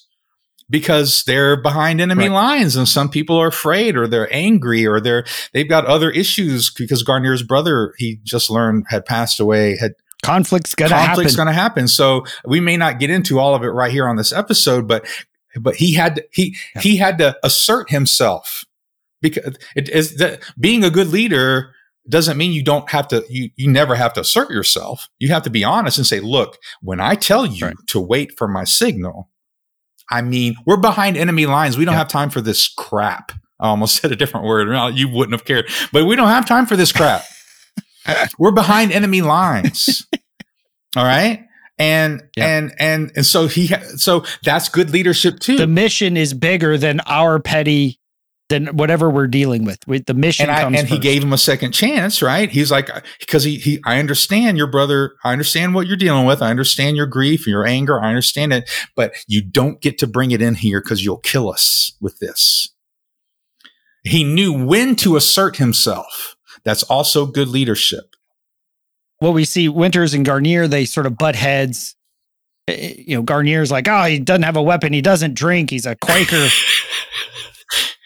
because 0.70 1.22
they're 1.24 1.60
behind 1.60 2.00
enemy 2.00 2.28
right. 2.28 2.34
lines 2.34 2.76
and 2.76 2.88
some 2.88 3.08
people 3.08 3.36
are 3.36 3.48
afraid 3.48 3.96
or 3.96 4.06
they're 4.06 4.32
angry 4.34 4.86
or 4.86 5.00
they're 5.00 5.24
they've 5.52 5.68
got 5.68 5.86
other 5.86 6.10
issues 6.10 6.70
because 6.70 7.02
Guarnere's 7.02 7.42
brother 7.42 7.94
he 7.98 8.20
just 8.22 8.50
learned 8.50 8.84
had 8.88 9.04
passed 9.04 9.40
away 9.40 9.76
had 9.76 9.92
conflict's 10.22 10.74
gonna 10.74 10.90
happen 10.90 11.06
conflict's 11.06 11.34
happen. 11.34 11.46
gonna 11.46 11.54
happen 11.54 11.88
so 11.88 12.24
we 12.44 12.60
may 12.60 12.76
not 12.76 12.98
get 12.98 13.10
into 13.10 13.38
all 13.38 13.54
of 13.54 13.62
it 13.62 13.68
right 13.68 13.92
here 13.92 14.06
on 14.06 14.16
this 14.16 14.32
episode 14.32 14.86
but 14.86 15.06
but 15.60 15.76
he 15.76 15.94
had 15.94 16.16
to, 16.16 16.24
he 16.32 16.56
yeah. 16.74 16.80
he 16.82 16.96
had 16.96 17.18
to 17.18 17.36
assert 17.42 17.90
himself 17.90 18.64
because 19.22 19.56
it 19.74 19.88
is 19.88 20.16
that 20.16 20.42
being 20.58 20.84
a 20.84 20.90
good 20.90 21.08
leader 21.08 21.74
doesn't 22.08 22.38
mean 22.38 22.52
you 22.52 22.62
don't 22.62 22.90
have 22.90 23.08
to 23.08 23.24
you 23.28 23.50
you 23.56 23.68
never 23.68 23.94
have 23.94 24.12
to 24.12 24.20
assert 24.20 24.50
yourself 24.50 25.08
you 25.18 25.28
have 25.28 25.42
to 25.42 25.50
be 25.50 25.64
honest 25.64 25.98
and 25.98 26.06
say 26.06 26.20
look 26.20 26.58
when 26.80 27.00
i 27.00 27.14
tell 27.14 27.46
you 27.46 27.66
right. 27.66 27.76
to 27.86 28.00
wait 28.00 28.36
for 28.36 28.48
my 28.48 28.64
signal 28.64 29.30
i 30.10 30.20
mean 30.20 30.54
we're 30.66 30.76
behind 30.76 31.16
enemy 31.16 31.46
lines 31.46 31.76
we 31.76 31.84
don't 31.84 31.92
yeah. 31.94 31.98
have 31.98 32.08
time 32.08 32.30
for 32.30 32.40
this 32.40 32.68
crap 32.68 33.32
i 33.60 33.68
almost 33.68 33.96
said 34.00 34.12
a 34.12 34.16
different 34.16 34.46
word 34.46 34.68
you 34.96 35.08
wouldn't 35.08 35.32
have 35.32 35.44
cared 35.44 35.66
but 35.92 36.04
we 36.04 36.16
don't 36.16 36.28
have 36.28 36.46
time 36.46 36.66
for 36.66 36.76
this 36.76 36.92
crap 36.92 37.22
we're 38.38 38.52
behind 38.52 38.92
enemy 38.92 39.22
lines 39.22 40.06
all 40.96 41.04
right 41.04 41.44
and 41.78 42.22
yeah. 42.36 42.46
and 42.46 42.74
and 42.78 43.12
and 43.14 43.26
so 43.26 43.46
he 43.46 43.68
so 43.96 44.24
that's 44.42 44.68
good 44.68 44.90
leadership 44.90 45.38
too. 45.38 45.56
The 45.56 45.66
mission 45.66 46.16
is 46.16 46.34
bigger 46.34 46.76
than 46.76 47.00
our 47.06 47.38
petty 47.38 47.97
than 48.48 48.68
whatever 48.68 49.10
we're 49.10 49.26
dealing 49.26 49.64
with. 49.64 49.86
With 49.86 50.06
the 50.06 50.14
mission 50.14 50.48
and, 50.48 50.76
I, 50.76 50.78
and 50.78 50.88
he 50.88 50.98
gave 50.98 51.22
him 51.22 51.32
a 51.32 51.38
second 51.38 51.72
chance, 51.72 52.22
right? 52.22 52.50
He's 52.50 52.70
like 52.70 52.90
because 53.20 53.44
he 53.44 53.56
he 53.56 53.80
I 53.84 53.98
understand 53.98 54.56
your 54.56 54.66
brother, 54.66 55.14
I 55.24 55.32
understand 55.32 55.74
what 55.74 55.86
you're 55.86 55.96
dealing 55.96 56.26
with, 56.26 56.42
I 56.42 56.50
understand 56.50 56.96
your 56.96 57.06
grief, 57.06 57.46
your 57.46 57.66
anger, 57.66 58.00
I 58.00 58.08
understand 58.08 58.52
it, 58.52 58.70
but 58.96 59.12
you 59.26 59.42
don't 59.42 59.80
get 59.80 59.98
to 59.98 60.06
bring 60.06 60.30
it 60.30 60.42
in 60.42 60.56
here 60.56 60.80
because 60.80 61.04
you'll 61.04 61.18
kill 61.18 61.50
us 61.50 61.92
with 62.00 62.18
this. 62.18 62.74
He 64.04 64.24
knew 64.24 64.52
when 64.52 64.96
to 64.96 65.16
assert 65.16 65.56
himself. 65.56 66.36
That's 66.64 66.82
also 66.84 67.24
good 67.24 67.48
leadership 67.48 68.16
what 69.18 69.34
we 69.34 69.44
see 69.44 69.68
Winters 69.68 70.14
and 70.14 70.24
Guarnere, 70.24 70.68
they 70.68 70.84
sort 70.84 71.06
of 71.06 71.18
butt 71.18 71.34
heads. 71.34 71.96
Eh, 72.68 72.72
eh, 72.72 72.94
you 72.98 73.16
know, 73.16 73.22
Guarnere's 73.22 73.70
like, 73.70 73.88
oh, 73.88 74.04
he 74.04 74.18
doesn't 74.18 74.42
have 74.42 74.56
a 74.56 74.62
weapon. 74.62 74.92
He 74.92 75.00
doesn't 75.00 75.34
drink. 75.34 75.70
He's 75.70 75.86
a 75.86 75.96
Quaker. 75.96 76.48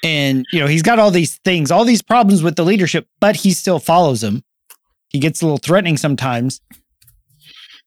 and, 0.02 0.44
you 0.52 0.60
know, 0.60 0.66
he's 0.66 0.82
got 0.82 0.98
all 0.98 1.10
these 1.10 1.36
things, 1.44 1.70
all 1.70 1.84
these 1.84 2.02
problems 2.02 2.42
with 2.42 2.56
the 2.56 2.64
leadership, 2.64 3.06
but 3.20 3.36
he 3.36 3.52
still 3.52 3.78
follows 3.78 4.22
him. 4.22 4.42
He 5.10 5.18
gets 5.18 5.42
a 5.42 5.44
little 5.44 5.58
threatening 5.58 5.96
sometimes. 5.96 6.60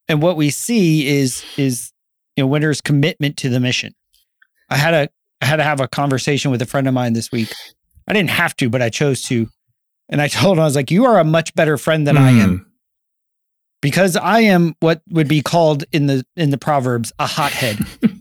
And 0.07 0.21
what 0.21 0.37
we 0.37 0.49
see 0.49 1.07
is, 1.07 1.43
is, 1.57 1.91
you 2.35 2.43
know, 2.43 2.47
Winters' 2.47 2.81
commitment 2.81 3.37
to 3.37 3.49
the 3.49 3.59
mission. 3.59 3.93
I 4.69 4.77
had 4.77 4.93
a, 4.93 5.09
I 5.41 5.45
had 5.45 5.57
to 5.57 5.63
have 5.63 5.79
a 5.79 5.87
conversation 5.87 6.51
with 6.51 6.61
a 6.61 6.65
friend 6.65 6.87
of 6.87 6.93
mine 6.93 7.13
this 7.13 7.31
week. 7.31 7.51
I 8.07 8.13
didn't 8.13 8.29
have 8.29 8.55
to, 8.57 8.69
but 8.69 8.81
I 8.81 8.89
chose 8.89 9.23
to. 9.23 9.47
And 10.09 10.21
I 10.21 10.27
told 10.27 10.57
him, 10.57 10.61
I 10.61 10.65
was 10.65 10.75
like, 10.75 10.91
you 10.91 11.05
are 11.05 11.19
a 11.19 11.23
much 11.23 11.53
better 11.55 11.77
friend 11.77 12.05
than 12.05 12.15
mm. 12.15 12.19
I 12.19 12.29
am 12.31 12.57
hmm 12.57 12.63
because 13.85 14.15
I 14.15 14.39
am 14.39 14.73
what 14.79 15.03
would 15.11 15.27
be 15.27 15.43
called 15.43 15.83
in 15.91 16.07
the 16.07 16.25
in 16.35 16.49
the 16.49 16.57
proverbs 16.57 17.13
a 17.19 17.27
hothead, 17.27 17.77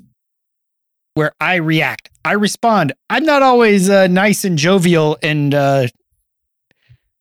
where 1.15 1.33
I 1.41 1.57
react, 1.57 2.11
I 2.25 2.33
respond. 2.33 2.93
I'm 3.09 3.25
not 3.25 3.43
always 3.43 3.89
uh, 3.89 4.09
nice 4.09 4.45
and 4.45 4.59
jovial 4.59 5.17
and 5.23 5.55
uh, 5.55 5.87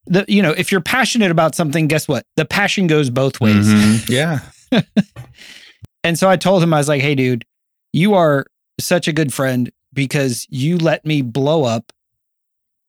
the 0.05 0.25
you 0.27 0.41
know 0.41 0.51
if 0.51 0.71
you're 0.71 0.81
passionate 0.81 1.31
about 1.31 1.55
something, 1.55 1.87
guess 1.87 2.07
what? 2.07 2.25
The 2.35 2.45
passion 2.45 2.87
goes 2.87 3.09
both 3.09 3.39
ways. 3.39 3.67
Mm-hmm. 3.67 4.11
Yeah. 4.13 4.39
and 6.03 6.17
so 6.17 6.27
I 6.29 6.35
told 6.35 6.63
him 6.63 6.73
I 6.73 6.77
was 6.77 6.87
like, 6.89 7.01
"Hey, 7.01 7.15
dude, 7.15 7.45
you 7.93 8.15
are 8.15 8.45
such 8.79 9.07
a 9.07 9.13
good 9.13 9.31
friend 9.33 9.71
because 9.93 10.47
you 10.49 10.77
let 10.77 11.05
me 11.05 11.21
blow 11.21 11.63
up 11.63 11.93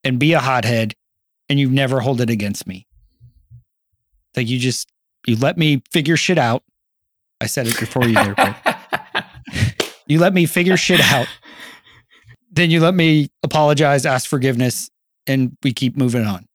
and 0.02 0.18
be 0.18 0.32
a 0.32 0.40
hothead, 0.40 0.94
and 1.48 1.60
you 1.60 1.68
never 1.70 2.00
hold 2.00 2.20
it 2.20 2.30
against 2.30 2.66
me." 2.66 2.86
Like 4.36 4.48
you 4.48 4.58
just 4.58 4.88
you 5.26 5.36
let 5.36 5.56
me 5.58 5.82
figure 5.92 6.16
shit 6.16 6.38
out. 6.38 6.62
I 7.40 7.46
said 7.46 7.66
it 7.68 7.78
before 7.78 8.06
you 8.06 8.14
there. 8.14 8.34
you 10.06 10.18
let 10.18 10.34
me 10.34 10.46
figure 10.46 10.76
shit 10.76 11.00
out. 11.00 11.26
Then 12.54 12.70
you 12.70 12.78
let 12.78 12.94
me 12.94 13.30
apologize, 13.42 14.06
ask 14.06 14.30
forgiveness, 14.30 14.88
and 15.26 15.56
we 15.64 15.72
keep 15.72 15.96
moving 15.96 16.24
on. 16.24 16.46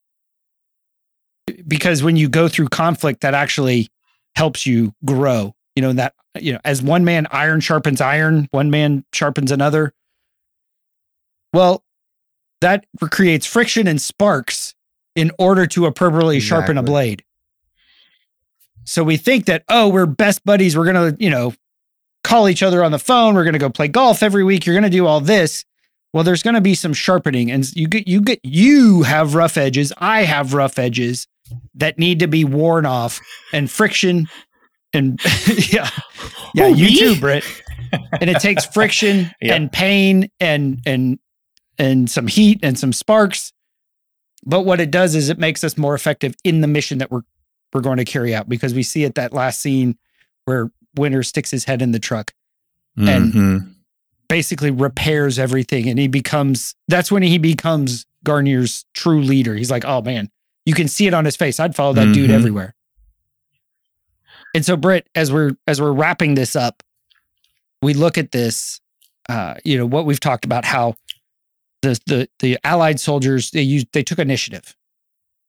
Because 1.67 2.01
when 2.01 2.15
you 2.15 2.29
go 2.29 2.47
through 2.47 2.69
conflict, 2.69 3.19
that 3.19 3.33
actually 3.33 3.89
helps 4.33 4.65
you 4.65 4.93
grow. 5.03 5.53
You 5.75 5.81
know, 5.81 5.91
that, 5.91 6.13
you 6.39 6.53
know, 6.53 6.59
as 6.63 6.81
one 6.81 7.03
man 7.03 7.27
iron 7.31 7.59
sharpens 7.59 7.99
iron, 7.99 8.47
one 8.51 8.69
man 8.69 9.03
sharpens 9.11 9.51
another. 9.51 9.93
Well, 11.51 11.83
that 12.61 12.85
creates 13.01 13.45
friction 13.45 13.85
and 13.85 14.01
sparks 14.01 14.75
in 15.15 15.31
order 15.37 15.67
to 15.67 15.85
appropriately 15.85 16.37
exactly. 16.37 16.49
sharpen 16.49 16.77
a 16.77 16.83
blade. 16.83 17.25
So 18.85 19.03
we 19.03 19.17
think 19.17 19.45
that, 19.45 19.63
oh, 19.67 19.89
we're 19.89 20.05
best 20.05 20.45
buddies. 20.45 20.77
We're 20.77 20.91
going 20.91 21.15
to, 21.15 21.23
you 21.23 21.29
know, 21.29 21.53
call 22.23 22.49
each 22.49 22.63
other 22.63 22.83
on 22.83 22.91
the 22.91 22.99
phone. 22.99 23.35
We're 23.35 23.43
going 23.43 23.53
to 23.53 23.59
go 23.59 23.69
play 23.69 23.87
golf 23.87 24.21
every 24.23 24.43
week. 24.43 24.65
You're 24.65 24.75
going 24.75 24.83
to 24.83 24.89
do 24.89 25.05
all 25.07 25.21
this. 25.21 25.65
Well, 26.13 26.23
there's 26.23 26.41
going 26.43 26.55
to 26.55 26.61
be 26.61 26.73
some 26.75 26.93
sharpening 26.93 27.51
and 27.51 27.71
you 27.75 27.87
get, 27.87 28.07
you 28.07 28.21
get, 28.21 28.39
you 28.43 29.03
have 29.03 29.35
rough 29.35 29.57
edges. 29.57 29.93
I 29.99 30.23
have 30.23 30.53
rough 30.53 30.79
edges 30.79 31.27
that 31.75 31.97
need 31.99 32.19
to 32.19 32.27
be 32.27 32.43
worn 32.45 32.85
off 32.85 33.19
and 33.53 33.69
friction 33.69 34.27
and 34.91 35.19
yeah, 35.71 35.89
yeah, 36.55 36.67
you 36.67 36.85
me? 36.85 36.97
too, 36.99 37.19
Britt. 37.19 37.43
And 38.19 38.29
it 38.29 38.39
takes 38.39 38.65
friction 38.73 39.29
Yeah. 39.41 39.53
and 39.55 39.71
pain 39.71 40.29
and 40.39 40.79
and 40.85 41.19
and 41.77 42.09
some 42.09 42.25
heat 42.27 42.59
and 42.63 42.77
some 42.77 42.91
sparks. 42.91 43.53
But 44.45 44.61
what 44.61 44.79
it 44.79 44.89
does 44.89 45.13
is 45.15 45.29
it 45.29 45.37
makes 45.37 45.63
us 45.63 45.77
more 45.77 45.93
effective 45.93 46.33
in 46.43 46.61
the 46.61 46.67
mission 46.67 46.97
that 46.99 47.11
we're 47.11 47.21
we're 47.71 47.81
going 47.81 47.97
to 47.97 48.05
carry 48.05 48.33
out 48.33 48.49
because 48.49 48.73
we 48.73 48.81
see 48.81 49.05
at 49.05 49.13
that 49.15 49.31
last 49.31 49.61
scene 49.61 49.95
where 50.45 50.71
Winter 50.99 51.23
sticks 51.23 51.49
his 51.51 51.65
head 51.65 51.81
in 51.81 51.91
the 51.91 51.99
truck, 51.99 52.33
And- 52.97 53.33
Mhm. 53.33 53.75
basically 54.27 54.69
repairs 54.71 55.39
everything, 55.39 55.87
and 55.89 55.97
he 55.97 56.07
becomes 56.07 56.75
that's 56.87 57.11
when 57.11 57.23
he 57.23 57.37
becomes 57.39 58.05
Guarnere's 58.23 58.85
true 58.93 59.21
leader. 59.21 59.55
He's 59.55 59.71
like, 59.71 59.85
oh 59.85 60.01
man, 60.01 60.29
you 60.65 60.73
can 60.75 60.87
see 60.87 61.07
it 61.07 61.13
on 61.13 61.25
his 61.25 61.35
face. 61.35 61.59
I'd 61.59 61.75
follow 61.75 61.93
that 61.93 62.13
dude 62.13 62.29
Mhm. 62.29 62.33
everywhere. 62.33 62.75
And 64.53 64.65
so, 64.65 64.75
Britt, 64.75 65.07
as 65.15 65.31
we're 65.31 65.51
as 65.67 65.79
we're 65.81 65.91
wrapping 65.93 66.35
this 66.35 66.55
up, 66.55 66.83
we 67.81 67.93
look 67.93 68.17
at 68.17 68.31
this, 68.31 68.81
uh, 69.29 69.55
you 69.63 69.77
know, 69.77 69.85
what 69.85 70.05
we've 70.05 70.19
talked 70.19 70.45
about, 70.45 70.65
how 70.65 70.95
the 71.81 71.99
the 72.07 72.29
the 72.39 72.57
Allied 72.63 72.99
soldiers 72.99 73.51
they 73.51 73.61
used 73.61 73.87
they 73.93 74.03
took 74.03 74.19
initiative, 74.19 74.75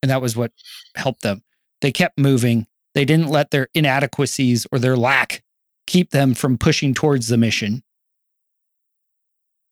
and 0.03 0.11
that 0.11 0.21
was 0.23 0.37
what 0.37 0.53
helped 0.97 1.23
them. 1.23 1.43
They 1.81 1.93
kept 1.93 2.19
moving. 2.19 2.67
They 2.95 3.05
didn't 3.05 3.28
let 3.28 3.51
their 3.51 3.68
inadequacies 3.74 4.66
or 4.72 4.78
their 4.78 4.97
lack 4.97 5.43
keep 5.86 6.11
them 6.11 6.34
from 6.34 6.59
pushing 6.59 6.95
towards 6.95 7.28
the 7.28 7.36
mission. 7.36 7.82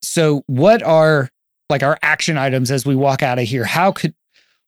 So, 0.02 0.42
what 0.46 0.82
are 0.82 1.28
like 1.68 1.82
our 1.82 1.98
action 2.02 2.38
items 2.38 2.70
as 2.70 2.86
we 2.86 2.94
walk 2.94 3.22
out 3.22 3.38
of 3.38 3.46
here? 3.46 3.64
How 3.64 3.92
could 3.92 4.14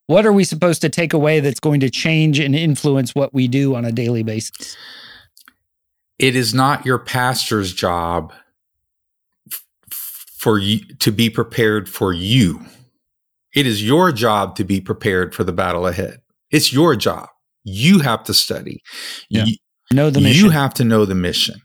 what 0.07 0.27
are 0.27 0.33
we 0.33 0.43
supposed 0.43 0.81
to 0.83 0.89
take 0.89 1.13
away 1.13 1.39
that's 1.39 1.61
going 1.61 1.81
to 1.81 1.91
change 1.91 2.41
and 2.41 2.57
influence 2.57 3.15
what 3.15 3.33
we 3.33 3.47
do 3.47 3.77
on 3.77 3.85
a 3.85 3.93
daily 3.93 4.25
basis? 4.25 4.77
it 6.21 6.37
is 6.37 6.53
not 6.53 6.85
your 6.85 6.99
pastor's 6.99 7.73
job 7.73 8.35
for 9.89 10.59
you 10.59 10.81
to 10.97 11.11
be 11.11 11.31
prepared 11.31 11.89
for 11.89 12.13
you. 12.13 12.61
It 13.55 13.67
is 13.67 13.83
your 13.83 14.13
job 14.13 14.55
to 14.57 14.65
be 14.65 14.83
prepared 14.83 15.35
for 15.35 15.45
the 15.45 15.53
battle 15.53 15.87
ahead. 15.87 16.21
It's 16.51 16.75
your 16.75 16.95
job. 16.95 17.31
You 17.65 17.99
have 18.01 18.25
to 18.25 18.35
study. 18.35 18.83
Yeah. 19.29 19.45
You, 19.45 19.57
Know 19.93 20.11
the 20.11 20.21
mission. 20.21 20.45
you 20.45 20.51
have 20.51 20.73
to 20.75 20.85
know 20.85 21.05
the 21.05 21.15
mission. 21.17 21.57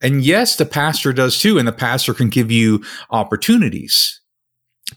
And 0.00 0.24
yes, 0.24 0.56
the 0.56 0.66
pastor 0.66 1.12
does 1.12 1.40
too. 1.40 1.58
And 1.58 1.66
the 1.66 1.72
pastor 1.72 2.14
can 2.14 2.28
give 2.28 2.50
you 2.50 2.84
opportunities 3.10 4.20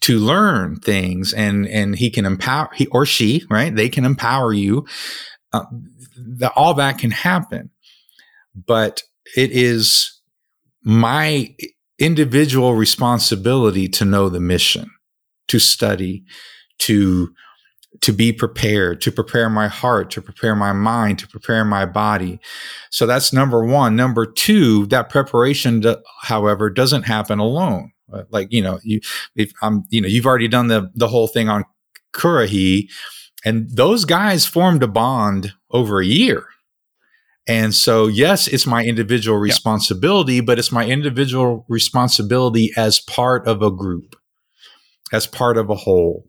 to 0.02 0.20
learn 0.20 0.78
things 0.78 1.34
and, 1.34 1.68
and 1.68 1.96
he 1.96 2.10
can 2.10 2.26
empower, 2.26 2.70
he 2.76 2.88
or 2.88 3.06
she, 3.06 3.44
right? 3.50 3.76
They 3.76 3.90
can 3.90 4.06
empower 4.06 4.54
you. 4.54 4.86
Uh, 5.54 5.66
the, 6.16 6.52
all 6.56 6.74
that 6.76 6.98
can 6.98 7.12
happen. 7.12 7.70
But 8.56 9.04
it 9.36 9.52
is 9.52 10.22
my 10.84 11.56
individual 11.98 12.76
responsibility 12.76 13.88
to 13.90 14.06
know 14.06 14.30
the 14.30 14.40
mission, 14.40 14.90
to 15.48 15.60
study, 15.60 16.24
to 16.80 17.34
to 18.06 18.14
be 18.14 18.32
prepared, 18.32 19.02
to 19.02 19.12
prepare 19.12 19.50
my 19.50 19.68
heart, 19.68 20.12
to 20.12 20.22
prepare 20.22 20.56
my 20.56 20.72
mind, 20.72 21.18
to 21.18 21.28
prepare 21.28 21.66
my 21.66 21.88
body. 21.88 22.40
So 22.92 23.08
that's 23.08 23.34
number 23.34 23.66
one. 23.66 23.96
Number 23.96 24.28
two, 24.28 24.86
that 24.88 25.10
preparation, 25.10 25.84
however, 26.22 26.70
doesn't 26.70 27.02
happen 27.04 27.40
alone. 27.40 27.94
Uh, 28.14 28.22
Like 28.30 28.50
you 28.52 28.62
know, 28.62 28.80
you 28.84 29.00
if 29.36 29.52
I'm 29.64 29.86
you 29.90 30.02
know 30.02 30.08
you've 30.08 30.28
already 30.28 30.48
done 30.48 30.68
the 30.68 30.92
the 30.94 31.08
whole 31.08 31.28
thing 31.28 31.50
on 31.50 31.64
Currahee, 32.14 32.90
and 33.44 33.68
those 33.72 34.06
guys 34.06 34.46
formed 34.46 34.84
a 34.84 34.88
bond 34.88 35.54
over 35.72 36.00
a 36.00 36.06
year. 36.06 36.46
And 37.48 37.74
so, 37.74 38.06
yes, 38.06 38.48
it's 38.48 38.68
my 38.68 38.84
individual 38.84 39.40
responsibility, 39.40 40.42
but 40.42 40.60
it's 40.60 40.72
my 40.72 40.86
individual 40.86 41.66
responsibility 41.70 42.72
as 42.78 43.00
part 43.00 43.48
of 43.48 43.64
a 43.64 43.72
group, 43.72 44.16
as 45.12 45.26
part 45.26 45.58
of 45.58 45.72
a 45.72 45.76
whole. 45.76 46.28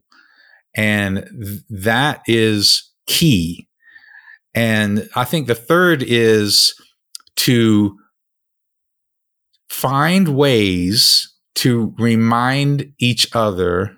And 0.76 1.26
th- 1.40 1.60
that 1.70 2.22
is 2.26 2.90
key. 3.06 3.66
And 4.54 5.08
I 5.14 5.24
think 5.24 5.46
the 5.46 5.54
third 5.54 6.02
is 6.02 6.74
to 7.36 7.96
find 9.68 10.36
ways 10.36 11.32
to 11.56 11.94
remind 11.98 12.92
each 12.98 13.28
other 13.34 13.96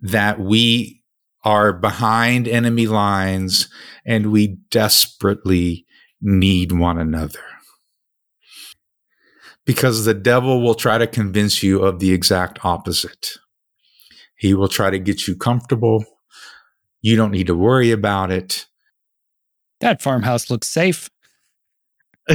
that 0.00 0.40
we 0.40 1.02
are 1.44 1.72
behind 1.72 2.48
enemy 2.48 2.86
lines 2.86 3.68
and 4.04 4.32
we 4.32 4.58
desperately 4.70 5.86
need 6.20 6.72
one 6.72 6.98
another. 6.98 7.40
Because 9.64 10.04
the 10.04 10.14
devil 10.14 10.62
will 10.62 10.74
try 10.74 10.98
to 10.98 11.06
convince 11.06 11.62
you 11.62 11.82
of 11.82 11.98
the 11.98 12.12
exact 12.12 12.64
opposite. 12.64 13.32
He 14.38 14.54
will 14.54 14.68
try 14.68 14.90
to 14.90 14.98
get 14.98 15.26
you 15.26 15.36
comfortable. 15.36 16.04
You 17.02 17.16
don't 17.16 17.32
need 17.32 17.48
to 17.48 17.54
worry 17.54 17.90
about 17.90 18.30
it. 18.30 18.66
that 19.80 20.02
farmhouse 20.02 20.50
looks 20.50 20.68
safe. 20.68 21.10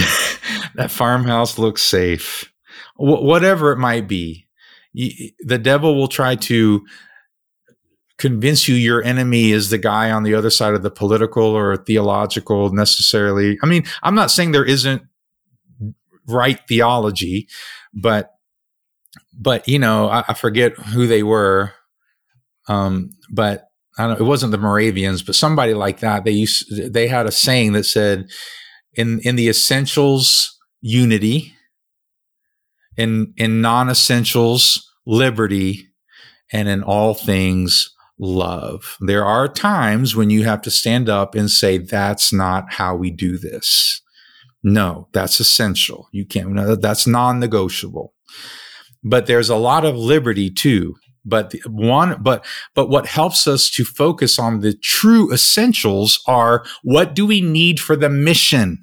that 0.76 0.90
farmhouse 0.90 1.58
looks 1.58 1.82
safe. 1.82 2.52
Wh- 2.96 3.22
whatever 3.24 3.72
it 3.72 3.78
might 3.78 4.08
be, 4.08 4.48
the 4.94 5.60
devil 5.62 5.96
will 5.96 6.08
try 6.08 6.36
to 6.36 6.86
convince 8.18 8.68
you 8.68 8.76
your 8.76 9.04
enemy 9.04 9.52
is 9.52 9.70
the 9.70 9.78
guy 9.78 10.12
on 10.12 10.24
the 10.24 10.34
other 10.34 10.50
side 10.50 10.74
of 10.74 10.84
the 10.84 10.92
political 10.92 11.44
or 11.44 11.76
theological 11.78 12.72
necessarily. 12.72 13.58
I 13.62 13.66
mean, 13.66 13.84
I'm 14.02 14.16
not 14.16 14.32
saying 14.32 14.52
there 14.52 14.66
isn't 14.66 15.02
right 16.28 16.60
theology, 16.68 17.48
but 17.94 18.32
but 19.38 19.68
you 19.68 19.80
know, 19.80 20.10
I, 20.10 20.24
I 20.30 20.34
forget 20.34 20.74
who 20.74 21.08
they 21.08 21.24
were. 21.24 21.74
Um, 22.68 23.12
but 23.32 23.68
I 23.98 24.08
don't, 24.08 24.20
it 24.20 24.24
wasn't 24.24 24.52
the 24.52 24.58
Moravians, 24.58 25.22
but 25.22 25.36
somebody 25.36 25.74
like 25.74 26.00
that. 26.00 26.24
They 26.24 26.32
used 26.32 26.94
they 26.94 27.08
had 27.08 27.26
a 27.26 27.32
saying 27.32 27.74
that 27.74 27.86
said, 27.86 28.30
"In 28.94 29.20
in 29.20 29.36
the 29.36 29.50
essentials, 29.50 30.60
unity. 30.82 31.54
In 32.98 33.34
in 33.38 33.62
non 33.62 33.90
essentials, 33.90 34.90
liberty, 35.06 35.88
and 36.52 36.68
in 36.68 36.84
all 36.84 37.14
things." 37.14 37.90
Love. 38.20 38.96
There 39.02 39.26
are 39.26 39.48
times 39.48 40.16
when 40.16 40.30
you 40.30 40.44
have 40.44 40.62
to 40.62 40.72
stand 40.72 41.10
up 41.10 41.34
and 41.34 41.50
say, 41.50 41.80
that's 41.80 42.32
not 42.32 42.72
how 42.72 42.96
we 42.96 43.10
do 43.10 43.40
this. 43.40 44.02
No, 44.64 45.10
that's 45.12 45.40
essential. 45.40 46.08
You 46.12 46.26
can't, 46.26 46.52
no, 46.52 46.76
that's 46.76 47.06
non 47.06 47.40
negotiable. 47.40 48.14
But 49.04 49.26
there's 49.26 49.50
a 49.50 49.58
lot 49.58 49.84
of 49.84 49.98
liberty 49.98 50.50
too. 50.50 50.96
But 51.26 51.52
the 51.52 51.62
one, 51.68 52.22
but, 52.22 52.46
but 52.76 52.90
what 52.90 53.06
helps 53.08 53.48
us 53.48 53.70
to 53.72 53.86
focus 53.86 54.38
on 54.38 54.60
the 54.60 54.74
true 54.74 55.32
essentials 55.32 56.22
are 56.28 56.66
what 56.84 57.14
do 57.14 57.26
we 57.26 57.40
need 57.42 57.80
for 57.80 57.96
the 57.96 58.10
mission? 58.10 58.80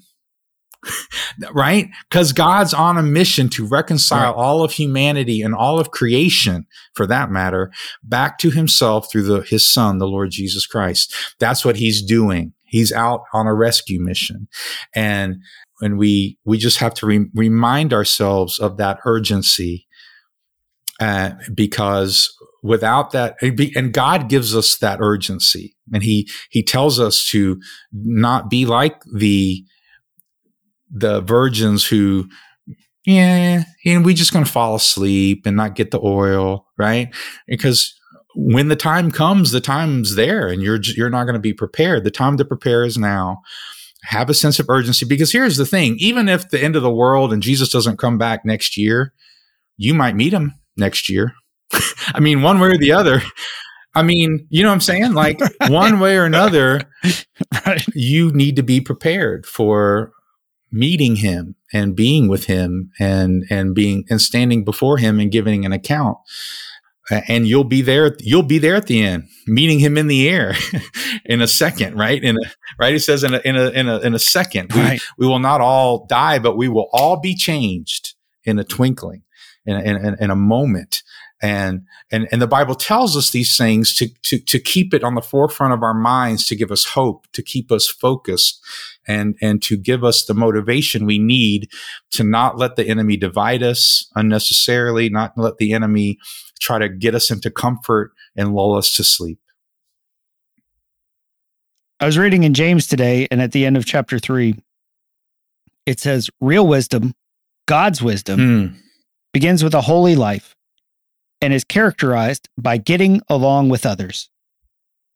right? 1.53 1.88
Because 2.09 2.32
God's 2.32 2.72
on 2.74 2.97
a 2.97 3.03
mission 3.03 3.49
to 3.51 3.66
reconcile 3.66 4.32
Right. 4.32 4.41
all 4.43 4.62
of 4.64 4.72
humanity 4.72 5.43
and 5.43 5.55
all 5.55 5.78
of 5.78 5.91
creation, 5.91 6.66
for 6.95 7.07
that 7.07 7.30
matter, 7.30 7.70
back 8.03 8.38
to 8.38 8.51
himself 8.51 9.11
through 9.11 9.22
the, 9.24 9.41
his 9.43 9.68
son, 9.68 9.99
the 9.99 10.09
Lord 10.09 10.30
Jesus 10.30 10.66
Christ. 10.66 11.14
That's 11.38 11.64
what 11.64 11.76
he's 11.76 12.03
doing. 12.03 12.53
He's 12.64 12.93
out 12.93 13.22
on 13.32 13.47
a 13.47 13.55
rescue 13.55 14.01
mission. 14.01 14.49
And, 14.95 15.36
and 15.80 15.99
we, 15.99 16.38
we 16.45 16.57
just 16.57 16.78
have 16.78 16.95
to 16.95 17.07
re- 17.07 17.30
remind 17.34 17.93
ourselves 17.93 18.59
of 18.59 18.76
that 18.76 19.01
urgency, 19.05 19.86
uh, 21.01 21.32
because 21.55 22.32
without 22.62 23.12
that, 23.12 23.36
and 23.42 23.92
God 23.92 24.28
gives 24.28 24.55
us 24.55 24.76
that 24.78 25.01
urgency 25.01 25.74
and 25.92 26.03
he, 26.03 26.28
he 26.51 26.62
tells 26.62 27.01
us 27.01 27.26
to 27.30 27.61
not 27.92 28.51
be 28.51 28.66
like 28.66 29.03
the, 29.14 29.64
the 30.90 31.22
virgins 31.22 31.86
who, 31.86 32.28
yeah, 33.07 33.64
and 33.86 34.05
we 34.05 34.12
just 34.12 34.32
going 34.32 34.44
to 34.44 34.51
fall 34.51 34.74
asleep 34.74 35.46
and 35.46 35.57
not 35.57 35.74
get 35.74 35.90
the 35.90 36.01
oil, 36.01 36.66
right? 36.76 37.14
Because 37.46 37.94
when 38.34 38.68
the 38.68 38.76
time 38.76 39.11
comes, 39.11 39.51
the 39.51 39.61
time's 39.61 40.16
there, 40.16 40.48
and 40.48 40.62
you're 40.62 40.80
you're 40.96 41.11
not 41.11 41.24
going 41.24 41.34
to 41.34 41.40
be 41.40 41.53
prepared. 41.53 42.05
The 42.05 42.11
time 42.11 42.36
to 42.36 42.44
prepare 42.44 42.84
is 42.84 42.98
now. 42.98 43.40
Have 44.05 44.30
a 44.30 44.34
sense 44.34 44.59
of 44.59 44.70
urgency 44.70 45.05
because 45.05 45.32
here's 45.32 45.57
the 45.57 45.66
thing: 45.66 45.96
even 45.98 46.28
if 46.28 46.48
the 46.48 46.62
end 46.62 46.76
of 46.76 46.82
the 46.82 46.92
world 46.92 47.32
and 47.32 47.42
Jesus 47.42 47.70
doesn't 47.70 47.98
come 47.98 48.18
back 48.18 48.44
next 48.44 48.76
year, 48.76 49.12
you 49.76 49.94
might 49.94 50.16
meet 50.16 50.32
him 50.32 50.55
next 50.81 51.09
year. 51.09 51.35
I 52.09 52.18
mean, 52.20 52.43
one 52.43 52.59
way 52.59 52.70
or 52.70 52.78
the 52.78 52.93
other. 52.93 53.22
I 53.95 54.03
mean, 54.03 54.47
you 54.51 54.62
know 54.62 54.68
what 54.68 54.74
I'm 54.74 54.81
saying? 54.81 55.14
Like 55.14 55.41
one 55.68 56.01
way 56.01 56.16
or 56.16 56.24
another, 56.24 56.83
Right. 57.66 57.85
you 57.95 58.31
need 58.33 58.57
to 58.57 58.62
be 58.62 58.81
prepared 58.81 59.47
for 59.47 60.12
meeting 60.72 61.16
him 61.16 61.57
and 61.72 61.97
being 61.97 62.28
with 62.28 62.45
him 62.45 62.91
and 62.99 63.45
and 63.51 63.74
being 63.74 64.05
and 64.09 64.20
standing 64.20 64.64
before 64.64 64.99
him 64.99 65.18
and 65.18 65.33
giving 65.33 65.64
an 65.64 65.72
account 65.72 66.16
and 67.11 67.49
you'll 67.49 67.64
be 67.64 67.83
there 67.83 68.16
you'll 68.20 68.43
be 68.45 68.59
there 68.59 68.76
at 68.76 68.87
the 68.87 69.03
end 69.03 69.24
meeting 69.47 69.81
him 69.81 69.99
in 69.99 70.07
the 70.07 70.28
air 70.28 70.55
in 71.24 71.41
a 71.43 71.47
second 71.49 71.97
right 71.97 72.22
in 72.22 72.37
a, 72.37 72.51
right 72.78 72.95
it 72.95 73.01
says 73.01 73.24
in 73.24 73.35
a 73.35 73.39
in 73.45 73.57
a 73.57 73.68
in 73.70 73.89
a, 73.89 73.99
in 73.99 74.14
a 74.14 74.18
second 74.18 74.70
we, 74.72 75.01
we 75.18 75.26
will 75.26 75.39
not 75.41 75.61
all 75.61 76.07
die 76.07 76.39
but 76.39 76.57
we 76.57 76.68
will 76.68 76.89
all 76.93 77.18
be 77.18 77.35
changed 77.35 78.14
in 78.45 78.59
a 78.59 78.64
twinkling 78.64 79.22
in 79.66 79.76
a, 79.76 79.80
in 79.80 80.16
in 80.20 80.30
a 80.30 80.36
moment 80.36 81.02
and 81.42 81.86
and 82.11 82.28
and 82.32 82.40
the 82.40 82.46
bible 82.46 82.74
tells 82.74 83.16
us 83.16 83.30
these 83.30 83.56
things 83.56 83.94
to 83.94 84.08
to 84.22 84.38
to 84.38 84.58
keep 84.58 84.92
it 84.92 85.04
on 85.04 85.14
the 85.14 85.22
forefront 85.22 85.72
of 85.72 85.82
our 85.82 85.94
minds 85.94 86.46
to 86.46 86.56
give 86.56 86.70
us 86.70 86.84
hope 86.84 87.26
to 87.32 87.42
keep 87.42 87.70
us 87.70 87.88
focused 87.88 88.61
and 89.06 89.36
and 89.40 89.62
to 89.62 89.76
give 89.76 90.04
us 90.04 90.24
the 90.24 90.34
motivation 90.34 91.06
we 91.06 91.18
need 91.18 91.68
to 92.11 92.22
not 92.22 92.58
let 92.58 92.76
the 92.76 92.88
enemy 92.88 93.16
divide 93.16 93.62
us 93.62 94.11
unnecessarily 94.14 95.08
not 95.08 95.32
let 95.36 95.58
the 95.58 95.72
enemy 95.72 96.18
try 96.58 96.78
to 96.78 96.88
get 96.88 97.14
us 97.14 97.30
into 97.30 97.50
comfort 97.50 98.12
and 98.36 98.54
lull 98.54 98.74
us 98.74 98.94
to 98.94 99.04
sleep 99.04 99.38
I 102.02 102.06
was 102.06 102.16
reading 102.16 102.44
in 102.44 102.54
James 102.54 102.86
today, 102.86 103.28
and 103.30 103.42
at 103.42 103.52
the 103.52 103.66
end 103.66 103.76
of 103.76 103.84
chapter 103.84 104.18
three, 104.18 104.54
it 105.84 106.00
says, 106.00 106.30
Real 106.40 106.66
wisdom, 106.66 107.12
God's 107.66 108.00
wisdom, 108.00 108.38
Hmm. 108.40 108.89
Begins 109.33 109.62
with 109.64 109.74
a 109.74 109.83
holy 109.83 110.16
life 110.16 110.57
and 111.41 111.53
is 111.53 111.64
characterized 111.64 112.49
by 112.59 112.76
getting 112.76 113.20
along 113.28 113.68
with 113.68 113.87
others. 113.87 114.28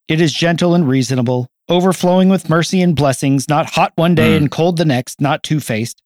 It 0.08 0.20
is 0.20 0.32
gentle 0.32 0.74
and 0.74 0.86
reasonable, 0.88 1.48
overflowing 1.68 2.28
with 2.28 2.48
mercy 2.50 2.80
and 2.82 2.94
blessings, 2.94 3.48
not 3.48 3.70
hot 3.70 3.92
one 3.96 4.14
day 4.14 4.34
Mm. 4.34 4.36
and 4.36 4.50
cold 4.50 4.76
the 4.76 4.84
next, 4.84 5.20
not 5.20 5.42
two 5.42 5.60
faced. 5.60 6.02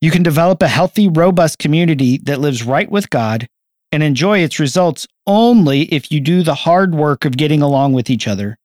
You 0.00 0.10
can 0.10 0.22
develop 0.22 0.62
a 0.62 0.68
healthy, 0.68 1.08
robust 1.08 1.58
community 1.58 2.16
that 2.18 2.40
lives 2.40 2.62
right 2.62 2.90
with 2.90 3.10
God 3.10 3.48
and 3.92 4.02
enjoy 4.02 4.38
its 4.38 4.58
results 4.60 5.06
only 5.26 5.82
if 5.92 6.10
you 6.12 6.20
do 6.20 6.42
the 6.42 6.54
hard 6.54 6.94
work 6.94 7.24
of 7.24 7.36
getting 7.36 7.60
along 7.60 7.92
with 7.92 8.08
each 8.08 8.26
other, 8.28 8.56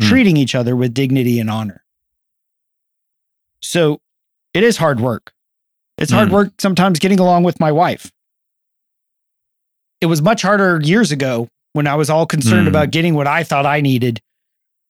Mm. 0.00 0.08
treating 0.08 0.36
each 0.36 0.54
other 0.54 0.74
with 0.76 0.92
dignity 0.92 1.38
and 1.40 1.48
honor. 1.48 1.84
So 3.60 4.00
it 4.54 4.64
is 4.64 4.76
hard 4.76 5.00
work. 5.00 5.32
It's 5.98 6.10
hard 6.10 6.28
Mm. 6.28 6.32
work 6.32 6.52
sometimes 6.60 6.98
getting 6.98 7.20
along 7.20 7.44
with 7.44 7.60
my 7.60 7.70
wife. 7.70 8.10
It 10.02 10.06
was 10.06 10.20
much 10.20 10.42
harder 10.42 10.80
years 10.82 11.12
ago 11.12 11.48
when 11.72 11.86
I 11.86 11.94
was 11.94 12.10
all 12.10 12.26
concerned 12.26 12.66
Mm. 12.66 12.70
about 12.70 12.90
getting 12.90 13.14
what 13.14 13.26
I 13.28 13.44
thought 13.44 13.64
I 13.64 13.80
needed 13.80 14.20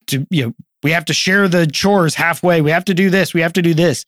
to, 0.08 0.26
you 0.30 0.46
know, 0.46 0.54
we 0.82 0.90
have 0.90 1.04
to 1.04 1.14
share 1.14 1.46
the 1.48 1.66
chores 1.66 2.16
halfway. 2.16 2.60
We 2.60 2.70
have 2.72 2.86
to 2.86 2.94
do 2.94 3.08
this. 3.10 3.32
We 3.34 3.42
have 3.42 3.52
to 3.52 3.62
do 3.62 3.74
this. 3.74 4.04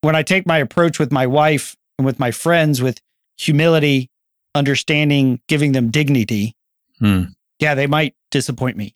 When 0.00 0.16
I 0.16 0.22
take 0.22 0.46
my 0.46 0.58
approach 0.58 0.98
with 0.98 1.12
my 1.12 1.26
wife 1.26 1.76
and 1.98 2.06
with 2.06 2.18
my 2.18 2.30
friends 2.32 2.82
with 2.82 2.98
humility, 3.38 4.08
understanding, 4.54 5.40
giving 5.46 5.72
them 5.72 5.90
dignity, 5.90 6.54
Hmm. 6.98 7.24
yeah, 7.60 7.74
they 7.74 7.86
might 7.86 8.14
disappoint 8.30 8.76
me. 8.76 8.94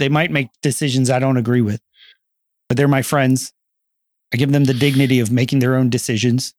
They 0.00 0.08
might 0.08 0.30
make 0.32 0.48
decisions 0.60 1.08
I 1.08 1.18
don't 1.20 1.36
agree 1.36 1.60
with, 1.62 1.80
but 2.68 2.76
they're 2.76 2.88
my 2.88 3.02
friends. 3.02 3.52
I 4.34 4.36
give 4.36 4.50
them 4.52 4.64
the 4.64 4.74
dignity 4.74 5.20
of 5.20 5.30
making 5.30 5.60
their 5.60 5.76
own 5.76 5.88
decisions, 5.88 6.52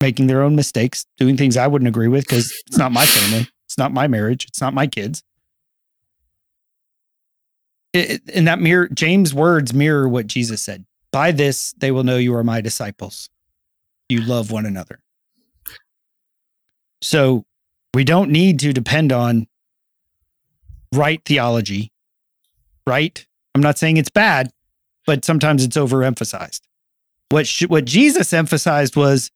making 0.00 0.26
their 0.26 0.42
own 0.42 0.56
mistakes, 0.56 1.04
doing 1.18 1.36
things 1.36 1.56
I 1.56 1.66
wouldn't 1.66 1.88
agree 1.88 2.08
with 2.08 2.26
because 2.26 2.52
it's 2.66 2.78
not 2.78 2.92
my 2.92 3.04
family. 3.06 3.48
It's 3.66 3.78
not 3.78 3.92
my 3.92 4.08
marriage. 4.08 4.46
It's 4.46 4.60
not 4.60 4.74
my 4.74 4.86
kids. 4.86 5.22
It, 7.92 8.22
and 8.32 8.46
that 8.46 8.60
mirror, 8.60 8.88
James' 8.88 9.34
words 9.34 9.74
mirror 9.74 10.08
what 10.08 10.26
Jesus 10.26 10.62
said. 10.62 10.84
By 11.12 11.32
this, 11.32 11.72
they 11.78 11.90
will 11.90 12.04
know 12.04 12.16
you 12.16 12.34
are 12.34 12.44
my 12.44 12.60
disciples. 12.60 13.28
You 14.08 14.20
love 14.22 14.50
one 14.50 14.64
another. 14.64 15.00
So 17.02 17.44
we 17.94 18.04
don't 18.04 18.30
need 18.30 18.60
to 18.60 18.72
depend 18.72 19.12
on 19.12 19.46
right 20.94 21.20
theology, 21.24 21.90
right? 22.86 23.26
I'm 23.54 23.60
not 23.60 23.78
saying 23.78 23.96
it's 23.96 24.10
bad, 24.10 24.50
but 25.06 25.24
sometimes 25.24 25.64
it's 25.64 25.76
overemphasized. 25.76 26.60
What 27.30 27.46
sh- 27.46 27.66
what 27.66 27.84
Jesus 27.84 28.32
emphasized 28.32 28.96
was 28.96 29.30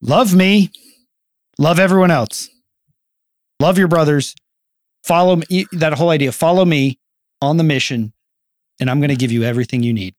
love 0.00 0.34
me, 0.34 0.70
love 1.58 1.78
everyone 1.78 2.10
else, 2.10 2.48
love 3.60 3.78
your 3.78 3.88
brothers, 3.88 4.34
follow 5.02 5.36
me. 5.36 5.66
That 5.72 5.94
whole 5.94 6.10
idea, 6.10 6.32
follow 6.32 6.64
me 6.64 6.98
on 7.40 7.56
the 7.56 7.64
mission, 7.64 8.12
and 8.80 8.90
I'm 8.90 9.00
going 9.00 9.10
to 9.10 9.16
give 9.16 9.32
you 9.32 9.44
everything 9.44 9.82
you 9.82 9.92
need. 9.92 10.14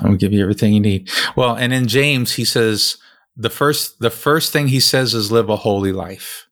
I'll 0.00 0.16
give 0.16 0.32
you 0.32 0.42
everything 0.42 0.72
you 0.72 0.80
need. 0.80 1.10
Well, 1.36 1.54
and 1.54 1.72
in 1.72 1.88
James, 1.88 2.32
he 2.32 2.44
says 2.44 2.96
the 3.36 3.50
first 3.50 3.98
the 4.00 4.10
first 4.10 4.52
thing 4.52 4.68
he 4.68 4.80
says 4.80 5.14
is 5.14 5.32
live 5.32 5.48
a 5.48 5.56
holy 5.56 5.92
life. 5.92 6.46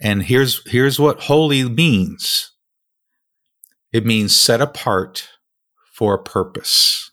And 0.00 0.22
here's 0.22 0.66
here's 0.70 0.98
what 0.98 1.20
holy 1.20 1.68
means. 1.68 2.52
It 3.92 4.06
means 4.06 4.34
set 4.34 4.60
apart 4.60 5.28
for 5.92 6.14
a 6.14 6.22
purpose. 6.22 7.10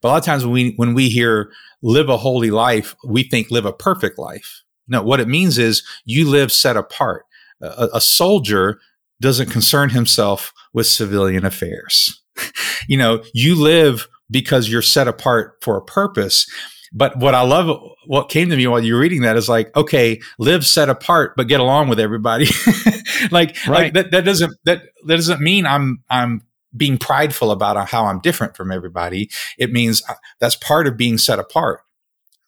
But 0.00 0.08
a 0.08 0.10
lot 0.10 0.18
of 0.18 0.24
times 0.24 0.44
when 0.44 0.52
we 0.52 0.72
when 0.76 0.94
we 0.94 1.08
hear 1.08 1.50
live 1.82 2.08
a 2.08 2.16
holy 2.16 2.50
life, 2.50 2.94
we 3.06 3.22
think 3.22 3.50
live 3.50 3.64
a 3.66 3.72
perfect 3.72 4.18
life. 4.18 4.62
No, 4.88 5.02
what 5.02 5.20
it 5.20 5.28
means 5.28 5.58
is 5.58 5.82
you 6.04 6.28
live 6.28 6.50
set 6.52 6.76
apart. 6.76 7.24
A, 7.60 7.88
a 7.94 8.00
soldier 8.00 8.80
doesn't 9.20 9.50
concern 9.50 9.90
himself 9.90 10.52
with 10.72 10.86
civilian 10.86 11.44
affairs 11.44 12.20
you 12.88 12.96
know, 12.96 13.22
you 13.34 13.54
live 13.54 14.08
because 14.30 14.68
you're 14.68 14.82
set 14.82 15.08
apart 15.08 15.56
for 15.62 15.76
a 15.76 15.82
purpose. 15.84 16.46
But 16.92 17.16
what 17.18 17.34
I 17.34 17.42
love, 17.42 17.80
what 18.06 18.30
came 18.30 18.50
to 18.50 18.56
me 18.56 18.66
while 18.66 18.82
you 18.82 18.94
were 18.94 19.00
reading 19.00 19.22
that 19.22 19.36
is 19.36 19.48
like, 19.48 19.74
okay, 19.76 20.20
live 20.38 20.66
set 20.66 20.88
apart, 20.88 21.34
but 21.36 21.46
get 21.48 21.60
along 21.60 21.88
with 21.88 22.00
everybody. 22.00 22.46
like, 23.30 23.56
Right. 23.66 23.84
like 23.84 23.92
that, 23.94 24.10
that 24.10 24.24
doesn't, 24.24 24.52
that, 24.64 24.82
that 25.06 25.16
doesn't 25.16 25.40
mean 25.40 25.66
I'm, 25.66 26.02
I'm 26.10 26.42
being 26.76 26.98
prideful 26.98 27.50
about 27.50 27.88
how 27.88 28.06
I'm 28.06 28.20
different 28.20 28.56
from 28.56 28.70
everybody. 28.70 29.30
It 29.58 29.72
means 29.72 30.02
uh, 30.08 30.14
that's 30.38 30.56
part 30.56 30.86
of 30.86 30.96
being 30.96 31.18
set 31.18 31.38
apart. 31.38 31.80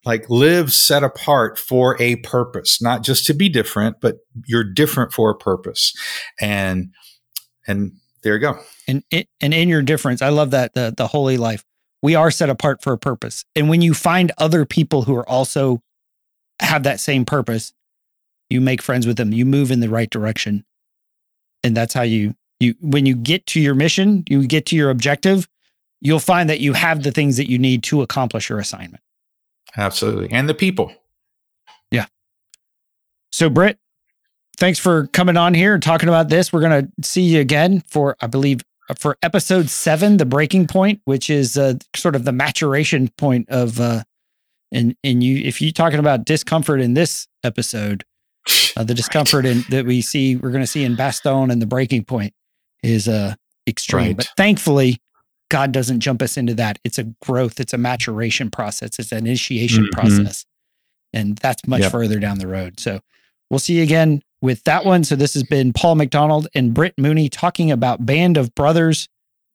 Like 0.04 0.28
live 0.28 0.72
set 0.72 1.04
apart 1.04 1.58
for 1.58 2.00
a 2.00 2.16
purpose, 2.16 2.82
not 2.82 3.04
just 3.04 3.24
to 3.26 3.34
be 3.34 3.48
different, 3.48 4.00
but 4.00 4.18
you're 4.46 4.64
different 4.64 5.12
for 5.12 5.30
a 5.30 5.36
purpose. 5.36 5.94
And, 6.40 6.90
and 7.68 7.92
there 8.22 8.34
you 8.34 8.40
go. 8.40 8.58
and 8.88 9.04
and 9.12 9.54
in 9.54 9.68
your 9.68 9.82
difference, 9.82 10.22
I 10.22 10.30
love 10.30 10.50
that 10.52 10.74
the 10.74 10.94
the 10.96 11.06
holy 11.06 11.36
life. 11.36 11.64
We 12.02 12.14
are 12.16 12.30
set 12.30 12.50
apart 12.50 12.82
for 12.82 12.92
a 12.92 12.98
purpose, 12.98 13.44
and 13.54 13.68
when 13.68 13.80
you 13.80 13.94
find 13.94 14.32
other 14.38 14.64
people 14.64 15.02
who 15.02 15.14
are 15.14 15.28
also 15.28 15.82
have 16.60 16.82
that 16.82 17.00
same 17.00 17.24
purpose, 17.24 17.72
you 18.50 18.60
make 18.60 18.82
friends 18.82 19.06
with 19.06 19.16
them. 19.16 19.32
You 19.32 19.44
move 19.44 19.70
in 19.70 19.80
the 19.80 19.88
right 19.88 20.10
direction, 20.10 20.64
and 21.62 21.76
that's 21.76 21.94
how 21.94 22.02
you 22.02 22.34
you 22.62 22.74
when 22.80 23.06
you 23.06 23.14
get 23.14 23.46
to 23.48 23.60
your 23.60 23.74
mission, 23.74 24.24
you 24.28 24.46
get 24.46 24.66
to 24.66 24.76
your 24.76 24.90
objective. 24.90 25.48
You'll 26.00 26.20
find 26.20 26.50
that 26.50 26.60
you 26.60 26.72
have 26.72 27.02
the 27.02 27.12
things 27.12 27.36
that 27.36 27.48
you 27.48 27.58
need 27.58 27.82
to 27.84 28.02
accomplish 28.02 28.48
your 28.48 28.58
assignment. 28.58 29.02
Absolutely. 29.76 30.30
And 30.32 30.48
the 30.48 30.54
people. 30.54 30.92
Yeah. 31.90 32.06
So, 33.30 33.48
Britt, 33.48 33.78
thanks 34.56 34.78
for 34.78 35.06
coming 35.08 35.36
on 35.36 35.54
here 35.54 35.74
and 35.74 35.82
talking 35.82 36.08
about 36.08 36.28
this. 36.28 36.52
We're 36.52 36.60
going 36.60 36.86
to 36.86 37.08
see 37.08 37.22
you 37.22 37.40
again 37.40 37.82
for, 37.88 38.16
I 38.20 38.26
believe, 38.26 38.60
for 38.98 39.16
episode 39.22 39.70
seven, 39.70 40.16
the 40.16 40.26
breaking 40.26 40.66
point, 40.66 41.00
which 41.04 41.30
is 41.30 41.56
uh, 41.56 41.74
sort 41.96 42.16
of 42.16 42.24
the 42.24 42.32
maturation 42.32 43.08
point 43.16 43.48
of, 43.48 43.80
uh, 43.80 44.02
and 44.72 44.96
and 45.04 45.22
you, 45.22 45.36
if 45.44 45.60
you're 45.60 45.72
talking 45.72 45.98
about 45.98 46.24
discomfort 46.24 46.80
in 46.80 46.94
this 46.94 47.28
episode, 47.44 48.04
uh, 48.76 48.84
the 48.84 48.94
discomfort 48.94 49.46
in 49.46 49.64
that 49.70 49.86
we 49.86 50.00
see, 50.00 50.36
we're 50.36 50.50
going 50.50 50.62
to 50.62 50.66
see 50.66 50.84
in 50.84 50.96
Bastogne 50.96 51.52
and 51.52 51.62
the 51.62 51.66
breaking 51.66 52.04
point 52.04 52.34
is 52.82 53.08
uh 53.08 53.34
extreme. 53.66 54.08
Right. 54.08 54.16
But 54.18 54.30
thankfully, 54.36 55.00
God 55.50 55.72
doesn't 55.72 56.00
jump 56.00 56.22
us 56.22 56.36
into 56.36 56.54
that. 56.54 56.78
It's 56.84 56.98
a 56.98 57.04
growth, 57.22 57.60
it's 57.60 57.72
a 57.72 57.78
maturation 57.78 58.50
process, 58.50 58.98
it's 58.98 59.12
an 59.12 59.18
initiation 59.18 59.84
Mhm. 59.84 59.90
process, 59.92 60.44
and 61.12 61.36
that's 61.38 61.66
much 61.66 61.82
Yep. 61.82 61.92
further 61.92 62.18
down 62.18 62.38
the 62.38 62.46
road. 62.48 62.80
So 62.80 63.00
we'll 63.50 63.60
see 63.60 63.76
you 63.76 63.82
again 63.82 64.22
with 64.40 64.64
that 64.64 64.84
one. 64.84 65.04
So 65.04 65.14
this 65.14 65.34
has 65.34 65.44
been 65.44 65.72
Paul 65.72 65.94
McDonald 65.94 66.48
and 66.54 66.74
Britt 66.74 66.94
Mooney 66.98 67.28
talking 67.28 67.70
about 67.70 68.04
Band 68.04 68.36
of 68.36 68.54
Brothers, 68.54 69.08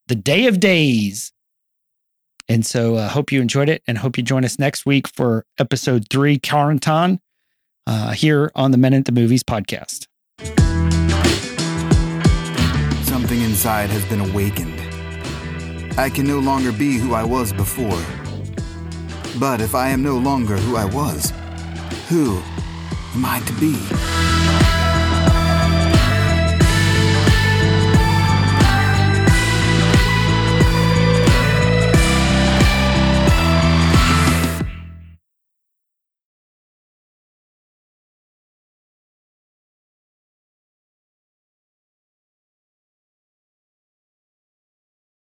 the 0.07 0.15
Day 0.15 0.47
of 0.47 0.59
Days. 0.61 1.33
And 2.47 2.65
so 2.65 2.95
I 2.95 3.03
uh, 3.03 3.09
hope 3.09 3.31
you 3.33 3.41
enjoyed 3.41 3.67
it 3.67 3.83
and 3.87 3.97
hope 3.97 4.17
you 4.17 4.23
join 4.23 4.45
us 4.45 4.57
next 4.57 4.85
week 4.85 5.07
for 5.09 5.45
episode 5.59 6.07
three, 6.09 6.39
Carentan, 6.39 7.19
uh, 7.85 8.11
here 8.11 8.51
on 8.55 8.71
the 8.71 8.77
Men 8.77 8.93
at 8.93 9.03
the 9.03 9.11
Movies 9.11 9.43
podcast. 9.43 10.06
Inside 13.57 13.89
has 13.89 14.05
been 14.05 14.19
awakened. 14.19 14.79
I 15.97 16.11
can 16.11 16.27
no 16.27 16.37
longer 16.37 16.71
be 16.71 16.99
who 16.99 17.15
I 17.15 17.23
was 17.23 17.51
before. 17.51 17.99
But 19.39 19.61
if 19.61 19.73
I 19.73 19.89
am 19.89 20.03
no 20.03 20.19
longer 20.19 20.57
who 20.57 20.75
I 20.75 20.85
was, 20.85 21.33
who 22.07 22.37
am 23.15 23.25
I 23.25 23.39
to 23.47 23.53
be? 23.53 24.46